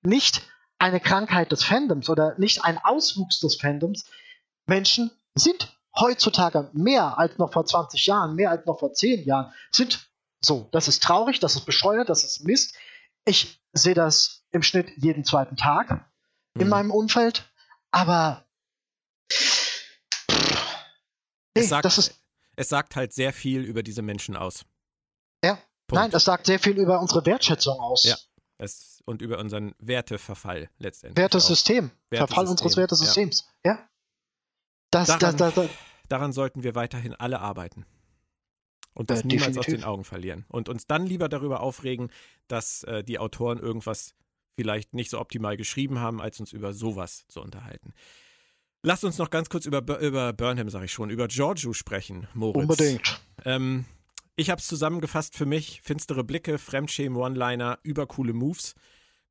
nicht 0.03 0.41
eine 0.77 0.99
Krankheit 0.99 1.51
des 1.51 1.63
Fandoms 1.63 2.09
oder 2.09 2.37
nicht 2.39 2.63
ein 2.63 2.77
Auswuchs 2.77 3.39
des 3.39 3.55
Fandoms. 3.55 4.05
Menschen 4.67 5.11
sind 5.35 5.77
heutzutage 5.99 6.69
mehr 6.73 7.17
als 7.17 7.37
noch 7.37 7.51
vor 7.51 7.65
20 7.65 8.05
Jahren, 8.05 8.35
mehr 8.35 8.51
als 8.51 8.65
noch 8.65 8.79
vor 8.79 8.93
10 8.93 9.25
Jahren, 9.25 9.51
sind 9.71 10.07
so. 10.39 10.69
Das 10.71 10.87
ist 10.87 11.03
traurig, 11.03 11.39
das 11.39 11.55
ist 11.55 11.65
bescheuert, 11.65 12.09
das 12.09 12.23
ist 12.23 12.45
Mist. 12.45 12.75
Ich 13.25 13.61
sehe 13.73 13.93
das 13.93 14.40
im 14.51 14.63
Schnitt 14.63 14.91
jeden 14.97 15.23
zweiten 15.23 15.55
Tag 15.55 16.05
in 16.55 16.65
mhm. 16.65 16.69
meinem 16.69 16.91
Umfeld, 16.91 17.49
aber 17.91 18.45
nee, 21.55 21.61
sagt, 21.61 21.85
das 21.85 21.97
ist 21.97 22.21
es 22.55 22.69
sagt 22.69 22.95
halt 22.95 23.13
sehr 23.13 23.33
viel 23.33 23.63
über 23.63 23.83
diese 23.83 24.01
Menschen 24.01 24.35
aus. 24.35 24.65
Ja. 25.43 25.53
Punkt. 25.87 26.03
Nein, 26.03 26.11
das 26.11 26.23
sagt 26.23 26.45
sehr 26.45 26.59
viel 26.59 26.77
über 26.77 26.99
unsere 26.99 27.25
Wertschätzung 27.25 27.79
aus. 27.79 28.03
Ja. 28.03 28.15
Es, 28.57 29.01
und 29.05 29.21
über 29.21 29.39
unseren 29.39 29.73
Werteverfall 29.79 30.69
letztendlich. 30.77 31.17
Wertesystem. 31.17 31.91
Wertesystem. 32.09 32.27
Verfall 32.27 32.47
unseres 32.47 32.77
Wertesystems. 32.77 33.47
Ja. 33.65 33.73
ja. 33.73 33.89
Das, 34.91 35.07
daran, 35.07 35.37
das, 35.37 35.55
das, 35.55 35.69
daran 36.07 36.33
sollten 36.33 36.63
wir 36.63 36.75
weiterhin 36.75 37.15
alle 37.15 37.39
arbeiten. 37.39 37.85
Und 38.93 39.09
das 39.09 39.21
äh, 39.21 39.27
niemals 39.27 39.57
aus 39.57 39.65
den 39.65 39.83
Augen 39.83 40.03
verlieren. 40.03 40.45
Und 40.49 40.69
uns 40.69 40.85
dann 40.85 41.05
lieber 41.05 41.29
darüber 41.29 41.61
aufregen, 41.61 42.11
dass 42.47 42.83
äh, 42.83 43.03
die 43.03 43.19
Autoren 43.19 43.57
irgendwas 43.57 44.13
vielleicht 44.61 44.93
nicht 44.93 45.09
so 45.09 45.19
optimal 45.19 45.57
geschrieben 45.57 45.99
haben, 45.99 46.21
als 46.21 46.39
uns 46.39 46.53
über 46.53 46.71
sowas 46.71 47.25
zu 47.27 47.41
unterhalten. 47.41 47.93
Lass 48.83 49.03
uns 49.03 49.17
noch 49.17 49.31
ganz 49.31 49.49
kurz 49.49 49.65
über, 49.65 49.99
über 49.99 50.33
Burnham, 50.33 50.69
sage 50.69 50.85
ich 50.85 50.93
schon, 50.93 51.09
über 51.09 51.27
Giorgio 51.27 51.73
sprechen, 51.73 52.27
Moritz. 52.35 52.61
Unbedingt. 52.61 53.21
Ähm, 53.43 53.85
ich 54.35 54.51
habe 54.51 54.59
es 54.59 54.67
zusammengefasst 54.67 55.35
für 55.35 55.47
mich: 55.47 55.81
finstere 55.81 56.23
Blicke, 56.23 56.59
Fremdschämen, 56.59 57.17
One-Liner, 57.17 57.79
übercoole 57.81 58.33
Moves, 58.33 58.75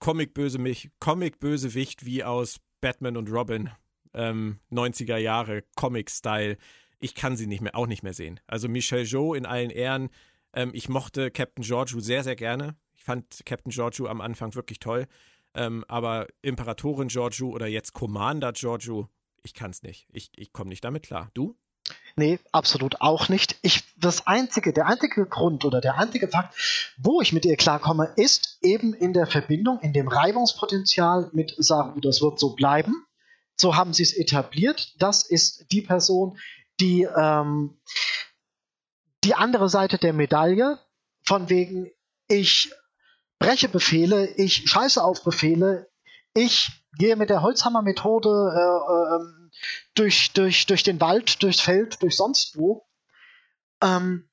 Comic-Bösewicht 0.01 0.91
Comic 0.99 1.39
wie 1.43 2.25
aus 2.25 2.61
Batman 2.81 3.17
und 3.17 3.31
Robin, 3.31 3.71
ähm, 4.15 4.59
90er 4.73 5.17
Jahre, 5.17 5.63
Comic-Style. 5.77 6.57
Ich 6.99 7.15
kann 7.15 7.37
sie 7.37 7.47
nicht 7.47 7.61
mehr, 7.61 7.77
auch 7.77 7.87
nicht 7.87 8.03
mehr 8.03 8.15
sehen. 8.15 8.41
Also 8.49 8.69
Michelle 8.69 9.05
Jo 9.05 9.35
in 9.35 9.47
allen 9.47 9.71
Ehren. 9.71 10.11
Ähm, 10.53 10.71
ich 10.75 10.89
mochte 10.89 11.31
Captain 11.31 11.65
Giorgio 11.65 12.01
sehr, 12.01 12.25
sehr 12.25 12.37
gerne. 12.37 12.77
Ich 13.01 13.07
fand 13.07 13.47
Captain 13.47 13.73
Giorgio 13.73 14.09
am 14.09 14.21
Anfang 14.21 14.55
wirklich 14.55 14.79
toll. 14.79 15.07
Ähm, 15.55 15.87
aber 15.89 16.27
Imperatorin 16.43 17.09
Giorgio 17.09 17.49
oder 17.49 17.67
jetzt 17.67 17.95
Commander 17.95 18.53
Giorgio, 18.53 19.09
ich 19.43 19.55
kann 19.55 19.71
es 19.71 19.83
nicht. 19.83 20.07
Ich, 20.13 20.31
ich 20.37 20.53
komme 20.53 20.69
nicht 20.69 20.85
damit 20.85 21.05
klar. 21.05 21.31
Du? 21.33 21.57
Nee, 22.17 22.39
absolut 22.53 23.01
auch 23.01 23.31
nicht. 23.31 23.59
Ich, 23.63 23.85
das 23.97 24.27
einzige, 24.27 24.75
der 24.75 24.87
einzige 24.87 25.25
Grund 25.25 25.65
oder 25.65 25.81
der 25.81 25.97
einzige 25.97 26.29
Fakt, 26.29 26.55
wo 26.99 27.23
ich 27.23 27.33
mit 27.33 27.47
ihr 27.47 27.57
klarkomme, 27.57 28.13
ist 28.17 28.59
eben 28.61 28.93
in 28.93 29.15
der 29.15 29.27
Verbindung, 29.27 29.81
in 29.81 29.95
dem 29.95 30.07
Reibungspotenzial 30.07 31.31
mit 31.33 31.55
Saru. 31.57 32.01
Das 32.01 32.21
wird 32.21 32.39
so 32.39 32.55
bleiben. 32.55 33.07
So 33.57 33.77
haben 33.77 33.95
sie 33.95 34.03
es 34.03 34.13
etabliert. 34.13 34.95
Das 34.99 35.23
ist 35.23 35.73
die 35.73 35.81
Person, 35.81 36.39
die 36.81 37.09
ähm, 37.17 37.81
die 39.25 39.35
andere 39.35 39.71
Seite 39.71 39.97
der 39.97 40.13
Medaille, 40.13 40.79
von 41.23 41.49
wegen, 41.49 41.91
ich 42.29 42.71
breche 43.41 43.69
Befehle, 43.69 44.33
ich 44.37 44.71
scheiße 44.71 45.03
auf 45.03 45.25
Befehle, 45.25 45.91
ich 46.35 46.71
gehe 46.97 47.17
mit 47.17 47.31
der 47.31 47.43
Holzhammer-Methode 47.43 48.29
äh, 48.55 49.17
äh, 49.17 49.51
durch, 49.95 50.33
durch, 50.33 50.67
durch 50.67 50.85
den 50.85 51.01
Wald, 51.01 51.43
durchs 51.43 51.61
Feld, 51.61 52.01
durch 52.03 52.17
sonst 52.17 52.57
wo. 52.57 52.87
Ähm, 53.83 54.29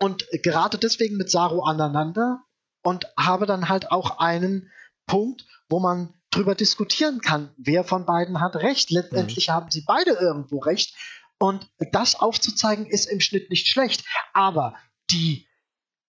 und 0.00 0.24
gerate 0.42 0.78
deswegen 0.78 1.16
mit 1.16 1.30
Saru 1.30 1.62
aneinander 1.62 2.44
und 2.82 3.06
habe 3.18 3.46
dann 3.46 3.68
halt 3.68 3.90
auch 3.90 4.18
einen 4.18 4.70
Punkt, 5.06 5.44
wo 5.68 5.80
man 5.80 6.14
drüber 6.30 6.54
diskutieren 6.54 7.20
kann, 7.20 7.52
wer 7.56 7.82
von 7.82 8.06
beiden 8.06 8.40
hat 8.40 8.54
recht. 8.56 8.90
Letztendlich 8.90 9.48
mhm. 9.48 9.52
haben 9.52 9.70
sie 9.70 9.82
beide 9.84 10.12
irgendwo 10.12 10.58
recht. 10.58 10.94
Und 11.38 11.68
das 11.92 12.14
aufzuzeigen 12.14 12.86
ist 12.86 13.06
im 13.06 13.20
Schnitt 13.20 13.50
nicht 13.50 13.66
schlecht. 13.66 14.04
Aber 14.32 14.76
die 15.10 15.47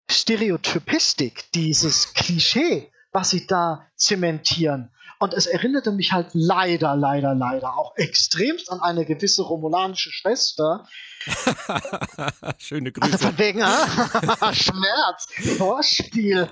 Stereotypistik, 0.10 1.52
dieses 1.54 2.14
Klischee, 2.14 2.92
was 3.12 3.30
sie 3.30 3.48
da 3.48 3.88
zementieren, 3.96 4.92
und 5.22 5.34
es 5.34 5.48
erinnerte 5.48 5.92
mich 5.92 6.14
halt 6.14 6.30
leider, 6.32 6.96
leider, 6.96 7.36
leider 7.36 7.78
auch 7.78 7.94
extremst 7.98 8.72
an 8.72 8.80
eine 8.80 9.06
gewisse 9.06 9.42
romulanische 9.44 10.12
Schwester. 10.12 10.88
Schöne 12.58 12.94
Grüße. 12.94 13.12
Also 13.12 13.28
von 13.28 13.38
wegen, 13.38 13.62
ah, 13.62 14.54
Schmerz, 14.54 15.28
Vorspiel. 15.58 16.48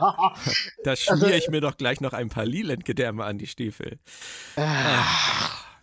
da 0.84 0.95
schmiere 0.97 1.26
also, 1.26 1.28
ich 1.28 1.47
mir 1.47 1.62
doch 1.62 1.78
gleich 1.78 2.01
noch 2.01 2.12
ein 2.12 2.28
paar 2.28 2.45
Lilendgedärme 2.45 3.24
an 3.24 3.38
die 3.38 3.47
Stiefel. 3.47 3.99
Äh, 4.58 4.62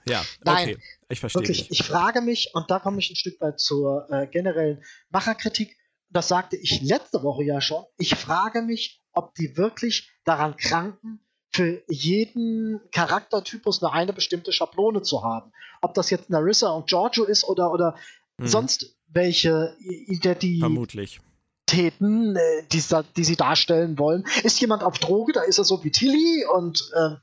ja, 0.07 0.21
okay. 0.21 0.27
Nein, 0.45 0.77
ich 1.09 1.21
verstehe. 1.21 1.41
Wirklich, 1.41 1.71
ich 1.71 1.85
frage 1.85 2.21
mich, 2.21 2.51
und 2.53 2.71
da 2.71 2.81
komme 2.81 2.99
ich 2.99 3.09
ein 3.11 3.17
Stück 3.17 3.41
weit 3.41 3.61
zur 3.61 4.07
äh, 4.11 4.27
generellen 4.27 4.85
Macherkritik, 5.09 5.75
das 6.15 6.29
sagte 6.29 6.57
ich 6.57 6.81
letzte 6.81 7.23
Woche 7.23 7.45
ja 7.45 7.61
schon, 7.61 7.85
ich 7.99 8.15
frage 8.15 8.63
mich, 8.63 9.03
ob 9.13 9.35
die 9.35 9.57
wirklich 9.57 10.11
daran 10.25 10.57
kranken, 10.57 11.21
für 11.55 11.83
jeden 11.89 12.81
Charaktertypus 12.91 13.81
eine, 13.83 13.93
eine 13.93 14.13
bestimmte 14.13 14.53
Schablone 14.53 15.03
zu 15.03 15.23
haben. 15.23 15.53
Ob 15.83 15.95
das 15.95 16.11
jetzt 16.11 16.29
Narissa 16.29 16.71
und 16.71 16.89
Giorgio 16.89 17.25
ist 17.25 17.45
oder, 17.45 17.71
oder 17.71 17.97
mhm. 18.39 18.49
sonst 18.49 18.97
welche 19.07 19.77
Identitäten. 19.79 20.59
Vermutlich. 20.59 21.21
Täten, 21.67 22.35
äh, 22.35 22.67
die, 22.73 22.83
die, 23.17 23.25
sie 23.25 23.37
darstellen 23.37 23.99
wollen. 23.99 24.25
Ist 24.43 24.61
jemand 24.61 24.83
auf 24.83 24.99
Droge, 24.99 25.33
da 25.33 25.43
ist 25.43 25.59
er 25.59 25.65
so 25.65 25.85
wie 25.85 25.93
Tilly 25.93 26.45
und 26.53 26.91
äh, 26.93 27.17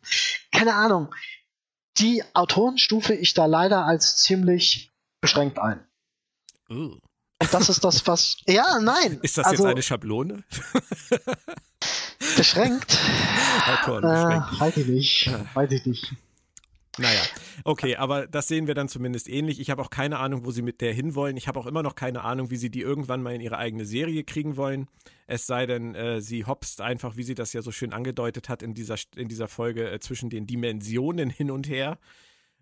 keine 0.58 0.76
Ahnung. 0.76 1.14
Die 1.98 2.24
Autoren 2.34 2.78
stufe 2.78 3.14
ich 3.14 3.34
da 3.34 3.46
leider 3.46 3.86
als 3.86 4.16
ziemlich 4.16 4.92
beschränkt 5.20 5.60
ein. 5.60 5.86
Uh. 6.70 6.98
Und 7.42 7.52
das 7.52 7.70
ist 7.70 7.84
das, 7.84 8.06
was. 8.06 8.38
Ja, 8.48 8.80
nein. 8.80 9.20
Ist 9.24 9.38
das 9.38 9.48
also, 9.48 9.64
jetzt 9.64 9.72
eine 9.72 9.82
Schablone? 9.82 10.44
beschränkt. 12.38 13.00
Autoren 13.68 14.04
beschränkt. 14.04 14.48
Äh, 14.54 14.60
weiß 14.60 14.78
ich 14.78 14.88
nicht. 14.88 15.32
Weiß 15.56 15.72
ich 15.72 15.86
nicht. 15.88 16.14
Naja, 17.00 17.22
okay, 17.64 17.96
aber 17.96 18.28
das 18.28 18.48
sehen 18.48 18.68
wir 18.68 18.76
dann 18.76 18.90
zumindest 18.90 19.30
ähnlich. 19.30 19.60
Ich 19.60 19.72
habe 19.72 19.82
auch 19.82 19.90
keine 19.90 20.20
Ahnung, 20.20 20.46
wo 20.46 20.52
sie 20.52 20.62
mit 20.62 20.82
der 20.82 20.94
hinwollen. 20.94 21.36
Ich 21.36 21.48
habe 21.48 21.60
auch 21.60 21.66
immer 21.66 21.82
noch 21.82 21.96
keine 21.96 22.24
Ahnung, 22.24 22.52
wie 22.52 22.58
sie 22.58 22.70
die 22.70 22.82
irgendwann 22.82 23.24
mal 23.24 23.34
in 23.34 23.42
ihre 23.42 23.58
eigene 23.58 23.86
Serie 23.86 24.24
kriegen 24.24 24.58
wollen. 24.58 24.88
Es 25.26 25.48
sei 25.48 25.66
denn, 25.66 25.96
äh, 25.96 26.22
sie 26.22 26.46
hopst 26.46 26.80
einfach, 26.82 27.16
wie 27.16 27.24
sie 27.24 27.34
das 27.34 27.54
ja 27.54 27.62
so 27.62 27.72
schön 27.72 27.94
angedeutet 27.94 28.50
hat 28.50 28.62
in 28.62 28.74
dieser, 28.74 28.98
in 29.16 29.30
dieser 29.30 29.48
Folge, 29.48 29.90
äh, 29.90 30.00
zwischen 30.00 30.30
den 30.30 30.46
Dimensionen 30.46 31.30
hin 31.30 31.50
und 31.50 31.68
her. 31.68 31.98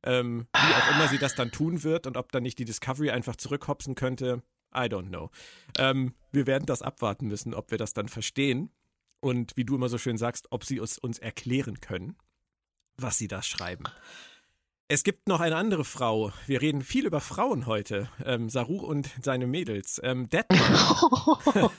Ähm, 0.03 0.47
wie 0.53 0.73
auch 0.75 0.95
immer 0.95 1.07
sie 1.09 1.17
das 1.17 1.35
dann 1.35 1.51
tun 1.51 1.83
wird 1.83 2.07
und 2.07 2.15
ob 2.15 2.31
dann 2.31 2.43
nicht 2.43 2.59
die 2.59 2.65
Discovery 2.65 3.09
einfach 3.09 3.35
zurückhopsen 3.35 3.95
könnte, 3.95 4.43
I 4.73 4.87
don't 4.87 5.09
know. 5.09 5.29
Ähm, 5.77 6.13
wir 6.31 6.47
werden 6.47 6.65
das 6.65 6.81
abwarten 6.81 7.27
müssen, 7.27 7.53
ob 7.53 7.71
wir 7.71 7.77
das 7.77 7.93
dann 7.93 8.07
verstehen. 8.07 8.71
Und 9.21 9.57
wie 9.57 9.65
du 9.65 9.75
immer 9.75 9.89
so 9.89 9.97
schön 9.97 10.17
sagst, 10.17 10.47
ob 10.51 10.63
sie 10.63 10.77
es 10.77 10.97
uns 10.97 11.19
erklären 11.19 11.81
können, 11.81 12.15
was 12.97 13.17
sie 13.17 13.27
da 13.27 13.41
schreiben. 13.41 13.83
Es 14.87 15.03
gibt 15.03 15.27
noch 15.27 15.39
eine 15.39 15.55
andere 15.55 15.85
Frau. 15.85 16.31
Wir 16.47 16.61
reden 16.61 16.81
viel 16.81 17.05
über 17.05 17.19
Frauen 17.19 17.67
heute. 17.67 18.09
Ähm, 18.25 18.49
Saru 18.49 18.77
und 18.77 19.09
seine 19.21 19.45
Mädels. 19.45 19.99
Ähm, 20.03 20.29
Detmar. 20.29 21.71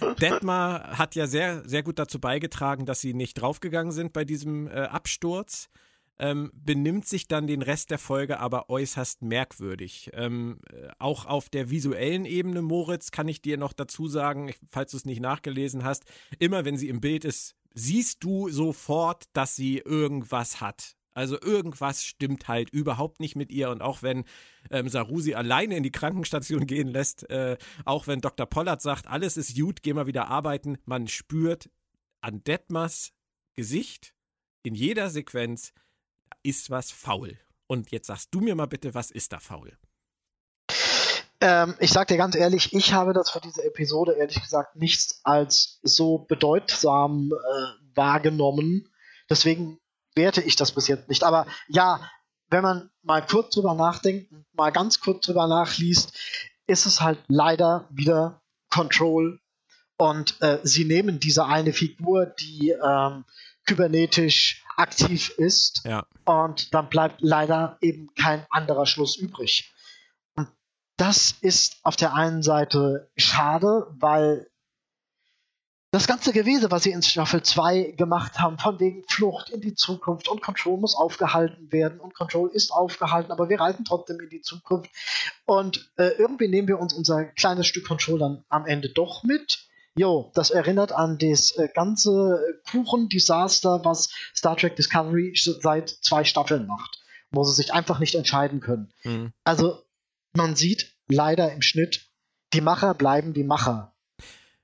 Detmar 0.20 0.98
hat 0.98 1.14
ja 1.14 1.26
sehr, 1.26 1.66
sehr 1.66 1.82
gut 1.82 1.98
dazu 1.98 2.20
beigetragen, 2.20 2.84
dass 2.84 3.00
sie 3.00 3.14
nicht 3.14 3.34
draufgegangen 3.34 3.92
sind 3.92 4.12
bei 4.12 4.24
diesem 4.24 4.66
äh, 4.68 4.72
Absturz. 4.82 5.70
Ähm, 6.18 6.50
benimmt 6.54 7.06
sich 7.06 7.28
dann 7.28 7.46
den 7.46 7.60
Rest 7.60 7.90
der 7.90 7.98
Folge 7.98 8.40
aber 8.40 8.70
äußerst 8.70 9.22
merkwürdig. 9.22 10.10
Ähm, 10.14 10.60
äh, 10.72 10.88
auch 10.98 11.26
auf 11.26 11.50
der 11.50 11.70
visuellen 11.70 12.24
Ebene, 12.24 12.62
Moritz, 12.62 13.10
kann 13.10 13.28
ich 13.28 13.42
dir 13.42 13.58
noch 13.58 13.74
dazu 13.74 14.08
sagen, 14.08 14.52
falls 14.68 14.92
du 14.92 14.96
es 14.96 15.04
nicht 15.04 15.20
nachgelesen 15.20 15.84
hast, 15.84 16.04
immer 16.38 16.64
wenn 16.64 16.78
sie 16.78 16.88
im 16.88 17.00
Bild 17.00 17.24
ist, 17.24 17.54
siehst 17.74 18.24
du 18.24 18.48
sofort, 18.48 19.24
dass 19.34 19.56
sie 19.56 19.78
irgendwas 19.78 20.60
hat. 20.62 20.96
Also 21.16 21.40
irgendwas 21.40 22.04
stimmt 22.04 22.46
halt 22.46 22.68
überhaupt 22.68 23.20
nicht 23.20 23.36
mit 23.36 23.50
ihr. 23.50 23.70
Und 23.70 23.80
auch 23.80 24.02
wenn 24.02 24.24
ähm, 24.70 24.88
Sarusi 24.90 25.32
alleine 25.32 25.76
in 25.76 25.82
die 25.82 25.90
Krankenstation 25.90 26.66
gehen 26.66 26.88
lässt, 26.88 27.28
äh, 27.30 27.56
auch 27.86 28.06
wenn 28.06 28.20
Dr. 28.20 28.44
Pollard 28.44 28.82
sagt, 28.82 29.06
alles 29.06 29.38
ist 29.38 29.56
gut, 29.56 29.82
geh 29.82 29.94
mal 29.94 30.06
wieder 30.06 30.28
arbeiten, 30.28 30.76
man 30.84 31.08
spürt 31.08 31.70
an 32.20 32.44
Detmers 32.44 33.12
Gesicht 33.54 34.12
in 34.62 34.74
jeder 34.74 35.08
Sequenz, 35.08 35.72
ist 36.42 36.70
was 36.70 36.90
faul. 36.90 37.38
Und 37.66 37.90
jetzt 37.90 38.06
sagst 38.06 38.28
du 38.32 38.40
mir 38.40 38.54
mal 38.54 38.66
bitte, 38.66 38.94
was 38.94 39.10
ist 39.10 39.32
da 39.32 39.40
faul? 39.40 39.76
Ähm, 41.40 41.74
ich 41.80 41.90
sag 41.90 42.08
dir 42.08 42.16
ganz 42.16 42.34
ehrlich, 42.34 42.72
ich 42.72 42.92
habe 42.92 43.12
das 43.12 43.30
für 43.30 43.40
diese 43.40 43.62
Episode 43.64 44.12
ehrlich 44.12 44.40
gesagt 44.40 44.76
nichts 44.76 45.20
als 45.24 45.80
so 45.82 46.18
bedeutsam 46.18 47.32
äh, 47.32 47.96
wahrgenommen. 47.96 48.88
Deswegen 49.28 49.78
werte 50.14 50.40
ich 50.40 50.56
das 50.56 50.72
bis 50.72 50.88
jetzt 50.88 51.08
nicht. 51.08 51.24
Aber 51.24 51.46
ja, 51.68 52.00
wenn 52.48 52.62
man 52.62 52.90
mal 53.02 53.24
kurz 53.24 53.54
drüber 53.54 53.74
nachdenkt, 53.74 54.32
mal 54.52 54.70
ganz 54.70 55.00
kurz 55.00 55.26
drüber 55.26 55.46
nachliest, 55.46 56.16
ist 56.66 56.86
es 56.86 57.00
halt 57.00 57.18
leider 57.28 57.86
wieder 57.90 58.40
Control. 58.70 59.40
Und 59.98 60.40
äh, 60.42 60.58
sie 60.62 60.84
nehmen 60.84 61.20
diese 61.20 61.46
eine 61.46 61.72
Figur, 61.72 62.26
die 62.26 62.70
ähm, 62.70 63.24
kybernetisch 63.66 64.64
aktiv 64.76 65.30
ist. 65.36 65.84
Ja. 65.84 66.06
Und 66.24 66.74
dann 66.74 66.88
bleibt 66.88 67.20
leider 67.20 67.78
eben 67.80 68.08
kein 68.14 68.46
anderer 68.50 68.86
Schluss 68.86 69.16
übrig. 69.16 69.72
Und 70.36 70.48
das 70.96 71.34
ist 71.40 71.78
auf 71.82 71.96
der 71.96 72.14
einen 72.14 72.42
Seite 72.42 73.10
schade, 73.16 73.86
weil 73.98 74.48
das 75.92 76.06
ganze 76.06 76.32
Gewese, 76.32 76.70
was 76.70 76.82
sie 76.82 76.90
in 76.90 77.02
Staffel 77.02 77.42
2 77.42 77.94
gemacht 77.96 78.38
haben, 78.38 78.58
von 78.58 78.78
wegen 78.80 79.04
Flucht 79.08 79.48
in 79.48 79.62
die 79.62 79.74
Zukunft 79.74 80.28
und 80.28 80.42
Control 80.42 80.78
muss 80.78 80.94
aufgehalten 80.94 81.72
werden 81.72 82.00
und 82.00 82.14
Control 82.14 82.50
ist 82.50 82.70
aufgehalten, 82.70 83.32
aber 83.32 83.48
wir 83.48 83.58
reisen 83.58 83.84
trotzdem 83.86 84.20
in 84.20 84.28
die 84.28 84.42
Zukunft. 84.42 84.90
Und 85.46 85.90
äh, 85.96 86.08
irgendwie 86.18 86.48
nehmen 86.48 86.68
wir 86.68 86.78
uns 86.78 86.92
unser 86.92 87.24
kleines 87.24 87.66
Stück 87.66 87.86
Control 87.86 88.18
dann 88.18 88.44
am 88.48 88.66
Ende 88.66 88.90
doch 88.90 89.22
mit. 89.22 89.66
Jo, 89.98 90.30
das 90.34 90.50
erinnert 90.50 90.92
an 90.92 91.18
das 91.18 91.52
äh, 91.52 91.68
ganze 91.74 92.60
Kuchendesaster, 92.70 93.84
was 93.84 94.10
Star 94.34 94.56
Trek 94.56 94.76
Discovery 94.76 95.32
seit 95.34 95.88
zwei 95.88 96.24
Staffeln 96.24 96.66
macht, 96.66 97.02
wo 97.30 97.44
sie 97.44 97.54
sich 97.54 97.72
einfach 97.72 97.98
nicht 97.98 98.14
entscheiden 98.14 98.60
können. 98.60 98.92
Mhm. 99.04 99.32
Also 99.44 99.82
man 100.34 100.54
sieht 100.54 100.94
leider 101.08 101.50
im 101.52 101.62
Schnitt, 101.62 102.10
die 102.52 102.60
Macher 102.60 102.94
bleiben 102.94 103.32
die 103.32 103.44
Macher. 103.44 103.94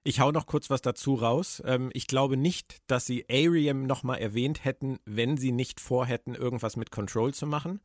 Ich 0.05 0.21
hau 0.21 0.33
noch 0.33 0.47
kurz 0.47 0.69
was 0.69 0.83
dazu 0.83 1.15
raus. 1.15 1.63
Ähm, 1.65 1.91
ich 1.95 2.07
glaube 2.07 2.37
nicht, 2.37 2.83
dass 2.89 3.07
sie 3.07 3.25
Ariam 3.31 3.87
nochmal 3.87 4.19
erwähnt 4.19 4.65
hätten, 4.65 4.99
wenn 5.05 5.37
sie 5.37 5.53
nicht 5.53 5.81
vorhätten, 5.81 6.35
irgendwas 6.35 6.77
mit 6.77 6.91
Control 6.91 7.33
zu 7.33 7.47
machen. 7.47 7.81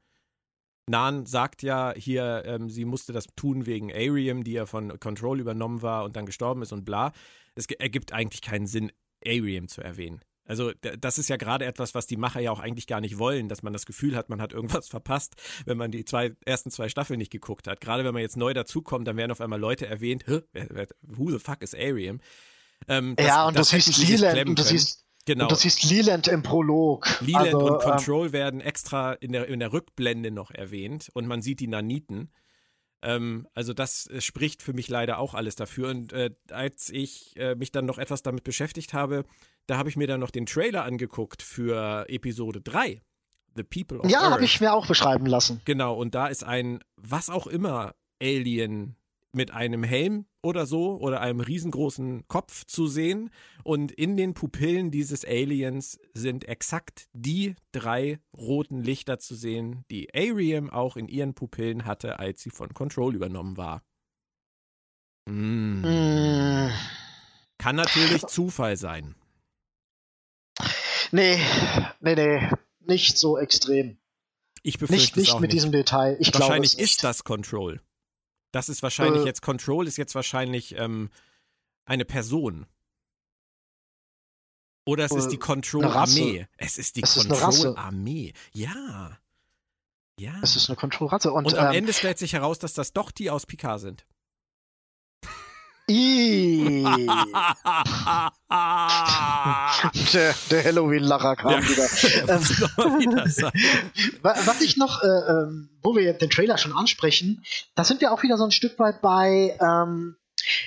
Nan 0.90 1.26
sagt 1.26 1.64
ja 1.64 1.94
hier, 1.96 2.44
ähm, 2.46 2.70
sie 2.70 2.86
musste 2.86 3.14
das 3.14 3.28
tun 3.36 3.66
wegen 3.66 3.92
Ariam, 3.92 4.44
die 4.44 4.54
ja 4.54 4.66
von 4.66 5.00
Control 5.00 5.40
übernommen 5.40 5.82
war 5.82 6.04
und 6.04 6.16
dann 6.16 6.26
gestorben 6.26 6.62
ist 6.62 6.72
und 6.72 6.86
bla. 6.86 7.12
Es 7.56 7.66
ergibt 7.66 8.14
eigentlich 8.14 8.42
keinen 8.42 8.68
Sinn, 8.68 8.92
Ariam 9.26 9.68
zu 9.68 9.82
erwähnen. 9.82 10.22
Also 10.46 10.72
das 11.00 11.18
ist 11.18 11.28
ja 11.28 11.36
gerade 11.36 11.66
etwas, 11.66 11.94
was 11.94 12.08
die 12.08 12.16
Macher 12.16 12.40
ja 12.40 12.52
auch 12.52 12.60
eigentlich 12.60 12.88
gar 12.88 13.02
nicht 13.02 13.18
wollen, 13.18 13.50
dass 13.50 13.64
man 13.64 13.74
das 13.74 13.86
Gefühl 13.86 14.16
hat, 14.16 14.30
man 14.30 14.42
hat 14.42 14.54
irgendwas 14.54 14.88
verpasst, 14.90 15.36
wenn 15.66 15.78
man 15.78 15.92
die 15.92 16.06
zwei, 16.06 16.32
ersten 16.46 16.72
zwei 16.72 16.88
Staffeln 16.88 17.20
nicht 17.20 17.32
geguckt 17.32 17.68
hat. 17.68 17.82
Gerade 17.82 18.06
wenn 18.06 18.14
man 18.14 18.22
jetzt 18.22 18.38
neu 18.38 18.54
dazukommt, 18.54 19.08
dann 19.08 19.18
werden 19.18 19.32
auf 19.32 19.42
einmal 19.42 19.60
Leute 19.60 19.88
erwähnt, 19.88 20.26
who 21.02 21.32
the 21.32 21.40
fuck 21.40 21.62
is 21.62 21.76
Ariam? 21.76 22.22
Ähm, 22.88 23.16
das, 23.18 23.28
ja, 23.28 23.48
und 23.48 23.58
das, 23.58 23.72
das 23.72 23.86
siehst 23.86 24.22
Leland, 24.22 24.50
und 24.50 24.60
das 24.60 24.70
siehst 24.70 25.07
Genau. 25.28 25.44
Und 25.44 25.52
das 25.52 25.64
hieß 25.64 25.84
Leland 25.84 26.30
im 26.30 26.42
Prolog. 26.42 27.06
Leland 27.20 27.48
also, 27.48 27.60
und 27.60 27.74
ähm, 27.74 27.80
Control 27.80 28.28
ähm, 28.28 28.34
werden 28.34 28.62
extra 28.62 29.12
in 29.12 29.34
der, 29.34 29.48
in 29.48 29.60
der 29.60 29.74
Rückblende 29.74 30.32
noch 30.32 30.52
erwähnt 30.52 31.10
und 31.14 31.28
man 31.28 31.42
sieht 31.42 31.60
die 31.60 31.68
Naniten. 31.68 32.32
Ähm, 33.02 33.46
also 33.54 33.74
das 33.74 34.08
äh, 34.08 34.22
spricht 34.22 34.64
für 34.64 34.72
mich 34.72 34.88
leider 34.88 35.20
auch 35.20 35.34
alles 35.34 35.58
dafür. 35.58 35.90
Und 35.90 36.14
äh, 36.14 36.30
als 36.50 36.90
ich 36.90 37.36
äh, 37.36 37.56
mich 37.56 37.74
dann 37.74 37.86
noch 37.86 37.98
etwas 37.98 38.24
damit 38.24 38.46
beschäftigt 38.46 38.94
habe, 38.94 39.26
da 39.66 39.78
habe 39.78 39.90
ich 39.90 39.98
mir 39.98 40.08
dann 40.08 40.22
noch 40.22 40.32
den 40.32 40.46
Trailer 40.46 40.86
angeguckt 40.86 41.42
für 41.42 42.06
Episode 42.08 42.62
3. 42.62 43.02
The 43.58 43.64
People 43.64 44.00
of 44.00 44.10
Ja, 44.10 44.32
habe 44.32 44.46
ich 44.46 44.62
mir 44.62 44.72
auch 44.72 44.88
beschreiben 44.88 45.26
lassen. 45.26 45.62
Genau, 45.66 45.94
und 45.96 46.16
da 46.16 46.28
ist 46.28 46.46
ein, 46.46 46.80
was 46.96 47.30
auch 47.30 47.48
immer, 47.48 47.96
Alien 48.22 48.96
mit 49.34 49.52
einem 49.52 49.84
Helm 49.84 50.26
oder 50.48 50.66
so 50.66 50.98
oder 50.98 51.22
einem 51.22 51.40
riesengroßen 51.40 52.28
Kopf 52.28 52.66
zu 52.66 52.88
sehen. 52.88 53.30
Und 53.64 53.92
in 53.92 54.18
den 54.18 54.34
Pupillen 54.34 54.90
dieses 54.92 55.26
Aliens 55.26 56.00
sind 56.14 56.46
exakt 56.46 57.08
die 57.14 57.56
drei 57.72 58.20
roten 58.36 58.82
Lichter 58.82 59.20
zu 59.20 59.36
sehen, 59.36 59.84
die 59.92 60.14
Ariam 60.14 60.70
auch 60.70 60.96
in 60.96 61.08
ihren 61.08 61.34
Pupillen 61.34 61.86
hatte, 61.86 62.20
als 62.20 62.42
sie 62.42 62.50
von 62.50 62.74
Control 62.74 63.16
übernommen 63.16 63.58
war. 63.58 63.84
Mm. 65.26 65.82
Mm. 65.82 66.72
Kann 67.58 67.76
natürlich 67.76 68.26
Zufall 68.28 68.78
sein. 68.78 69.16
Nee, 71.12 71.40
nee, 72.00 72.16
nee, 72.16 72.50
nicht 72.86 73.18
so 73.18 73.38
extrem. 73.38 73.98
Ich 74.64 74.78
befürchte 74.80 75.20
nicht, 75.20 75.30
nicht 75.30 75.40
mit 75.40 75.50
nicht. 75.50 75.54
diesem 75.54 75.72
Detail. 75.72 76.18
Ich 76.20 76.34
Wahrscheinlich 76.34 76.72
glaube, 76.74 76.84
ist 76.84 77.04
das 77.04 77.24
Control. 77.24 77.82
Das 78.58 78.70
ist 78.70 78.82
wahrscheinlich 78.82 79.22
äh, 79.22 79.26
jetzt 79.26 79.44
Control 79.44 79.86
ist 79.86 79.98
jetzt 79.98 80.16
wahrscheinlich 80.16 80.74
ähm, 80.80 81.12
eine 81.86 82.06
Person. 82.06 82.66
Oder 84.84 85.06
es 85.06 85.12
ist 85.12 85.28
die 85.28 85.38
Control-Armee. 85.38 86.48
Es 86.58 86.80
ist 86.80 86.96
die 86.96 87.02
Control-Armee. 87.02 88.34
Ja. 88.54 89.20
Ja. 90.20 90.40
Es 90.42 90.56
ist 90.56 90.70
eine 90.70 90.76
Control-Rasse. 90.76 91.32
Und, 91.32 91.46
Und 91.46 91.54
am 91.54 91.68
ähm, 91.68 91.74
Ende 91.74 91.94
stellt 91.94 92.18
sich 92.18 92.34
heraus, 92.34 92.58
dass 92.58 92.74
das 92.74 92.94
doch 92.94 93.12
die 93.12 93.30
aus 93.30 93.46
Picard 93.46 93.80
sind. 93.80 94.08
der, 100.14 100.36
der 100.52 100.64
Halloween-Lacher 100.66 101.38
kam 101.38 101.52
ja, 101.52 101.64
wieder. 101.64 101.84
Was 104.22 104.62
ich 104.62 104.76
noch, 104.76 105.02
äh, 105.02 105.08
ähm, 105.08 105.70
wo 105.82 105.96
wir 105.96 106.12
den 106.14 106.30
Trailer 106.30 106.58
schon 106.58 106.74
ansprechen, 106.74 107.42
da 107.76 107.86
sind 107.86 108.02
wir 108.02 108.12
auch 108.12 108.22
wieder 108.22 108.38
so 108.38 108.44
ein 108.44 108.52
Stück 108.52 108.78
weit 108.80 109.02
bei 109.02 109.58
ähm, 109.62 110.18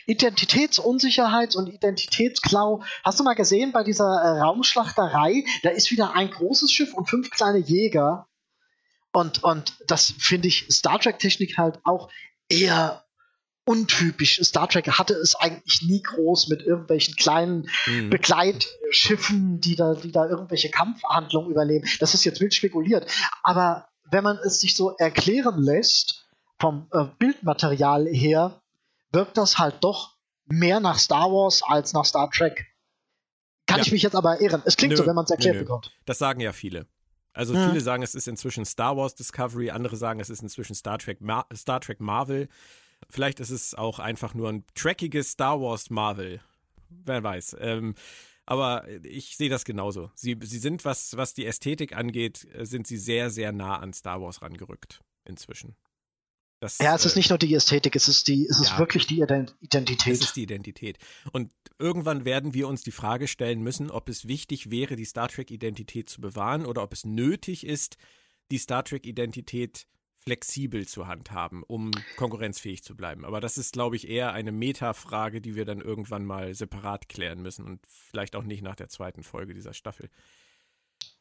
Identitätsunsicherheit 0.06 1.54
und 1.54 1.68
Identitätsklau. 1.68 2.82
Hast 3.04 3.20
du 3.20 3.24
mal 3.24 3.34
gesehen 3.34 3.72
bei 3.72 3.84
dieser 3.84 4.22
äh, 4.22 4.40
Raumschlachterei? 4.40 5.44
Da 5.62 5.68
ist 5.68 5.90
wieder 5.90 6.14
ein 6.14 6.30
großes 6.30 6.72
Schiff 6.72 6.94
und 6.94 7.10
fünf 7.10 7.28
kleine 7.30 7.58
Jäger. 7.58 8.26
Und, 9.12 9.44
und 9.44 9.74
das 9.86 10.14
finde 10.18 10.48
ich 10.48 10.66
Star 10.70 10.98
Trek-Technik 10.98 11.58
halt 11.58 11.78
auch 11.84 12.08
eher 12.48 13.04
untypisch. 13.64 14.40
Star 14.42 14.68
Trek 14.68 14.88
hatte 14.88 15.14
es 15.14 15.34
eigentlich 15.34 15.82
nie 15.82 16.02
groß 16.02 16.48
mit 16.48 16.62
irgendwelchen 16.62 17.14
kleinen 17.14 17.68
mhm. 17.86 18.10
Begleitschiffen, 18.10 19.60
die 19.60 19.76
da, 19.76 19.94
die 19.94 20.12
da 20.12 20.26
irgendwelche 20.26 20.70
Kampfhandlungen 20.70 21.50
übernehmen. 21.50 21.86
Das 22.00 22.14
ist 22.14 22.24
jetzt 22.24 22.40
wild 22.40 22.54
spekuliert. 22.54 23.10
Aber 23.42 23.88
wenn 24.10 24.24
man 24.24 24.38
es 24.38 24.60
sich 24.60 24.74
so 24.74 24.96
erklären 24.96 25.62
lässt, 25.62 26.26
vom 26.58 26.88
äh, 26.92 27.06
Bildmaterial 27.18 28.06
her, 28.06 28.60
wirkt 29.12 29.36
das 29.36 29.58
halt 29.58 29.76
doch 29.80 30.16
mehr 30.46 30.80
nach 30.80 30.98
Star 30.98 31.30
Wars 31.30 31.62
als 31.66 31.92
nach 31.92 32.04
Star 32.04 32.30
Trek. 32.30 32.66
Kann 33.66 33.78
ja. 33.78 33.84
ich 33.84 33.92
mich 33.92 34.02
jetzt 34.02 34.16
aber 34.16 34.40
irren. 34.40 34.62
Es 34.64 34.76
klingt 34.76 34.92
nö, 34.92 34.96
so, 34.96 35.06
wenn 35.06 35.14
man 35.14 35.24
es 35.24 35.30
erklärt 35.30 35.54
nö, 35.54 35.60
nö. 35.60 35.64
bekommt. 35.64 35.92
Das 36.04 36.18
sagen 36.18 36.40
ja 36.40 36.52
viele. 36.52 36.86
Also 37.32 37.54
hm. 37.54 37.68
viele 37.68 37.80
sagen, 37.80 38.02
es 38.02 38.14
ist 38.14 38.28
inzwischen 38.28 38.64
Star 38.64 38.96
Wars 38.96 39.14
Discovery, 39.14 39.70
andere 39.70 39.96
sagen, 39.96 40.20
es 40.20 40.30
ist 40.30 40.42
inzwischen 40.42 40.74
Star 40.74 40.98
Trek, 40.98 41.20
Mar 41.20 41.46
Star 41.54 41.80
Trek 41.80 42.00
Marvel. 42.00 42.48
Vielleicht 43.10 43.40
ist 43.40 43.50
es 43.50 43.74
auch 43.74 43.98
einfach 43.98 44.34
nur 44.34 44.48
ein 44.48 44.64
trackiges 44.74 45.32
Star 45.32 45.60
Wars 45.60 45.90
Marvel. 45.90 46.40
Wer 46.88 47.22
weiß. 47.22 47.56
Ähm, 47.60 47.94
aber 48.46 48.84
ich 49.04 49.36
sehe 49.36 49.48
das 49.48 49.64
genauso. 49.64 50.10
Sie, 50.14 50.36
sie 50.40 50.58
sind, 50.58 50.84
was, 50.84 51.16
was 51.16 51.34
die 51.34 51.46
Ästhetik 51.46 51.94
angeht, 51.94 52.48
sind 52.62 52.86
sie 52.86 52.96
sehr, 52.96 53.30
sehr 53.30 53.52
nah 53.52 53.78
an 53.78 53.92
Star 53.92 54.20
Wars 54.20 54.42
rangerückt 54.42 55.00
inzwischen. 55.24 55.76
Das, 56.60 56.78
ja, 56.78 56.94
es 56.94 57.06
ist 57.06 57.14
äh, 57.14 57.20
nicht 57.20 57.30
nur 57.30 57.38
die 57.38 57.54
Ästhetik, 57.54 57.96
es 57.96 58.06
ist 58.06 58.28
die, 58.28 58.46
es 58.46 58.60
ist 58.60 58.72
ja, 58.72 58.78
wirklich 58.78 59.06
die 59.06 59.22
Identität. 59.22 60.12
Es 60.12 60.20
ist 60.20 60.36
die 60.36 60.42
Identität. 60.42 60.98
Und 61.32 61.52
irgendwann 61.78 62.26
werden 62.26 62.52
wir 62.52 62.68
uns 62.68 62.82
die 62.82 62.90
Frage 62.90 63.28
stellen 63.28 63.62
müssen, 63.62 63.90
ob 63.90 64.10
es 64.10 64.28
wichtig 64.28 64.70
wäre, 64.70 64.94
die 64.96 65.06
Star 65.06 65.28
Trek-Identität 65.28 66.10
zu 66.10 66.20
bewahren 66.20 66.66
oder 66.66 66.82
ob 66.82 66.92
es 66.92 67.06
nötig 67.06 67.64
ist, 67.64 67.96
die 68.50 68.58
Star 68.58 68.84
Trek-Identität 68.84 69.86
flexibel 70.22 70.86
zu 70.86 71.06
handhaben, 71.06 71.62
um 71.62 71.90
konkurrenzfähig 72.16 72.82
zu 72.84 72.94
bleiben. 72.94 73.24
Aber 73.24 73.40
das 73.40 73.56
ist, 73.56 73.72
glaube 73.72 73.96
ich, 73.96 74.08
eher 74.08 74.32
eine 74.32 74.52
Metafrage, 74.52 75.40
die 75.40 75.54
wir 75.54 75.64
dann 75.64 75.80
irgendwann 75.80 76.24
mal 76.24 76.54
separat 76.54 77.08
klären 77.08 77.40
müssen 77.40 77.64
und 77.64 77.80
vielleicht 77.86 78.36
auch 78.36 78.42
nicht 78.42 78.62
nach 78.62 78.76
der 78.76 78.88
zweiten 78.88 79.22
Folge 79.22 79.54
dieser 79.54 79.72
Staffel. 79.72 80.10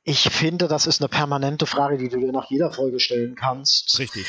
Ich 0.04 0.22
finde, 0.30 0.68
das 0.68 0.86
ist 0.88 1.02
eine 1.02 1.10
permanente 1.10 1.66
Frage, 1.66 1.98
die 1.98 2.10
du 2.10 2.20
dir 2.20 2.32
nach 2.32 2.50
jeder 2.50 2.72
Folge 2.72 3.00
stellen 3.00 3.36
kannst. 3.36 4.00
Richtig. 4.00 4.26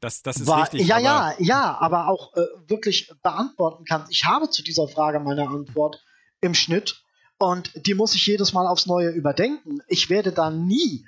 Das, 0.00 0.22
das 0.22 0.36
ist 0.36 0.46
War, 0.46 0.62
richtig. 0.62 0.86
Ja, 0.86 0.98
ja, 0.98 1.34
ja, 1.38 1.76
aber 1.80 2.08
auch 2.08 2.34
äh, 2.34 2.42
wirklich 2.66 3.10
beantworten 3.22 3.84
kannst. 3.84 4.12
Ich 4.12 4.24
habe 4.24 4.48
zu 4.50 4.62
dieser 4.62 4.86
Frage 4.86 5.20
meine 5.20 5.48
Antwort 5.48 6.02
im 6.40 6.54
Schnitt 6.54 7.02
und 7.38 7.72
die 7.86 7.94
muss 7.94 8.14
ich 8.14 8.26
jedes 8.26 8.52
Mal 8.52 8.66
aufs 8.66 8.86
Neue 8.86 9.10
überdenken. 9.10 9.80
Ich 9.88 10.08
werde 10.08 10.32
da 10.32 10.50
nie 10.50 11.06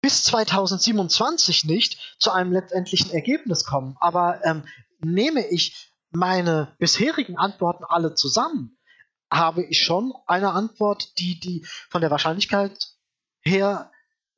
bis 0.00 0.24
2027 0.24 1.64
nicht 1.64 2.16
zu 2.18 2.30
einem 2.30 2.52
letztendlichen 2.52 3.10
Ergebnis 3.10 3.64
kommen. 3.64 3.96
Aber 4.00 4.44
ähm, 4.44 4.64
nehme 5.00 5.46
ich 5.46 5.92
meine 6.10 6.74
bisherigen 6.78 7.36
Antworten 7.36 7.84
alle 7.84 8.14
zusammen, 8.14 8.78
habe 9.30 9.62
ich 9.62 9.82
schon 9.82 10.12
eine 10.26 10.52
Antwort, 10.52 11.18
die, 11.18 11.38
die 11.38 11.66
von 11.90 12.00
der 12.00 12.10
Wahrscheinlichkeit 12.10 12.88
her 13.42 13.90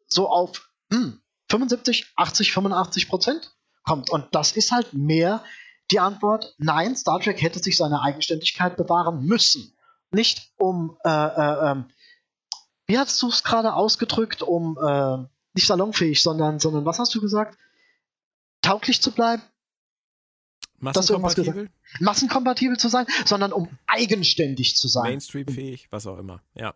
so 0.06 0.28
auf 0.28 0.68
hm, 0.92 1.20
75, 1.48 2.12
80, 2.16 2.52
85 2.52 3.08
Prozent 3.08 3.54
kommt. 3.84 4.10
Und 4.10 4.26
das 4.32 4.52
ist 4.52 4.72
halt 4.72 4.92
mehr 4.94 5.44
die 5.90 6.00
Antwort, 6.00 6.54
nein, 6.58 6.96
Star 6.96 7.20
Trek 7.20 7.42
hätte 7.42 7.58
sich 7.58 7.76
seine 7.76 8.02
Eigenständigkeit 8.02 8.76
bewahren 8.76 9.24
müssen. 9.24 9.76
Nicht 10.12 10.52
um, 10.56 10.96
äh, 11.04 11.08
äh, 11.08 11.72
äh, 11.72 11.84
wie 12.86 12.98
hast 12.98 13.20
du 13.22 13.28
es 13.28 13.42
gerade 13.42 13.74
ausgedrückt, 13.74 14.42
um 14.42 14.78
äh, 14.78 15.26
nicht 15.54 15.66
salonfähig, 15.66 16.22
sondern, 16.22 16.58
sondern 16.58 16.84
was 16.84 16.98
hast 16.98 17.14
du 17.14 17.20
gesagt? 17.20 17.58
Tauglich 18.62 19.00
zu 19.02 19.12
bleiben? 19.12 19.42
Massenkompatibel? 20.78 21.68
Massenkompatibel 22.00 22.76
zu 22.78 22.88
sein, 22.88 23.06
sondern 23.24 23.52
um 23.52 23.68
eigenständig 23.86 24.76
zu 24.76 24.88
sein. 24.88 25.04
Mainstream-fähig, 25.04 25.88
was 25.90 26.06
auch 26.06 26.18
immer, 26.18 26.42
ja. 26.54 26.74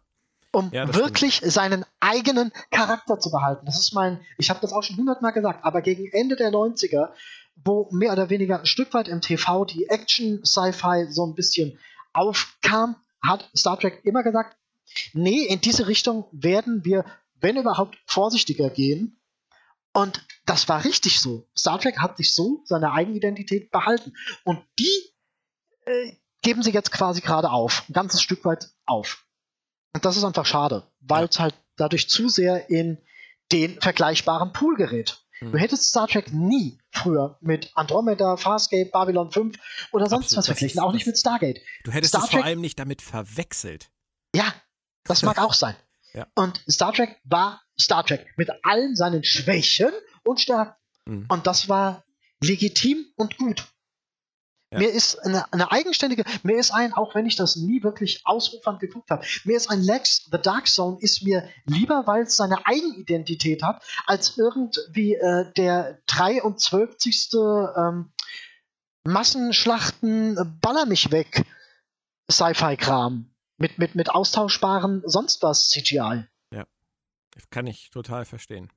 Um 0.53 0.71
ja, 0.73 0.95
wirklich 0.95 1.37
stimmt. 1.37 1.53
seinen 1.53 1.85
eigenen 1.99 2.53
Charakter 2.71 3.19
zu 3.19 3.31
behalten. 3.31 3.67
Das 3.67 3.81
ist 3.81 3.93
mein, 3.93 4.21
ich 4.39 4.51
habe 4.51 4.61
das 4.61 4.73
auch 4.73 4.83
schon 4.83 4.97
hundertmal 4.97 5.33
gesagt, 5.33 5.65
aber 5.65 5.83
gegen 5.83 6.07
Ende 6.13 6.37
der 6.37 6.53
90er, 6.53 7.09
wo 7.57 7.89
mehr 7.91 8.13
oder 8.13 8.31
weniger 8.31 8.61
ein 8.61 8.67
Stück 8.67 8.95
weit 8.95 9.09
im 9.09 9.21
TV 9.21 9.65
die 9.65 9.89
Action-Sci-Fi 9.89 11.07
so 11.11 11.27
ein 11.27 11.35
bisschen 11.35 11.79
aufkam, 12.13 12.97
hat 13.21 13.51
Star 13.57 13.79
Trek 13.81 14.01
immer 14.05 14.23
gesagt, 14.23 14.57
nee, 15.13 15.45
in 15.45 15.61
diese 15.61 15.89
Richtung 15.89 16.27
werden 16.31 16.85
wir 16.85 17.05
wenn 17.45 17.57
überhaupt, 17.57 17.97
vorsichtiger 18.07 18.71
gehen. 18.71 19.21
Und 19.93 20.27
das 20.45 20.69
war 20.69 20.85
richtig 20.85 21.21
so. 21.21 21.49
Star 21.57 21.79
Trek 21.79 22.01
hat 22.01 22.17
sich 22.17 22.35
so 22.35 22.63
seine 22.65 22.91
Eigenidentität 22.93 23.71
behalten. 23.71 24.15
Und 24.43 24.65
die 24.81 25.15
äh, 25.87 26.13
geben 26.43 26.65
sie 26.65 26.73
jetzt 26.73 26.91
quasi 26.91 27.21
gerade 27.21 27.51
auf. 27.51 27.85
Ein 27.89 27.93
ganzes 27.93 28.21
Stück 28.21 28.45
weit 28.45 28.71
auf. 28.87 29.25
Und 29.93 30.05
das 30.05 30.17
ist 30.17 30.25
einfach 30.25 30.47
schade, 30.47 30.91
weil 31.01 31.27
es 31.27 31.39
halt 31.39 31.55
dadurch 31.77 32.09
zu 32.09 32.29
sehr 32.29 32.69
in 32.71 32.99
den 33.53 33.81
vergleichbaren 33.81 34.53
Pool 34.53 34.75
gerät. 34.75 35.25
Hm. 35.39 35.53
Du 35.53 35.59
hättest 35.59 35.85
Star 35.85 36.09
Trek 36.09 36.33
nie 36.33 36.79
früher 36.91 37.39
mit 37.41 37.71
Andromeda, 37.75 38.37
Farscape, 38.37 38.91
Babylon 38.91 39.31
5 39.31 39.57
oder 39.93 40.09
sonst 40.09 40.37
Absolut, 40.37 40.39
was 40.39 40.47
verglichen, 40.47 40.81
auch 40.81 40.93
nicht 40.93 41.07
mit 41.07 41.19
Stargate. 41.19 41.61
Du 41.85 41.93
hättest 41.93 42.15
Star 42.15 42.25
es 42.25 42.31
vor 42.31 42.45
allem 42.45 42.61
nicht 42.61 42.79
damit 42.79 43.03
verwechselt. 43.03 43.91
Ja, 44.35 44.53
das 45.05 45.23
mag 45.23 45.39
auch 45.39 45.55
sein. 45.55 45.77
Ja. 46.15 46.27
Und 46.35 46.63
Star 46.71 46.93
Trek 46.93 47.21
war 47.25 47.63
Star 47.79 48.05
Trek 48.05 48.27
mit 48.37 48.51
allen 48.63 48.95
seinen 48.95 49.25
Schwächen 49.25 49.91
und 50.23 50.41
Stärken. 50.41 50.75
Mhm. 51.07 51.27
Und 51.29 51.47
das 51.47 51.69
war 51.69 52.05
legitim 52.41 53.07
und 53.17 53.37
gut. 53.37 53.67
Ja. 54.73 54.79
Mir 54.79 54.91
ist 54.91 55.19
eine, 55.25 55.53
eine, 55.53 55.71
eigenständige, 55.71 56.25
mir 56.43 56.57
ist 56.57 56.73
ein, 56.73 56.93
auch 56.93 57.15
wenn 57.15 57.27
ich 57.27 57.37
das 57.37 57.57
nie 57.57 57.83
wirklich 57.83 58.23
ausufernd 58.25 58.81
geguckt 58.81 59.11
habe, 59.11 59.25
mir 59.45 59.57
ist 59.57 59.71
ein 59.71 59.83
Lex, 59.83 60.29
The 60.31 60.39
Dark 60.39 60.67
Zone, 60.67 60.99
ist 61.01 61.23
mir 61.23 61.49
lieber, 61.67 62.07
weil 62.07 62.25
es 62.25 62.37
seine 62.37 62.67
Eigenidentität 62.67 63.63
hat, 63.63 63.83
als 64.07 64.37
irgendwie 64.37 65.15
äh, 65.15 65.53
der 65.57 65.99
23. 66.07 67.31
Ähm, 67.77 68.13
Massenschlachten, 69.07 70.59
baller 70.61 70.87
mich 70.87 71.13
weg, 71.13 71.45
Sci-Fi-Kram 72.31 73.34
mit, 73.65 73.79
mit, 73.79 73.95
mit 73.95 74.11
austauschbaren 74.11 75.03
sonst 75.07 75.43
was 75.43 75.71
CGI. 75.71 76.25
Ja, 76.53 76.67
kann 77.49 77.67
ich 77.67 77.89
total 77.91 78.27
verstehen. 78.27 78.69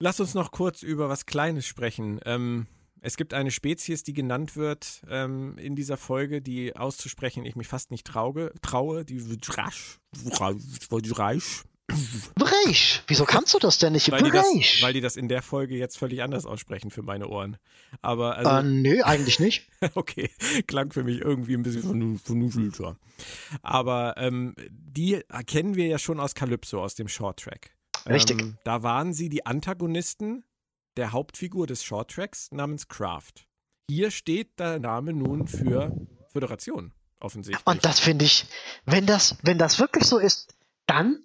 Lass 0.00 0.18
uns 0.18 0.34
noch 0.34 0.50
kurz 0.50 0.82
über 0.82 1.08
was 1.08 1.24
Kleines 1.24 1.66
sprechen. 1.66 2.18
Ähm, 2.24 2.66
es 3.00 3.16
gibt 3.16 3.32
eine 3.32 3.52
Spezies, 3.52 4.02
die 4.02 4.12
genannt 4.12 4.56
wird 4.56 5.02
ähm, 5.08 5.56
in 5.56 5.76
dieser 5.76 5.96
Folge, 5.96 6.42
die 6.42 6.74
auszusprechen 6.74 7.44
ich 7.44 7.54
mich 7.54 7.68
fast 7.68 7.92
nicht 7.92 8.08
traue, 8.08 8.52
traue 8.60 9.04
die 9.04 9.20
Vrasch, 9.20 10.00
Vrasch, 10.12 11.64
Breich. 12.34 13.02
Wieso 13.06 13.24
kannst 13.24 13.52
du 13.54 13.58
das 13.58 13.78
denn 13.78 13.92
nicht? 13.92 14.10
Weil 14.10 14.22
die 14.22 14.30
das, 14.30 14.46
weil 14.80 14.92
die 14.94 15.00
das 15.00 15.16
in 15.16 15.28
der 15.28 15.42
Folge 15.42 15.76
jetzt 15.76 15.98
völlig 15.98 16.22
anders 16.22 16.46
aussprechen 16.46 16.90
für 16.90 17.02
meine 17.02 17.28
Ohren. 17.28 17.58
Aber 18.00 18.36
also, 18.36 18.50
äh, 18.50 18.62
nö, 18.62 19.02
eigentlich 19.02 19.38
nicht. 19.38 19.68
okay, 19.94 20.30
klang 20.66 20.92
für 20.92 21.04
mich 21.04 21.20
irgendwie 21.20 21.54
ein 21.54 21.62
bisschen 21.62 22.18
vernünftiger. 22.18 22.96
Aber 23.62 24.14
ähm, 24.16 24.54
die 24.70 25.20
kennen 25.46 25.74
wir 25.74 25.86
ja 25.86 25.98
schon 25.98 26.20
aus 26.20 26.34
Calypso, 26.34 26.82
aus 26.82 26.94
dem 26.94 27.08
Short 27.08 27.40
Track. 27.40 27.70
Richtig. 28.06 28.40
Ähm, 28.40 28.58
da 28.64 28.82
waren 28.82 29.12
sie 29.12 29.28
die 29.28 29.44
Antagonisten 29.46 30.44
der 30.96 31.12
Hauptfigur 31.12 31.66
des 31.66 31.84
Short 31.84 32.10
Tracks 32.10 32.50
namens 32.50 32.88
Craft. 32.88 33.46
Hier 33.90 34.10
steht 34.10 34.58
der 34.58 34.78
Name 34.78 35.12
nun 35.12 35.46
für 35.46 35.94
Föderation, 36.28 36.92
offensichtlich. 37.20 37.66
Und 37.66 37.84
das 37.84 38.00
finde 38.00 38.24
ich, 38.24 38.46
wenn 38.86 39.06
das, 39.06 39.36
wenn 39.42 39.58
das 39.58 39.78
wirklich 39.78 40.04
so 40.04 40.18
ist, 40.18 40.54
dann 40.86 41.20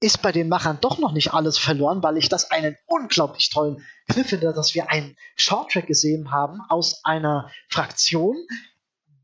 ist 0.00 0.20
bei 0.20 0.32
den 0.32 0.48
Machern 0.48 0.78
doch 0.80 0.98
noch 0.98 1.12
nicht 1.12 1.32
alles 1.32 1.56
verloren, 1.58 2.02
weil 2.02 2.18
ich 2.18 2.28
das 2.28 2.50
einen 2.50 2.76
unglaublich 2.86 3.50
tollen 3.50 3.84
Kniff 4.08 4.28
finde, 4.28 4.52
dass 4.52 4.74
wir 4.74 4.90
einen 4.90 5.16
Shorttrack 5.36 5.86
gesehen 5.86 6.30
haben 6.30 6.60
aus 6.68 7.04
einer 7.04 7.50
Fraktion, 7.68 8.36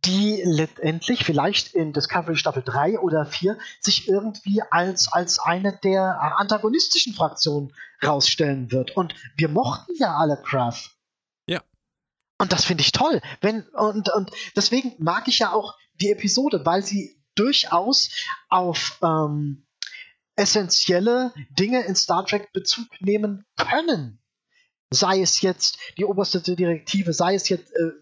die 0.05 0.43
letztendlich 0.45 1.25
vielleicht 1.25 1.75
in 1.75 1.93
Discovery 1.93 2.37
Staffel 2.37 2.63
3 2.65 2.99
oder 2.99 3.25
4 3.25 3.59
sich 3.81 4.09
irgendwie 4.09 4.63
als, 4.71 5.13
als 5.13 5.39
eine 5.39 5.79
der 5.85 6.21
antagonistischen 6.39 7.15
Fraktionen 7.15 7.73
rausstellen 8.03 8.73
wird. 8.73 8.97
Und 8.97 9.15
wir 9.37 9.49
mochten 9.49 9.93
ja 9.97 10.17
alle 10.17 10.41
Craft. 10.43 10.91
Ja. 11.47 11.61
Und 12.39 12.53
das 12.53 12.65
finde 12.65 12.81
ich 12.83 12.93
toll. 12.93 13.21
Wenn, 13.41 13.63
und, 13.69 14.09
und 14.13 14.31
deswegen 14.57 14.95
mag 14.99 15.29
ich 15.29 15.41
ja 15.41 15.53
auch 15.53 15.77
die 16.01 16.11
Episode, 16.11 16.65
weil 16.65 16.83
sie 16.83 17.23
durchaus 17.37 18.11
auf 18.49 18.99
ähm, 19.03 19.65
essentielle 20.37 21.33
Dinge 21.51 21.83
in 21.85 21.95
Star 21.95 22.25
Trek 22.27 22.53
Bezug 22.53 22.89
nehmen 23.01 23.45
können. 23.57 24.19
Sei 24.91 25.21
es 25.21 25.41
jetzt 25.41 25.79
die 25.97 26.05
oberste 26.05 26.41
Direktive, 26.41 27.13
sei 27.13 27.35
es 27.35 27.49
jetzt 27.49 27.73
äh, 27.73 27.93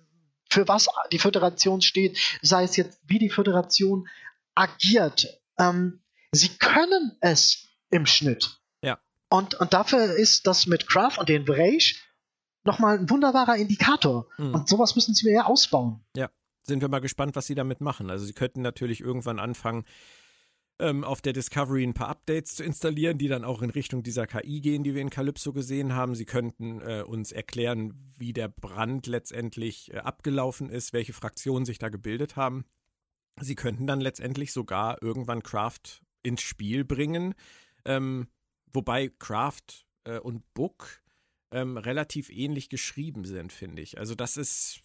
für 0.50 0.66
was 0.66 0.88
die 1.12 1.18
Föderation 1.18 1.80
steht, 1.80 2.18
sei 2.42 2.64
es 2.64 2.76
jetzt 2.76 3.00
wie 3.06 3.18
die 3.18 3.30
Föderation 3.30 4.08
agiert. 4.54 5.40
Ähm, 5.58 6.02
sie 6.32 6.48
können 6.58 7.16
es 7.20 7.68
im 7.90 8.06
Schnitt. 8.06 8.60
Ja. 8.82 8.98
Und, 9.28 9.54
und 9.54 9.72
dafür 9.72 10.14
ist 10.16 10.46
das 10.46 10.66
mit 10.66 10.88
Kraft 10.88 11.18
und 11.18 11.28
den 11.28 11.44
Breach 11.44 12.02
nochmal 12.64 12.98
ein 12.98 13.08
wunderbarer 13.08 13.56
Indikator. 13.56 14.26
Mhm. 14.38 14.54
Und 14.54 14.68
sowas 14.68 14.96
müssen 14.96 15.14
sie 15.14 15.30
ja 15.30 15.44
ausbauen. 15.44 16.04
Ja, 16.16 16.28
sind 16.62 16.80
wir 16.80 16.88
mal 16.88 17.00
gespannt, 17.00 17.36
was 17.36 17.46
sie 17.46 17.54
damit 17.54 17.80
machen. 17.80 18.10
Also 18.10 18.24
sie 18.24 18.32
könnten 18.32 18.62
natürlich 18.62 19.00
irgendwann 19.00 19.38
anfangen, 19.38 19.84
ähm, 20.80 21.04
auf 21.04 21.20
der 21.20 21.32
Discovery 21.32 21.84
ein 21.84 21.94
paar 21.94 22.08
Updates 22.08 22.56
zu 22.56 22.64
installieren, 22.64 23.18
die 23.18 23.28
dann 23.28 23.44
auch 23.44 23.62
in 23.62 23.70
Richtung 23.70 24.02
dieser 24.02 24.26
KI 24.26 24.60
gehen, 24.60 24.82
die 24.82 24.94
wir 24.94 25.02
in 25.02 25.10
Calypso 25.10 25.52
gesehen 25.52 25.94
haben. 25.94 26.14
Sie 26.14 26.24
könnten 26.24 26.80
äh, 26.80 27.02
uns 27.06 27.32
erklären, 27.32 28.12
wie 28.16 28.32
der 28.32 28.48
Brand 28.48 29.06
letztendlich 29.06 29.92
äh, 29.92 29.98
abgelaufen 29.98 30.70
ist, 30.70 30.92
welche 30.92 31.12
Fraktionen 31.12 31.64
sich 31.64 31.78
da 31.78 31.88
gebildet 31.88 32.36
haben. 32.36 32.64
Sie 33.40 33.54
könnten 33.54 33.86
dann 33.86 34.00
letztendlich 34.00 34.52
sogar 34.52 35.02
irgendwann 35.02 35.42
Craft 35.42 36.02
ins 36.22 36.42
Spiel 36.42 36.84
bringen, 36.84 37.34
ähm, 37.84 38.28
wobei 38.72 39.08
Craft 39.08 39.86
äh, 40.04 40.18
und 40.18 40.42
Book 40.54 41.00
ähm, 41.52 41.76
relativ 41.76 42.30
ähnlich 42.30 42.68
geschrieben 42.68 43.24
sind, 43.24 43.52
finde 43.52 43.82
ich. 43.82 43.98
Also 43.98 44.14
das 44.14 44.36
ist, 44.36 44.80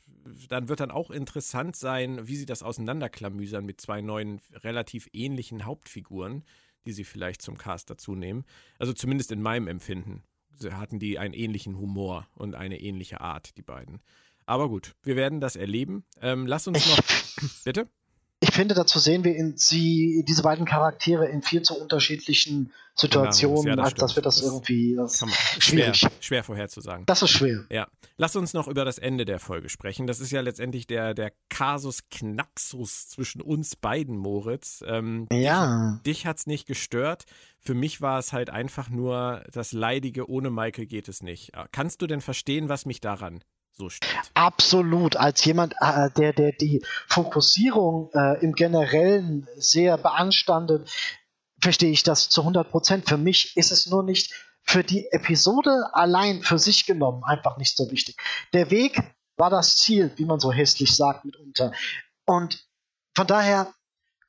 dann 0.50 0.68
wird 0.68 0.80
dann 0.80 0.92
auch 0.92 1.12
interessant 1.12 1.76
sein, 1.76 2.28
wie 2.28 2.36
sie 2.36 2.46
das 2.46 2.64
auseinanderklamüsern 2.64 3.66
mit 3.66 3.80
zwei 3.80 4.02
neuen, 4.02 4.42
relativ 4.64 5.10
ähnlichen 5.14 5.66
Hauptfiguren, 5.66 6.44
die 6.86 6.94
sie 6.94 7.04
vielleicht 7.04 7.42
zum 7.42 7.58
Cast 7.58 7.90
dazu 7.90 8.16
nehmen. 8.16 8.46
Also 8.80 8.94
zumindest 8.94 9.32
in 9.32 9.42
meinem 9.42 9.68
Empfinden 9.68 10.24
hatten 10.72 11.00
die 11.00 11.20
einen 11.20 11.34
ähnlichen 11.34 11.78
Humor 11.78 12.28
und 12.34 12.56
eine 12.56 12.80
ähnliche 12.80 13.22
Art, 13.22 13.58
die 13.58 13.62
beiden. 13.62 14.00
Aber 14.46 14.70
gut, 14.70 14.96
wir 15.04 15.16
werden 15.16 15.42
das 15.42 15.56
erleben. 15.56 16.06
Ähm, 16.22 16.48
lass 16.48 16.68
uns 16.68 16.86
noch. 16.88 17.00
Bitte? 17.64 17.90
Ich 18.42 18.52
finde, 18.52 18.76
dazu 18.76 19.00
sehen 19.00 19.24
wir 19.24 19.36
in 19.36 19.58
sie, 19.58 20.24
diese 20.28 20.44
beiden 20.44 20.66
Charaktere 20.66 21.28
in 21.28 21.42
viel 21.42 21.62
zu 21.62 21.80
unterschiedlichen 21.80 22.72
Situationen, 22.94 23.64
genau, 23.64 23.70
ja, 23.70 23.76
das 23.76 23.86
als 23.86 24.00
dass 24.00 24.16
wir 24.16 24.24
das, 24.24 24.36
das 24.38 24.46
irgendwie. 24.46 24.96
Das 24.96 25.24
schwer, 25.60 25.94
schwer 26.20 26.44
vorherzusagen. 26.44 27.06
Das 27.06 27.22
ist 27.22 27.32
schwer. 27.32 27.66
Ja. 27.70 27.88
Lass 28.18 28.36
uns 28.38 28.54
noch 28.54 28.68
über 28.68 28.86
das 28.86 28.98
Ende 28.98 29.26
der 29.26 29.40
Folge 29.40 29.68
sprechen. 29.68 30.08
Das 30.08 30.22
ist 30.22 30.32
ja 30.32 30.40
letztendlich 30.40 30.88
der, 30.88 31.14
der 31.14 31.34
Kasus 31.50 32.08
Knaxus 32.10 33.10
zwischen 33.10 33.42
uns 33.42 33.76
beiden, 33.76 34.18
Moritz. 34.18 34.84
Ähm, 34.88 35.28
ja. 35.32 36.00
Dich, 36.06 36.20
dich 36.20 36.26
hat 36.26 36.38
es 36.38 36.48
nicht 36.48 36.68
gestört. 36.68 37.26
Für 37.60 37.74
mich 37.74 38.02
war 38.02 38.20
es 38.20 38.32
halt 38.32 38.50
einfach 38.50 38.90
nur 38.90 39.44
das 39.52 39.74
Leidige, 39.74 40.30
ohne 40.30 40.50
Michael 40.50 40.86
geht 40.86 41.10
es 41.10 41.22
nicht. 41.22 41.52
Kannst 41.72 42.02
du 42.02 42.08
denn 42.08 42.22
verstehen, 42.22 42.70
was 42.70 42.86
mich 42.86 43.02
daran 43.02 43.44
so 43.76 43.90
steht. 43.90 44.10
Absolut. 44.34 45.16
Als 45.18 45.44
jemand, 45.46 45.76
äh, 45.80 46.10
der, 46.12 46.34
der 46.34 46.52
die 46.54 46.84
Fokussierung 47.08 48.10
äh, 48.14 48.44
im 48.44 48.54
Generellen 48.54 49.48
sehr 49.58 49.98
beanstandet, 49.98 50.90
verstehe 51.60 51.92
ich 51.92 52.04
das 52.04 52.30
zu 52.30 52.42
100 52.42 52.70
Prozent. 52.70 53.10
Für 53.10 53.18
mich 53.18 53.56
ist 53.58 53.72
es 53.72 53.88
nur 53.88 54.04
nicht 54.04 54.34
für 54.62 54.84
die 54.84 55.08
Episode 55.12 55.90
allein 55.94 56.42
für 56.42 56.58
sich 56.58 56.86
genommen 56.86 57.24
einfach 57.24 57.58
nicht 57.58 57.78
so 57.78 57.90
wichtig. 57.92 58.18
Der 58.54 58.72
Weg 58.72 59.00
war 59.38 59.50
das 59.50 59.78
Ziel, 59.78 60.12
wie 60.16 60.26
man 60.26 60.40
so 60.40 60.52
hässlich 60.52 60.96
sagt 60.96 61.26
mitunter. 61.26 61.72
Und 62.26 62.66
von 63.14 63.28
daher 63.28 63.74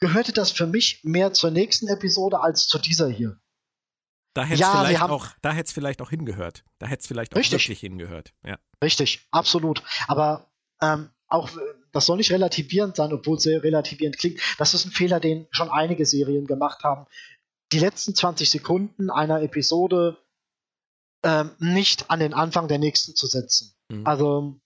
gehörte 0.00 0.32
das 0.32 0.50
für 0.50 0.66
mich 0.66 1.00
mehr 1.04 1.32
zur 1.32 1.50
nächsten 1.50 1.88
Episode 1.88 2.40
als 2.40 2.66
zu 2.66 2.78
dieser 2.78 3.08
hier. 3.08 3.38
Da 4.36 4.44
hätte 4.44 4.54
es 4.54 4.60
ja, 4.60 4.84
vielleicht, 4.84 5.02
auch, 5.02 5.26
vielleicht 5.72 6.02
auch 6.02 6.10
hingehört. 6.10 6.62
Da 6.78 6.86
hätte 6.86 7.00
es 7.00 7.06
vielleicht 7.06 7.32
auch 7.32 7.38
richtig. 7.38 7.64
wirklich 7.64 7.80
hingehört. 7.80 8.34
Ja. 8.44 8.58
Richtig, 8.84 9.26
absolut. 9.30 9.82
Aber 10.08 10.50
ähm, 10.82 11.08
auch 11.26 11.48
das 11.92 12.04
soll 12.04 12.18
nicht 12.18 12.30
relativierend 12.30 12.96
sein, 12.96 13.14
obwohl 13.14 13.38
es 13.38 13.44
sehr 13.44 13.62
relativierend 13.62 14.18
klingt. 14.18 14.38
Das 14.58 14.74
ist 14.74 14.84
ein 14.84 14.90
Fehler, 14.90 15.20
den 15.20 15.46
schon 15.50 15.70
einige 15.70 16.04
Serien 16.04 16.46
gemacht 16.46 16.84
haben. 16.84 17.06
Die 17.72 17.78
letzten 17.78 18.14
20 18.14 18.50
Sekunden 18.50 19.10
einer 19.10 19.40
Episode 19.40 20.18
ähm, 21.22 21.52
nicht 21.58 22.10
an 22.10 22.20
den 22.20 22.34
Anfang 22.34 22.68
der 22.68 22.78
nächsten 22.78 23.16
zu 23.16 23.26
setzen. 23.26 23.74
Mhm. 23.88 24.06
Also 24.06 24.60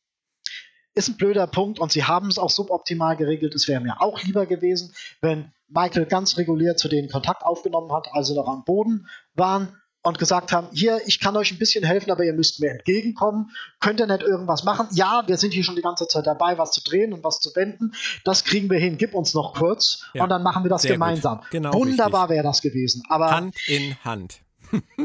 ist 0.94 1.08
ein 1.08 1.16
blöder 1.16 1.46
Punkt 1.46 1.78
und 1.78 1.92
sie 1.92 2.02
haben 2.02 2.26
es 2.26 2.38
auch 2.38 2.50
suboptimal 2.50 3.16
geregelt. 3.16 3.54
Es 3.54 3.68
wäre 3.68 3.80
mir 3.80 4.02
auch 4.02 4.20
lieber 4.24 4.46
gewesen, 4.46 4.92
wenn 5.20 5.52
Michael 5.70 6.06
ganz 6.06 6.36
regulär 6.36 6.76
zu 6.76 6.88
denen 6.88 7.08
Kontakt 7.08 7.42
aufgenommen 7.42 7.92
hat, 7.92 8.08
also 8.12 8.34
noch 8.34 8.48
am 8.48 8.64
Boden 8.64 9.06
waren 9.34 9.76
und 10.02 10.18
gesagt 10.18 10.52
haben, 10.52 10.68
hier, 10.72 11.00
ich 11.06 11.20
kann 11.20 11.36
euch 11.36 11.52
ein 11.52 11.58
bisschen 11.58 11.84
helfen, 11.84 12.10
aber 12.10 12.24
ihr 12.24 12.32
müsst 12.32 12.60
mir 12.60 12.70
entgegenkommen. 12.70 13.50
Könnt 13.80 14.00
ihr 14.00 14.06
nicht 14.06 14.22
irgendwas 14.22 14.64
machen? 14.64 14.88
Ja, 14.92 15.24
wir 15.26 15.36
sind 15.36 15.52
hier 15.52 15.62
schon 15.62 15.76
die 15.76 15.82
ganze 15.82 16.08
Zeit 16.08 16.26
dabei, 16.26 16.56
was 16.56 16.72
zu 16.72 16.82
drehen 16.82 17.12
und 17.12 17.22
was 17.22 17.40
zu 17.40 17.54
wenden. 17.54 17.92
Das 18.24 18.44
kriegen 18.44 18.70
wir 18.70 18.78
hin. 18.78 18.96
Gib 18.96 19.14
uns 19.14 19.34
noch 19.34 19.54
kurz 19.54 20.04
ja, 20.14 20.22
und 20.22 20.30
dann 20.30 20.42
machen 20.42 20.64
wir 20.64 20.70
das 20.70 20.82
gemeinsam. 20.82 21.42
Genau 21.50 21.74
Wunderbar 21.74 22.30
wäre 22.30 22.42
das 22.42 22.62
gewesen. 22.62 23.02
Aber 23.08 23.30
Hand 23.30 23.56
in 23.68 23.94
Hand. 24.02 24.40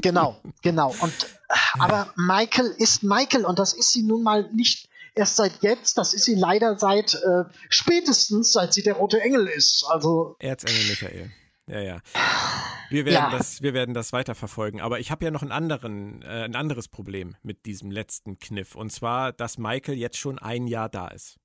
genau, 0.02 0.38
genau. 0.62 0.94
Und 1.02 1.14
aber 1.80 2.14
Michael 2.16 2.74
ist 2.78 3.04
Michael 3.04 3.46
und 3.46 3.60
das 3.60 3.74
ist 3.74 3.92
sie 3.92 4.04
nun 4.04 4.24
mal 4.24 4.50
nicht 4.54 4.85
erst 5.16 5.38
seit 5.38 5.64
jetzt, 5.64 5.98
das 5.98 6.14
ist 6.14 6.26
sie 6.26 6.36
leider 6.36 6.78
seit 6.78 7.16
äh, 7.16 7.46
spätestens, 7.70 8.52
seit 8.52 8.74
sie 8.74 8.84
der 8.84 8.96
rote 8.96 9.22
Engel 9.22 9.48
ist. 9.48 9.86
Also 9.88 10.36
Erzengel 10.40 10.84
Michael. 10.90 11.32
Ja, 11.68 11.80
ja. 11.80 12.02
Wir 12.90 13.06
werden, 13.06 13.16
ja. 13.16 13.32
Das, 13.32 13.64
wir 13.64 13.74
werden 13.74 13.96
das 13.96 14.14
weiterverfolgen. 14.14 14.82
Aber 14.82 15.00
ich 15.00 15.10
habe 15.10 15.26
ja 15.26 15.32
noch 15.32 15.42
einen 15.42 15.52
anderen, 15.52 16.22
äh, 16.22 16.44
ein 16.44 16.56
anderes 16.56 16.88
Problem 16.88 17.36
mit 17.42 17.66
diesem 17.66 17.90
letzten 17.90 18.38
Kniff. 18.38 18.76
Und 18.76 18.92
zwar, 18.92 19.34
dass 19.34 19.58
Michael 19.58 19.98
jetzt 19.98 20.18
schon 20.18 20.38
ein 20.38 20.68
Jahr 20.68 20.90
da 20.90 21.08
ist. 21.08 21.38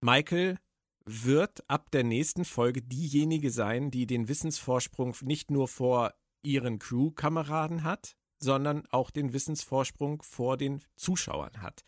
Michael 0.00 0.58
wird 1.06 1.68
ab 1.68 1.90
der 1.90 2.04
nächsten 2.04 2.44
Folge 2.44 2.82
diejenige 2.82 3.50
sein, 3.50 3.90
die 3.90 4.06
den 4.06 4.28
Wissensvorsprung 4.28 5.16
nicht 5.22 5.50
nur 5.50 5.66
vor 5.66 6.12
ihren 6.42 6.78
Crew-Kameraden 6.78 7.82
hat, 7.82 8.16
sondern 8.38 8.86
auch 8.90 9.10
den 9.10 9.32
Wissensvorsprung 9.32 10.22
vor 10.22 10.58
den 10.58 10.82
Zuschauern 10.96 11.62
hat. 11.62 11.82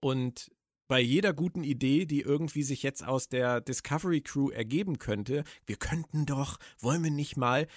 Und 0.00 0.50
bei 0.88 1.00
jeder 1.00 1.32
guten 1.32 1.62
Idee, 1.62 2.04
die 2.04 2.20
irgendwie 2.20 2.64
sich 2.64 2.82
jetzt 2.82 3.06
aus 3.06 3.28
der 3.28 3.60
Discovery 3.60 4.22
Crew 4.22 4.50
ergeben 4.50 4.98
könnte, 4.98 5.44
wir 5.66 5.76
könnten 5.76 6.26
doch, 6.26 6.58
wollen 6.80 7.04
wir 7.04 7.12
nicht 7.12 7.36
mal, 7.36 7.68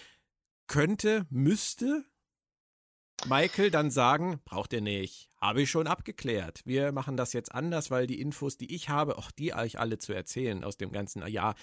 könnte, 0.68 1.28
müsste 1.30 2.06
Michael 3.28 3.70
dann 3.70 3.92
sagen, 3.92 4.42
braucht 4.46 4.74
ihr 4.74 4.82
nicht, 4.82 5.30
habe 5.40 5.62
ich 5.62 5.70
schon 5.70 5.88
abgeklärt. 5.88 6.62
Wir 6.66 6.92
machen 6.92 7.16
das 7.16 7.34
jetzt 7.34 7.54
anders, 7.54 7.92
weil 7.92 8.08
die 8.08 8.20
Infos, 8.20 8.58
die 8.58 8.74
ich 8.74 8.90
habe, 8.90 9.18
auch 9.18 9.32
die 9.32 9.54
euch 9.54 9.80
alle 9.80 9.98
zu 9.98 10.14
erzählen 10.14 10.64
aus 10.64 10.78
dem 10.78 10.92
ganzen 10.92 11.26
Jahr, 11.28 11.56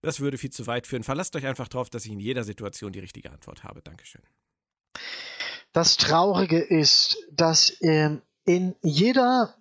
das 0.00 0.20
würde 0.20 0.38
viel 0.38 0.50
zu 0.50 0.66
weit 0.66 0.86
führen. 0.86 1.02
Verlasst 1.02 1.34
euch 1.36 1.46
einfach 1.46 1.68
darauf, 1.68 1.90
dass 1.90 2.04
ich 2.04 2.12
in 2.12 2.20
jeder 2.20 2.44
Situation 2.44 2.92
die 2.92 3.00
richtige 3.00 3.30
Antwort 3.30 3.64
habe. 3.64 3.82
Dankeschön. 3.82 4.22
Das 5.72 5.96
Traurige 5.96 6.60
ist, 6.60 7.16
dass 7.32 7.76
ähm, 7.80 8.22
in 8.44 8.74
jeder 8.82 9.56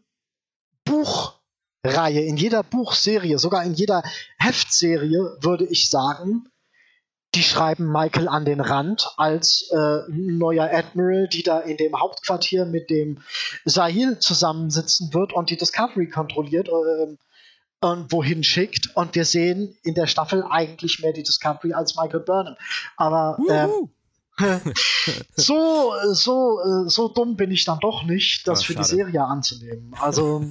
Buchreihe, 0.85 2.21
in 2.21 2.37
jeder 2.37 2.63
Buchserie, 2.63 3.37
sogar 3.39 3.63
in 3.63 3.73
jeder 3.73 4.03
Heftserie, 4.37 5.37
würde 5.41 5.65
ich 5.65 5.89
sagen, 5.89 6.49
die 7.35 7.43
schreiben 7.43 7.91
Michael 7.91 8.27
an 8.27 8.45
den 8.45 8.59
Rand 8.59 9.09
als 9.17 9.69
äh, 9.71 10.01
neuer 10.09 10.69
Admiral, 10.71 11.27
die 11.27 11.41
da 11.41 11.59
in 11.59 11.77
dem 11.77 11.99
Hauptquartier 11.99 12.65
mit 12.65 12.89
dem 12.89 13.21
Sahil 13.65 14.19
zusammensitzen 14.19 15.13
wird 15.13 15.33
und 15.33 15.49
die 15.49 15.57
Discovery 15.57 16.09
kontrolliert 16.09 16.69
äh, 16.69 17.15
und 17.81 18.11
wohin 18.11 18.43
schickt. 18.43 18.95
Und 18.95 19.15
wir 19.15 19.25
sehen 19.25 19.75
in 19.83 19.95
der 19.95 20.07
Staffel 20.07 20.43
eigentlich 20.47 20.99
mehr 20.99 21.13
die 21.13 21.23
Discovery 21.23 21.73
als 21.73 21.95
Michael 21.95 22.19
Burnham. 22.19 22.55
Aber 22.97 23.37
äh, 23.49 23.67
so, 25.35 25.93
so, 26.11 26.59
äh, 26.59 26.89
so 26.89 27.07
dumm 27.07 27.35
bin 27.35 27.51
ich 27.51 27.65
dann 27.65 27.79
doch 27.79 28.03
nicht, 28.03 28.47
das 28.47 28.61
oh, 28.61 28.63
für 28.65 28.75
die 28.75 28.83
Serie 28.83 29.23
anzunehmen. 29.23 29.95
Also 29.99 30.45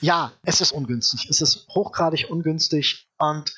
ja, 0.00 0.32
es 0.42 0.60
ist 0.60 0.72
ungünstig. 0.72 1.28
Es 1.28 1.40
ist 1.40 1.66
hochgradig 1.68 2.30
ungünstig 2.30 3.08
und 3.18 3.54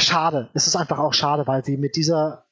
schade. 0.00 0.50
Es 0.54 0.66
ist 0.66 0.76
einfach 0.76 0.98
auch 0.98 1.14
schade, 1.14 1.46
weil 1.46 1.64
sie 1.64 1.76
mit 1.76 1.96
dieser, 1.96 2.46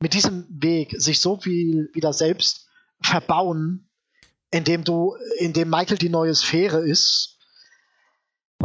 mit 0.00 0.14
diesem 0.14 0.46
Weg 0.50 0.94
sich 0.98 1.20
so 1.20 1.38
viel 1.38 1.90
wieder 1.94 2.12
selbst 2.12 2.68
verbauen, 3.00 3.88
indem 4.50 4.84
du, 4.84 5.16
indem 5.38 5.70
Michael 5.70 5.98
die 5.98 6.08
neue 6.08 6.34
Sphäre 6.34 6.80
ist. 6.80 7.38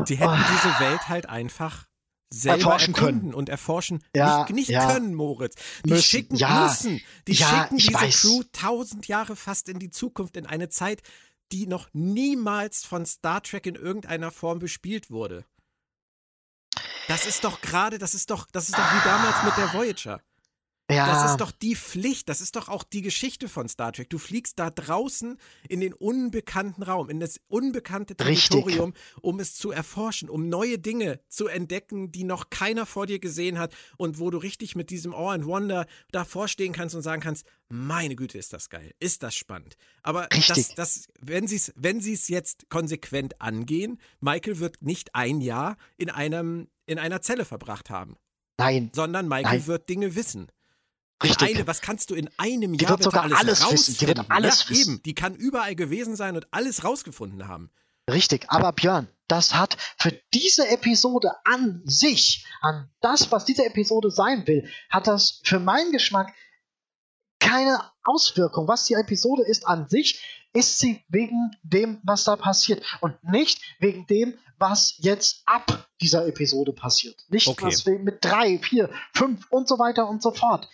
Sie 0.05 0.17
hätten 0.17 0.31
oh. 0.31 0.53
diese 0.53 0.79
Welt 0.79 1.09
halt 1.09 1.27
einfach 1.27 1.87
selber 2.29 2.57
erforschen 2.57 2.93
können 2.93 3.33
und 3.33 3.49
erforschen 3.49 4.03
ja, 4.15 4.41
nicht, 4.43 4.53
nicht 4.53 4.69
ja. 4.69 4.91
können, 4.91 5.15
Moritz. 5.15 5.55
Die 5.85 5.91
müssen, 5.91 6.03
schicken 6.03 6.35
ja, 6.35 6.65
müssen. 6.67 7.01
Die 7.27 7.35
schicken 7.35 7.77
diese 7.77 7.93
weiß. 7.93 8.21
Crew 8.21 8.43
tausend 8.51 9.07
Jahre 9.07 9.35
fast 9.35 9.69
in 9.69 9.79
die 9.79 9.89
Zukunft, 9.89 10.35
in 10.35 10.45
eine 10.45 10.69
Zeit, 10.69 11.01
die 11.51 11.67
noch 11.67 11.89
niemals 11.93 12.85
von 12.85 13.05
Star 13.05 13.41
Trek 13.41 13.65
in 13.65 13.75
irgendeiner 13.75 14.31
Form 14.31 14.59
bespielt 14.59 15.09
wurde. 15.09 15.45
Das 17.07 17.25
ist 17.25 17.43
doch 17.43 17.61
gerade, 17.61 17.97
das 17.99 18.13
ist 18.13 18.29
doch, 18.29 18.47
das 18.51 18.69
ist 18.69 18.77
doch 18.77 18.93
wie 18.93 19.03
damals 19.03 19.43
mit 19.43 19.55
der 19.57 19.73
Voyager. 19.73 20.21
Ja. 20.89 21.07
Das 21.07 21.31
ist 21.31 21.41
doch 21.41 21.51
die 21.51 21.75
Pflicht, 21.75 22.29
das 22.29 22.39
ist 22.39 22.55
doch 22.55 22.69
auch 22.69 22.83
die 22.83 23.01
Geschichte 23.01 23.49
von 23.49 23.67
Star 23.67 23.91
Trek. 23.91 24.09
Du 24.09 24.17
fliegst 24.17 24.57
da 24.57 24.69
draußen 24.69 25.37
in 25.67 25.81
den 25.81 25.93
unbekannten 25.93 26.81
Raum, 26.81 27.09
in 27.09 27.19
das 27.19 27.41
unbekannte 27.49 28.15
Territorium, 28.15 28.91
Richtig. 28.91 29.23
um 29.23 29.39
es 29.41 29.55
zu 29.55 29.71
erforschen, 29.71 30.29
um 30.29 30.47
neue 30.47 30.79
Dinge 30.79 31.19
zu 31.27 31.47
entdecken, 31.47 32.13
die 32.13 32.23
noch 32.23 32.49
keiner 32.49 32.85
vor 32.85 33.05
dir 33.05 33.19
gesehen 33.19 33.59
hat 33.59 33.75
und 33.97 34.19
wo 34.19 34.29
du 34.29 34.37
richtig 34.37 34.77
mit 34.77 34.89
diesem 34.89 35.13
Awe 35.13 35.33
and 35.33 35.45
Wonder 35.45 35.87
davor 36.11 36.47
stehen 36.47 36.71
kannst 36.71 36.95
und 36.95 37.01
sagen 37.01 37.21
kannst, 37.21 37.45
meine 37.67 38.15
Güte, 38.15 38.37
ist 38.37 38.53
das 38.53 38.69
geil, 38.69 38.93
ist 39.01 39.23
das 39.23 39.35
spannend. 39.35 39.75
Aber 40.03 40.27
das, 40.29 40.73
das, 40.75 41.07
wenn 41.19 41.47
sie 41.47 41.57
es 41.57 41.73
wenn 41.75 41.99
jetzt 41.99 42.69
konsequent 42.69 43.41
angehen, 43.41 43.99
Michael 44.21 44.59
wird 44.59 44.81
nicht 44.81 45.15
ein 45.15 45.41
Jahr 45.41 45.75
in 45.97 46.09
einem 46.09 46.69
in 46.85 46.97
einer 46.97 47.21
Zelle 47.21 47.43
verbracht 47.43 47.89
haben. 47.89 48.15
Nein. 48.57 48.89
Sondern 48.93 49.27
Michael 49.27 49.59
Nein. 49.59 49.67
wird 49.67 49.89
Dinge 49.89 50.15
wissen. 50.15 50.47
Richtig. 51.23 51.55
Eine, 51.55 51.67
was 51.67 51.81
kannst 51.81 52.11
du 52.11 52.15
in 52.15 52.29
einem 52.37 52.77
die 52.77 52.83
Jahr 52.83 52.91
wird 52.91 53.03
sogar 53.03 53.23
alles, 53.23 53.39
alles 53.39 53.71
wissen. 53.71 53.97
Die 53.99 54.07
wird 54.07 54.29
alles 54.29 54.63
ja, 54.63 54.69
wissen. 54.69 54.93
Eben, 54.95 55.03
die 55.03 55.15
kann 55.15 55.35
überall 55.35 55.75
gewesen 55.75 56.15
sein 56.15 56.35
und 56.35 56.47
alles 56.51 56.83
rausgefunden 56.83 57.47
haben. 57.47 57.71
Richtig, 58.09 58.45
aber 58.47 58.71
Björn, 58.71 59.09
das 59.27 59.53
hat 59.53 59.75
für 59.97 60.11
diese 60.33 60.67
Episode 60.69 61.31
an 61.43 61.81
sich, 61.85 62.45
an 62.61 62.89
das, 63.01 63.31
was 63.31 63.43
diese 63.43 63.65
Episode 63.65 64.11
sein 64.11 64.47
will, 64.47 64.69
hat 64.89 65.07
das 65.07 65.41
für 65.43 65.59
meinen 65.59 65.91
Geschmack 65.91 66.33
keine 67.39 67.81
Auswirkung. 68.03 68.67
Was 68.67 68.85
die 68.85 68.93
Episode 68.93 69.43
ist 69.43 69.67
an 69.67 69.89
sich, 69.89 70.21
ist 70.53 70.79
sie 70.79 71.03
wegen 71.09 71.51
dem, 71.63 71.99
was 72.03 72.23
da 72.23 72.35
passiert 72.35 72.83
und 73.01 73.21
nicht 73.23 73.61
wegen 73.79 74.07
dem, 74.07 74.37
was 74.57 74.95
jetzt 74.99 75.43
ab 75.45 75.87
dieser 76.01 76.25
Episode 76.27 76.71
passiert. 76.73 77.25
Nicht 77.29 77.47
okay. 77.47 77.65
was 77.65 77.85
mit 77.85 78.23
drei, 78.23 78.57
vier, 78.59 78.89
fünf 79.13 79.45
und 79.51 79.67
so 79.67 79.77
weiter 79.77 80.07
und 80.07 80.21
so 80.21 80.31
fort. 80.31 80.69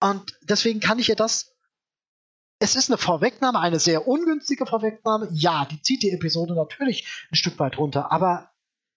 Und 0.00 0.38
deswegen 0.42 0.80
kann 0.80 0.98
ich 0.98 1.08
ihr 1.08 1.16
das. 1.16 1.52
Es 2.58 2.74
ist 2.74 2.90
eine 2.90 2.98
Vorwegnahme, 2.98 3.60
eine 3.60 3.78
sehr 3.78 4.08
ungünstige 4.08 4.66
Vorwegnahme. 4.66 5.28
Ja, 5.32 5.66
die 5.66 5.80
zieht 5.82 6.02
die 6.02 6.10
Episode 6.10 6.54
natürlich 6.54 7.06
ein 7.30 7.36
Stück 7.36 7.58
weit 7.58 7.76
runter, 7.76 8.10
aber 8.10 8.50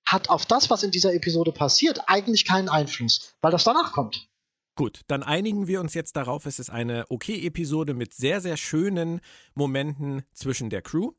hat 0.06 0.30
auf 0.30 0.46
das, 0.46 0.70
was 0.70 0.84
in 0.84 0.92
dieser 0.92 1.14
Episode 1.14 1.52
passiert, 1.52 2.02
eigentlich 2.08 2.46
keinen 2.46 2.70
Einfluss, 2.70 3.36
weil 3.42 3.52
das 3.52 3.64
danach 3.64 3.92
kommt. 3.92 4.28
Gut, 4.76 5.02
dann 5.08 5.24
einigen 5.24 5.68
wir 5.68 5.82
uns 5.82 5.94
jetzt 5.94 6.16
darauf, 6.16 6.46
es 6.46 6.58
ist 6.58 6.70
eine 6.70 7.06
okay 7.10 7.46
Episode 7.46 7.94
mit 7.94 8.14
sehr, 8.14 8.40
sehr 8.40 8.56
schönen 8.56 9.20
Momenten 9.54 10.24
zwischen 10.34 10.70
der 10.70 10.82
Crew, 10.82 11.12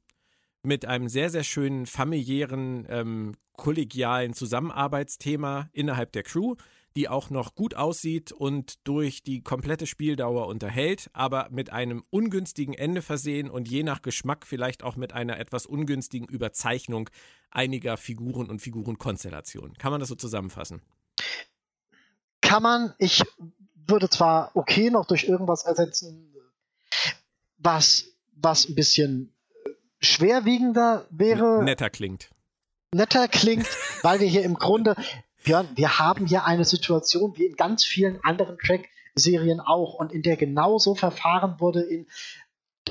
mit 0.62 0.86
einem 0.86 1.08
sehr, 1.08 1.30
sehr 1.30 1.44
schönen 1.44 1.86
familiären, 1.86 2.86
ähm, 2.88 3.36
kollegialen 3.56 4.32
Zusammenarbeitsthema 4.32 5.68
innerhalb 5.72 6.12
der 6.12 6.22
Crew, 6.22 6.54
die 6.97 7.09
auch 7.09 7.30
noch 7.30 7.55
gut 7.55 7.74
aussieht 7.74 8.32
und 8.32 8.86
durch 8.86 9.22
die 9.22 9.43
komplette 9.43 9.86
Spieldauer 9.86 10.47
unterhält, 10.47 11.11
aber 11.12 11.49
mit 11.51 11.70
einem 11.70 12.03
ungünstigen 12.11 12.74
Ende 12.74 13.03
versehen 13.03 13.49
und 13.49 13.68
je 13.68 13.82
nach 13.82 14.03
Geschmack 14.03 14.47
vielleicht 14.47 14.82
auch 14.82 14.97
mit 14.97 15.12
einer 15.12 15.38
etwas 15.38 15.66
ungünstigen 15.66 16.26
Überzeichnung 16.28 17.09
einiger 17.51 17.97
Figuren 17.97 18.49
und 18.49 18.61
Figurenkonstellationen. 18.61 19.76
Kann 19.78 19.93
man 19.93 20.01
das 20.01 20.09
so 20.09 20.14
zusammenfassen? 20.14 20.82
Kann 22.41 22.62
man. 22.62 22.95
Ich 22.99 23.22
würde 23.86 24.09
zwar 24.09 24.51
okay 24.55 24.91
noch 24.91 25.07
durch 25.07 25.24
irgendwas 25.24 25.64
ersetzen, 25.64 26.34
was, 27.59 28.07
was 28.34 28.68
ein 28.68 28.74
bisschen 28.74 29.32
schwerwiegender 30.01 31.07
wäre. 31.11 31.62
Netter 31.62 31.91
klingt. 31.91 32.30
Netter 32.93 33.28
klingt, 33.28 33.68
weil 34.03 34.20
wir 34.20 34.26
hier 34.26 34.43
im 34.43 34.55
Grunde 34.55 34.97
Björn, 35.43 35.68
wir 35.74 35.99
haben 35.99 36.26
hier 36.26 36.45
eine 36.45 36.64
Situation 36.64 37.36
wie 37.36 37.47
in 37.47 37.57
ganz 37.57 37.84
vielen 37.84 38.22
anderen 38.22 38.59
Track-Serien 38.59 39.61
auch 39.61 39.95
und 39.95 40.12
in 40.12 40.22
der 40.22 40.36
genauso 40.36 40.95
verfahren 40.95 41.61
wurde 41.61 41.82
in 41.82 42.07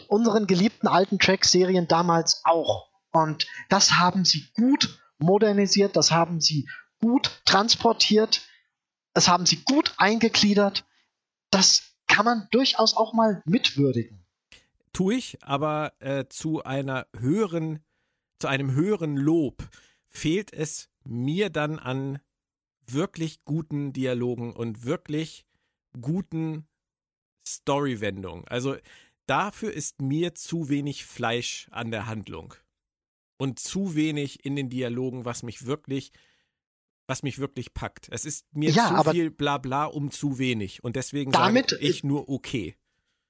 unseren 0.08 0.48
geliebten 0.48 0.88
alten 0.88 1.20
Track-Serien 1.20 1.88
damals 1.88 2.42
auch. 2.46 2.90
Und 3.12 3.48
das 3.70 3.94
haben 3.94 4.26
sie 4.26 4.48
gut 4.56 5.00
modernisiert, 5.20 5.96
das 5.96 6.12
haben 6.12 6.42
sie 6.42 6.68
gut 7.00 7.42
transportiert, 7.46 8.42
das 9.14 9.28
haben 9.28 9.46
sie 9.46 9.58
gut 9.64 9.94
eingegliedert. 9.98 10.86
Das 11.52 11.96
kann 12.08 12.26
man 12.26 12.48
durchaus 12.52 12.96
auch 12.96 13.14
mal 13.14 13.42
mitwürdigen. 13.46 14.26
Tue 14.94 15.16
ich, 15.16 15.38
aber 15.44 15.94
äh, 16.00 16.26
zu 16.30 16.64
einer 16.64 17.06
höheren, 17.18 17.84
zu 18.40 18.48
einem 18.48 18.72
höheren 18.72 19.16
Lob 19.18 19.68
fehlt 20.08 20.52
es 20.52 20.90
mir 21.04 21.50
dann 21.50 21.78
an 21.80 22.20
wirklich 22.94 23.44
guten 23.44 23.94
Dialogen 23.94 24.54
und 24.54 24.86
wirklich 24.86 25.46
guten 26.00 26.68
Storywendungen. 27.48 28.48
Also 28.48 28.76
dafür 29.26 29.74
ist 29.74 30.02
mir 30.02 30.36
zu 30.36 30.70
wenig 30.70 31.06
Fleisch 31.06 31.68
an 31.72 31.92
der 31.92 32.06
Handlung 32.06 32.54
und 33.38 33.60
zu 33.60 33.96
wenig 33.96 34.46
in 34.46 34.56
den 34.56 34.70
Dialogen, 34.70 35.26
was 35.26 35.44
mich 35.44 35.66
wirklich 35.66 36.12
was 37.08 37.24
mich 37.24 37.40
wirklich 37.40 37.74
packt. 37.74 38.08
Es 38.12 38.24
ist 38.24 38.46
mir 38.56 38.70
ja, 38.70 39.02
zu 39.04 39.10
viel 39.10 39.32
Blabla 39.32 39.86
um 39.86 40.12
zu 40.12 40.38
wenig 40.38 40.84
und 40.84 40.96
deswegen 40.96 41.32
damit, 41.32 41.72
sage 41.72 41.84
ich 41.84 42.04
nur 42.04 42.30
okay. 42.30 42.76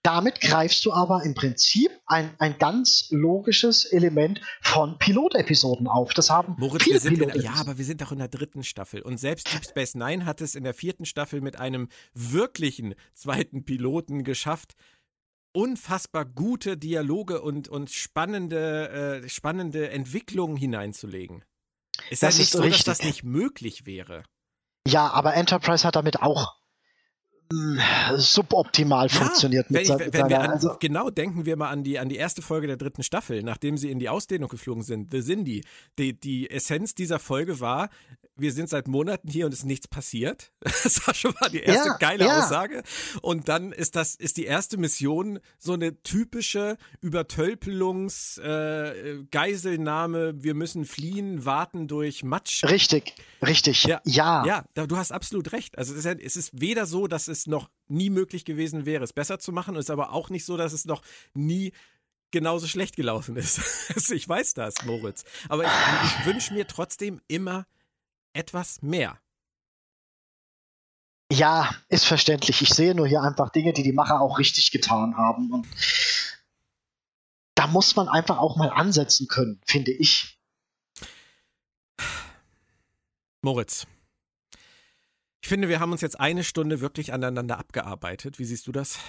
Damit 0.02 0.40
greifst 0.40 0.86
du 0.86 0.94
aber 0.94 1.24
im 1.24 1.34
Prinzip 1.34 1.92
ein, 2.06 2.34
ein 2.40 2.58
ganz 2.58 3.08
logisches 3.10 3.84
Element 3.84 4.40
von 4.62 4.98
Pilotepisoden 4.98 5.88
auf. 5.88 6.14
Das 6.14 6.30
haben 6.30 6.56
Moritz, 6.58 6.84
viele 6.84 7.04
wir 7.04 7.36
in, 7.36 7.42
Ja, 7.42 7.56
aber 7.56 7.78
wir 7.78 7.84
sind 7.84 8.02
doch 8.02 8.14
in 8.14 8.20
der 8.20 8.30
dritten 8.30 8.64
Staffel. 8.64 9.02
Und 9.02 9.18
selbst 9.18 9.54
Deep 9.54 9.66
Space 9.66 9.96
Nine 9.96 10.26
hat 10.26 10.40
es 10.40 10.56
in 10.56 10.64
der 10.64 10.74
vierten 10.74 11.06
Staffel 11.06 11.42
mit 11.42 11.60
einem 11.60 11.90
wirklichen 12.14 12.96
zweiten 13.14 13.66
Piloten 13.66 14.24
geschafft, 14.24 14.76
unfassbar 15.52 16.24
gute 16.26 16.78
Dialoge 16.78 17.42
und, 17.42 17.68
und 17.68 17.90
spannende, 17.90 19.22
äh, 19.24 19.30
spannende 19.30 19.90
Entwicklungen 19.90 20.56
hineinzulegen. 20.56 21.44
Ist 22.10 22.24
das 22.24 22.36
ja 22.36 22.40
nicht 22.40 22.52
so, 22.52 22.62
richtig. 22.62 22.86
dass 22.86 23.00
das 23.00 23.06
nicht 23.06 23.24
möglich 23.24 23.86
wäre. 23.86 24.24
Ja, 24.88 25.10
aber 25.10 25.34
Enterprise 25.34 25.86
hat 25.86 25.98
damit 25.98 26.22
auch 26.22 26.59
suboptimal 28.18 29.08
ja, 29.08 29.14
funktioniert. 29.14 29.72
Mit 29.72 29.82
ich, 29.82 29.90
wenn 29.90 30.30
wir 30.30 30.42
an, 30.42 30.52
also 30.52 30.76
genau 30.80 31.10
denken 31.10 31.46
wir 31.46 31.58
mal 31.58 31.70
an 31.70 31.84
die, 31.84 31.98
an 31.98 32.08
die 32.08 32.18
erste 32.18 32.44
Folge 32.44 32.68
der 32.68 32.78
dritten 32.78 33.02
Staffel, 33.02 33.42
nachdem 33.42 33.76
sie 33.76 33.90
in 33.90 33.98
die 33.98 34.08
Ausdehnung 34.08 34.50
geflogen 34.50 34.84
sind, 34.84 35.12
The 35.12 35.22
Cindy. 35.22 35.64
Die, 35.98 36.20
die 36.20 36.50
Essenz 36.52 36.94
dieser 36.94 37.18
Folge 37.18 37.60
war, 37.60 37.90
wir 38.40 38.54
sind 38.54 38.70
seit 38.70 38.88
Monaten 38.88 39.28
hier 39.28 39.46
und 39.46 39.54
es 39.54 39.60
ist 39.60 39.66
nichts 39.66 39.88
passiert. 39.88 40.52
Das 40.90 41.06
war 41.06 41.14
schon 41.14 41.34
mal 41.40 41.50
die 41.50 41.60
erste 41.60 41.90
ja, 41.90 41.98
geile 41.98 42.26
ja. 42.26 42.40
Aussage. 42.40 42.84
Und 43.22 43.50
dann 43.50 43.74
ist 43.74 43.96
das, 43.96 44.16
ist 44.16 44.38
die 44.38 44.46
erste 44.46 44.78
Mission 44.78 45.40
so 45.58 45.74
eine 45.74 46.02
typische 46.02 46.78
Übertölpelungs, 47.02 48.38
äh, 48.38 49.24
Geiselnahme, 49.30 50.42
wir 50.42 50.54
müssen 50.54 50.86
fliehen, 50.86 51.46
warten 51.46 51.88
durch 51.88 52.24
Matsch. 52.24 52.64
Richtig, 52.64 53.14
richtig. 53.46 53.84
Ja. 53.84 54.02
Ja, 54.06 54.46
ja 54.46 54.64
du 54.88 54.98
hast 54.98 55.12
absolut 55.12 55.52
recht. 55.52 55.78
Also 55.78 55.94
es 55.94 56.06
ist, 56.06 56.22
es 56.22 56.36
ist 56.38 56.62
weder 56.62 56.86
so, 56.86 57.08
dass 57.08 57.28
es 57.28 57.39
noch 57.48 57.70
nie 57.88 58.10
möglich 58.10 58.46
gewesen 58.46 58.86
wäre, 58.86 59.04
es 59.04 59.14
besser 59.14 59.40
zu 59.40 59.52
machen, 59.52 59.76
es 59.76 59.86
ist 59.86 59.92
aber 59.92 60.12
auch 60.12 60.30
nicht 60.30 60.46
so, 60.46 60.58
dass 60.58 60.74
es 60.74 60.86
noch 60.86 61.02
nie 61.34 61.74
genauso 62.32 62.68
schlecht 62.68 62.96
gelaufen 62.96 63.36
ist. 63.36 63.60
ich 64.12 64.28
weiß 64.28 64.54
das, 64.54 64.76
Moritz. 64.86 65.24
Aber 65.50 65.64
ich, 65.64 65.72
ich 66.04 66.26
wünsche 66.26 66.54
mir 66.54 66.68
trotzdem 66.68 67.22
immer 67.28 67.66
etwas 68.34 68.82
mehr. 68.82 69.20
Ja, 71.32 71.70
ist 71.90 72.06
verständlich. 72.06 72.62
Ich 72.62 72.70
sehe 72.70 72.96
nur 72.96 73.08
hier 73.08 73.22
einfach 73.22 73.50
Dinge, 73.50 73.74
die 73.74 73.84
die 73.84 73.92
Macher 73.92 74.20
auch 74.20 74.40
richtig 74.40 74.72
getan 74.72 75.16
haben. 75.16 75.52
Und 75.52 75.68
da 77.56 77.68
muss 77.68 77.96
man 77.96 78.08
einfach 78.08 78.40
auch 78.40 78.58
mal 78.58 78.70
ansetzen 78.70 79.28
können, 79.28 79.62
finde 79.66 79.92
ich. 79.92 80.40
Moritz, 83.42 83.86
ich 85.42 85.48
finde, 85.48 85.70
wir 85.70 85.80
haben 85.80 85.92
uns 85.92 86.02
jetzt 86.02 86.20
eine 86.20 86.44
Stunde 86.44 86.82
wirklich 86.82 87.14
aneinander 87.14 87.58
abgearbeitet. 87.58 88.40
Wie 88.40 88.46
siehst 88.46 88.68
du 88.68 88.72
das? 88.72 89.00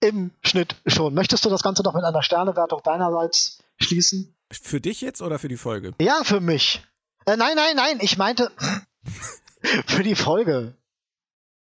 Im 0.00 0.32
Schnitt 0.44 0.76
schon. 0.86 1.14
Möchtest 1.14 1.44
du 1.44 1.50
das 1.50 1.62
Ganze 1.62 1.82
noch 1.82 1.94
mit 1.94 2.04
einer 2.04 2.22
Sternewertung 2.22 2.82
deinerseits 2.82 3.62
schließen? 3.80 4.34
Für 4.50 4.80
dich 4.80 5.00
jetzt 5.00 5.22
oder 5.22 5.38
für 5.38 5.48
die 5.48 5.56
Folge? 5.56 5.92
Ja, 6.00 6.22
für 6.24 6.40
mich. 6.40 6.82
Äh, 7.26 7.36
nein, 7.36 7.54
nein, 7.56 7.76
nein, 7.76 7.98
ich 8.00 8.18
meinte 8.18 8.50
für 9.86 10.02
die 10.02 10.16
Folge. 10.16 10.76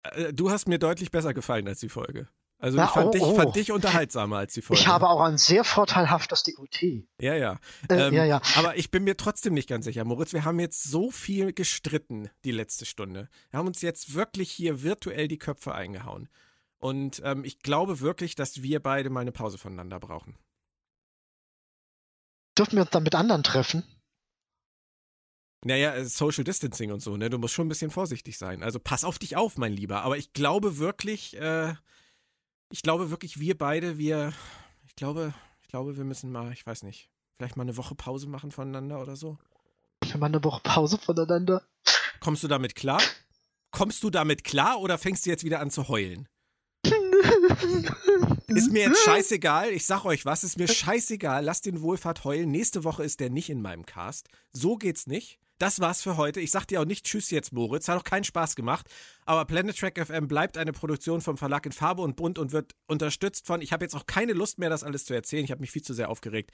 Äh, 0.03 0.33
du 0.33 0.51
hast 0.51 0.67
mir 0.67 0.79
deutlich 0.79 1.11
besser 1.11 1.33
gefallen 1.33 1.67
als 1.67 1.79
die 1.79 1.89
Folge. 1.89 2.27
Also 2.63 2.77
Na, 2.77 2.85
ich, 2.85 2.91
fand, 2.91 3.07
oh, 3.07 3.11
dich, 3.11 3.21
oh. 3.21 3.35
fand 3.35 3.55
dich 3.57 3.71
unterhaltsamer 3.73 4.37
als 4.37 4.53
die 4.53 4.61
Folge. 4.61 4.79
Ich 4.79 4.87
habe 4.87 5.09
auch 5.09 5.19
ein 5.19 5.37
sehr 5.37 5.65
vorteilhaftes 5.65 6.45
Dekolleté. 6.45 7.05
Ja, 7.19 7.35
ja. 7.35 7.59
Äh, 7.89 8.07
ähm, 8.07 8.13
ja, 8.13 8.23
ja. 8.23 8.41
Aber 8.55 8.77
ich 8.77 8.89
bin 8.89 9.03
mir 9.03 9.17
trotzdem 9.17 9.53
nicht 9.53 9.67
ganz 9.67 9.83
sicher, 9.83 10.05
Moritz. 10.05 10.31
Wir 10.31 10.45
haben 10.45 10.61
jetzt 10.61 10.81
so 10.83 11.11
viel 11.11 11.51
gestritten 11.51 12.29
die 12.45 12.51
letzte 12.51 12.85
Stunde. 12.85 13.27
Wir 13.49 13.59
haben 13.59 13.67
uns 13.67 13.81
jetzt 13.81 14.13
wirklich 14.13 14.49
hier 14.49 14.81
virtuell 14.81 15.27
die 15.27 15.39
Köpfe 15.39 15.75
eingehauen. 15.75 16.29
Und 16.77 17.21
ähm, 17.25 17.43
ich 17.43 17.59
glaube 17.59 17.99
wirklich, 17.99 18.35
dass 18.35 18.63
wir 18.63 18.79
beide 18.81 19.09
mal 19.09 19.19
eine 19.19 19.33
Pause 19.33 19.57
voneinander 19.57 19.99
brauchen. 19.99 20.37
Dürfen 22.57 22.77
wir 22.77 22.83
uns 22.83 22.91
dann 22.91 23.03
mit 23.03 23.15
anderen 23.15 23.43
treffen? 23.43 23.83
Naja, 25.65 25.95
äh, 25.95 26.05
Social 26.05 26.45
Distancing 26.45 26.93
und 26.93 27.01
so, 27.01 27.17
ne? 27.17 27.29
Du 27.29 27.39
musst 27.39 27.55
schon 27.55 27.65
ein 27.65 27.69
bisschen 27.69 27.91
vorsichtig 27.91 28.37
sein. 28.37 28.63
Also 28.63 28.79
pass 28.79 29.03
auf 29.03 29.19
dich 29.19 29.35
auf, 29.35 29.57
mein 29.57 29.73
Lieber. 29.73 30.03
Aber 30.03 30.15
ich 30.17 30.31
glaube 30.31 30.77
wirklich, 30.77 31.35
äh, 31.35 31.73
ich 32.73 32.81
glaube 32.81 33.11
wirklich, 33.11 33.39
wir 33.39 33.55
beide, 33.55 33.99
wir, 33.99 34.33
ich 34.87 34.95
glaube, 34.95 35.35
ich 35.61 35.67
glaube, 35.67 35.95
wir 35.95 36.03
müssen 36.05 36.31
mal, 36.31 36.51
ich 36.53 36.65
weiß 36.65 36.81
nicht, 36.81 37.07
vielleicht 37.37 37.55
mal 37.55 37.61
eine 37.61 37.77
Woche 37.77 37.93
Pause 37.93 38.27
machen 38.27 38.51
voneinander 38.51 38.99
oder 38.99 39.15
so. 39.15 39.37
Wir 40.03 40.17
mal 40.17 40.25
eine 40.25 40.43
Woche 40.43 40.59
Pause 40.63 40.97
voneinander. 40.97 41.61
Kommst 42.19 42.43
du 42.43 42.47
damit 42.47 42.73
klar? 42.73 42.99
Kommst 43.69 44.01
du 44.01 44.09
damit 44.09 44.43
klar 44.43 44.79
oder 44.79 44.97
fängst 44.97 45.23
du 45.23 45.29
jetzt 45.29 45.43
wieder 45.43 45.59
an 45.59 45.69
zu 45.69 45.87
heulen? 45.87 46.27
ist 48.47 48.71
mir 48.71 48.85
jetzt 48.87 49.03
scheißegal. 49.03 49.69
Ich 49.69 49.85
sag 49.85 50.03
euch 50.05 50.25
was, 50.25 50.43
ist 50.43 50.57
mir 50.57 50.67
scheißegal. 50.67 51.45
Lasst 51.45 51.67
den 51.67 51.81
Wohlfahrt 51.81 52.23
heulen. 52.23 52.49
Nächste 52.49 52.83
Woche 52.83 53.03
ist 53.03 53.19
der 53.19 53.29
nicht 53.29 53.51
in 53.51 53.61
meinem 53.61 53.85
Cast. 53.85 54.29
So 54.51 54.77
geht's 54.77 55.05
nicht. 55.05 55.39
Das 55.63 55.79
war's 55.79 56.01
für 56.01 56.17
heute. 56.17 56.41
Ich 56.41 56.51
sag 56.51 56.65
dir 56.65 56.81
auch 56.81 56.85
nicht 56.85 57.05
Tschüss 57.05 57.31
jetzt, 57.31 57.53
Moritz. 57.53 57.87
Hat 57.87 57.97
auch 57.97 58.03
keinen 58.03 58.25
Spaß 58.25 58.57
gemacht. 58.57 58.85
Aber 59.25 59.45
Planet 59.45 59.79
Track 59.79 59.97
FM 59.97 60.27
bleibt 60.27 60.57
eine 60.57 60.73
Produktion 60.73 61.21
vom 61.21 61.37
Verlag 61.37 61.65
in 61.65 61.71
Farbe 61.71 62.01
und 62.01 62.17
Bunt 62.17 62.37
und 62.37 62.51
wird 62.51 62.75
unterstützt 62.85 63.47
von. 63.47 63.61
Ich 63.61 63.71
habe 63.71 63.85
jetzt 63.85 63.95
auch 63.95 64.05
keine 64.05 64.33
Lust 64.33 64.59
mehr, 64.59 64.69
das 64.69 64.83
alles 64.83 65.05
zu 65.05 65.13
erzählen. 65.13 65.45
Ich 65.45 65.51
habe 65.51 65.61
mich 65.61 65.71
viel 65.71 65.81
zu 65.81 65.93
sehr 65.93 66.09
aufgeregt. 66.09 66.51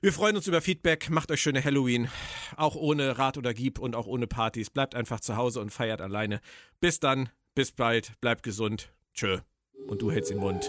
Wir 0.00 0.12
freuen 0.12 0.34
uns 0.34 0.48
über 0.48 0.60
Feedback. 0.60 1.08
Macht 1.08 1.30
euch 1.30 1.40
schöne 1.40 1.62
Halloween. 1.62 2.08
Auch 2.56 2.74
ohne 2.74 3.16
Rat 3.16 3.38
oder 3.38 3.54
Gieb 3.54 3.78
und 3.78 3.94
auch 3.94 4.08
ohne 4.08 4.26
Partys. 4.26 4.70
Bleibt 4.70 4.96
einfach 4.96 5.20
zu 5.20 5.36
Hause 5.36 5.60
und 5.60 5.70
feiert 5.70 6.00
alleine. 6.00 6.40
Bis 6.80 6.98
dann. 6.98 7.28
Bis 7.54 7.70
bald. 7.70 8.20
Bleibt 8.20 8.42
gesund. 8.42 8.92
Tschö. 9.14 9.38
Und 9.86 10.02
du 10.02 10.10
hältst 10.10 10.32
den 10.32 10.38
Mund. 10.38 10.68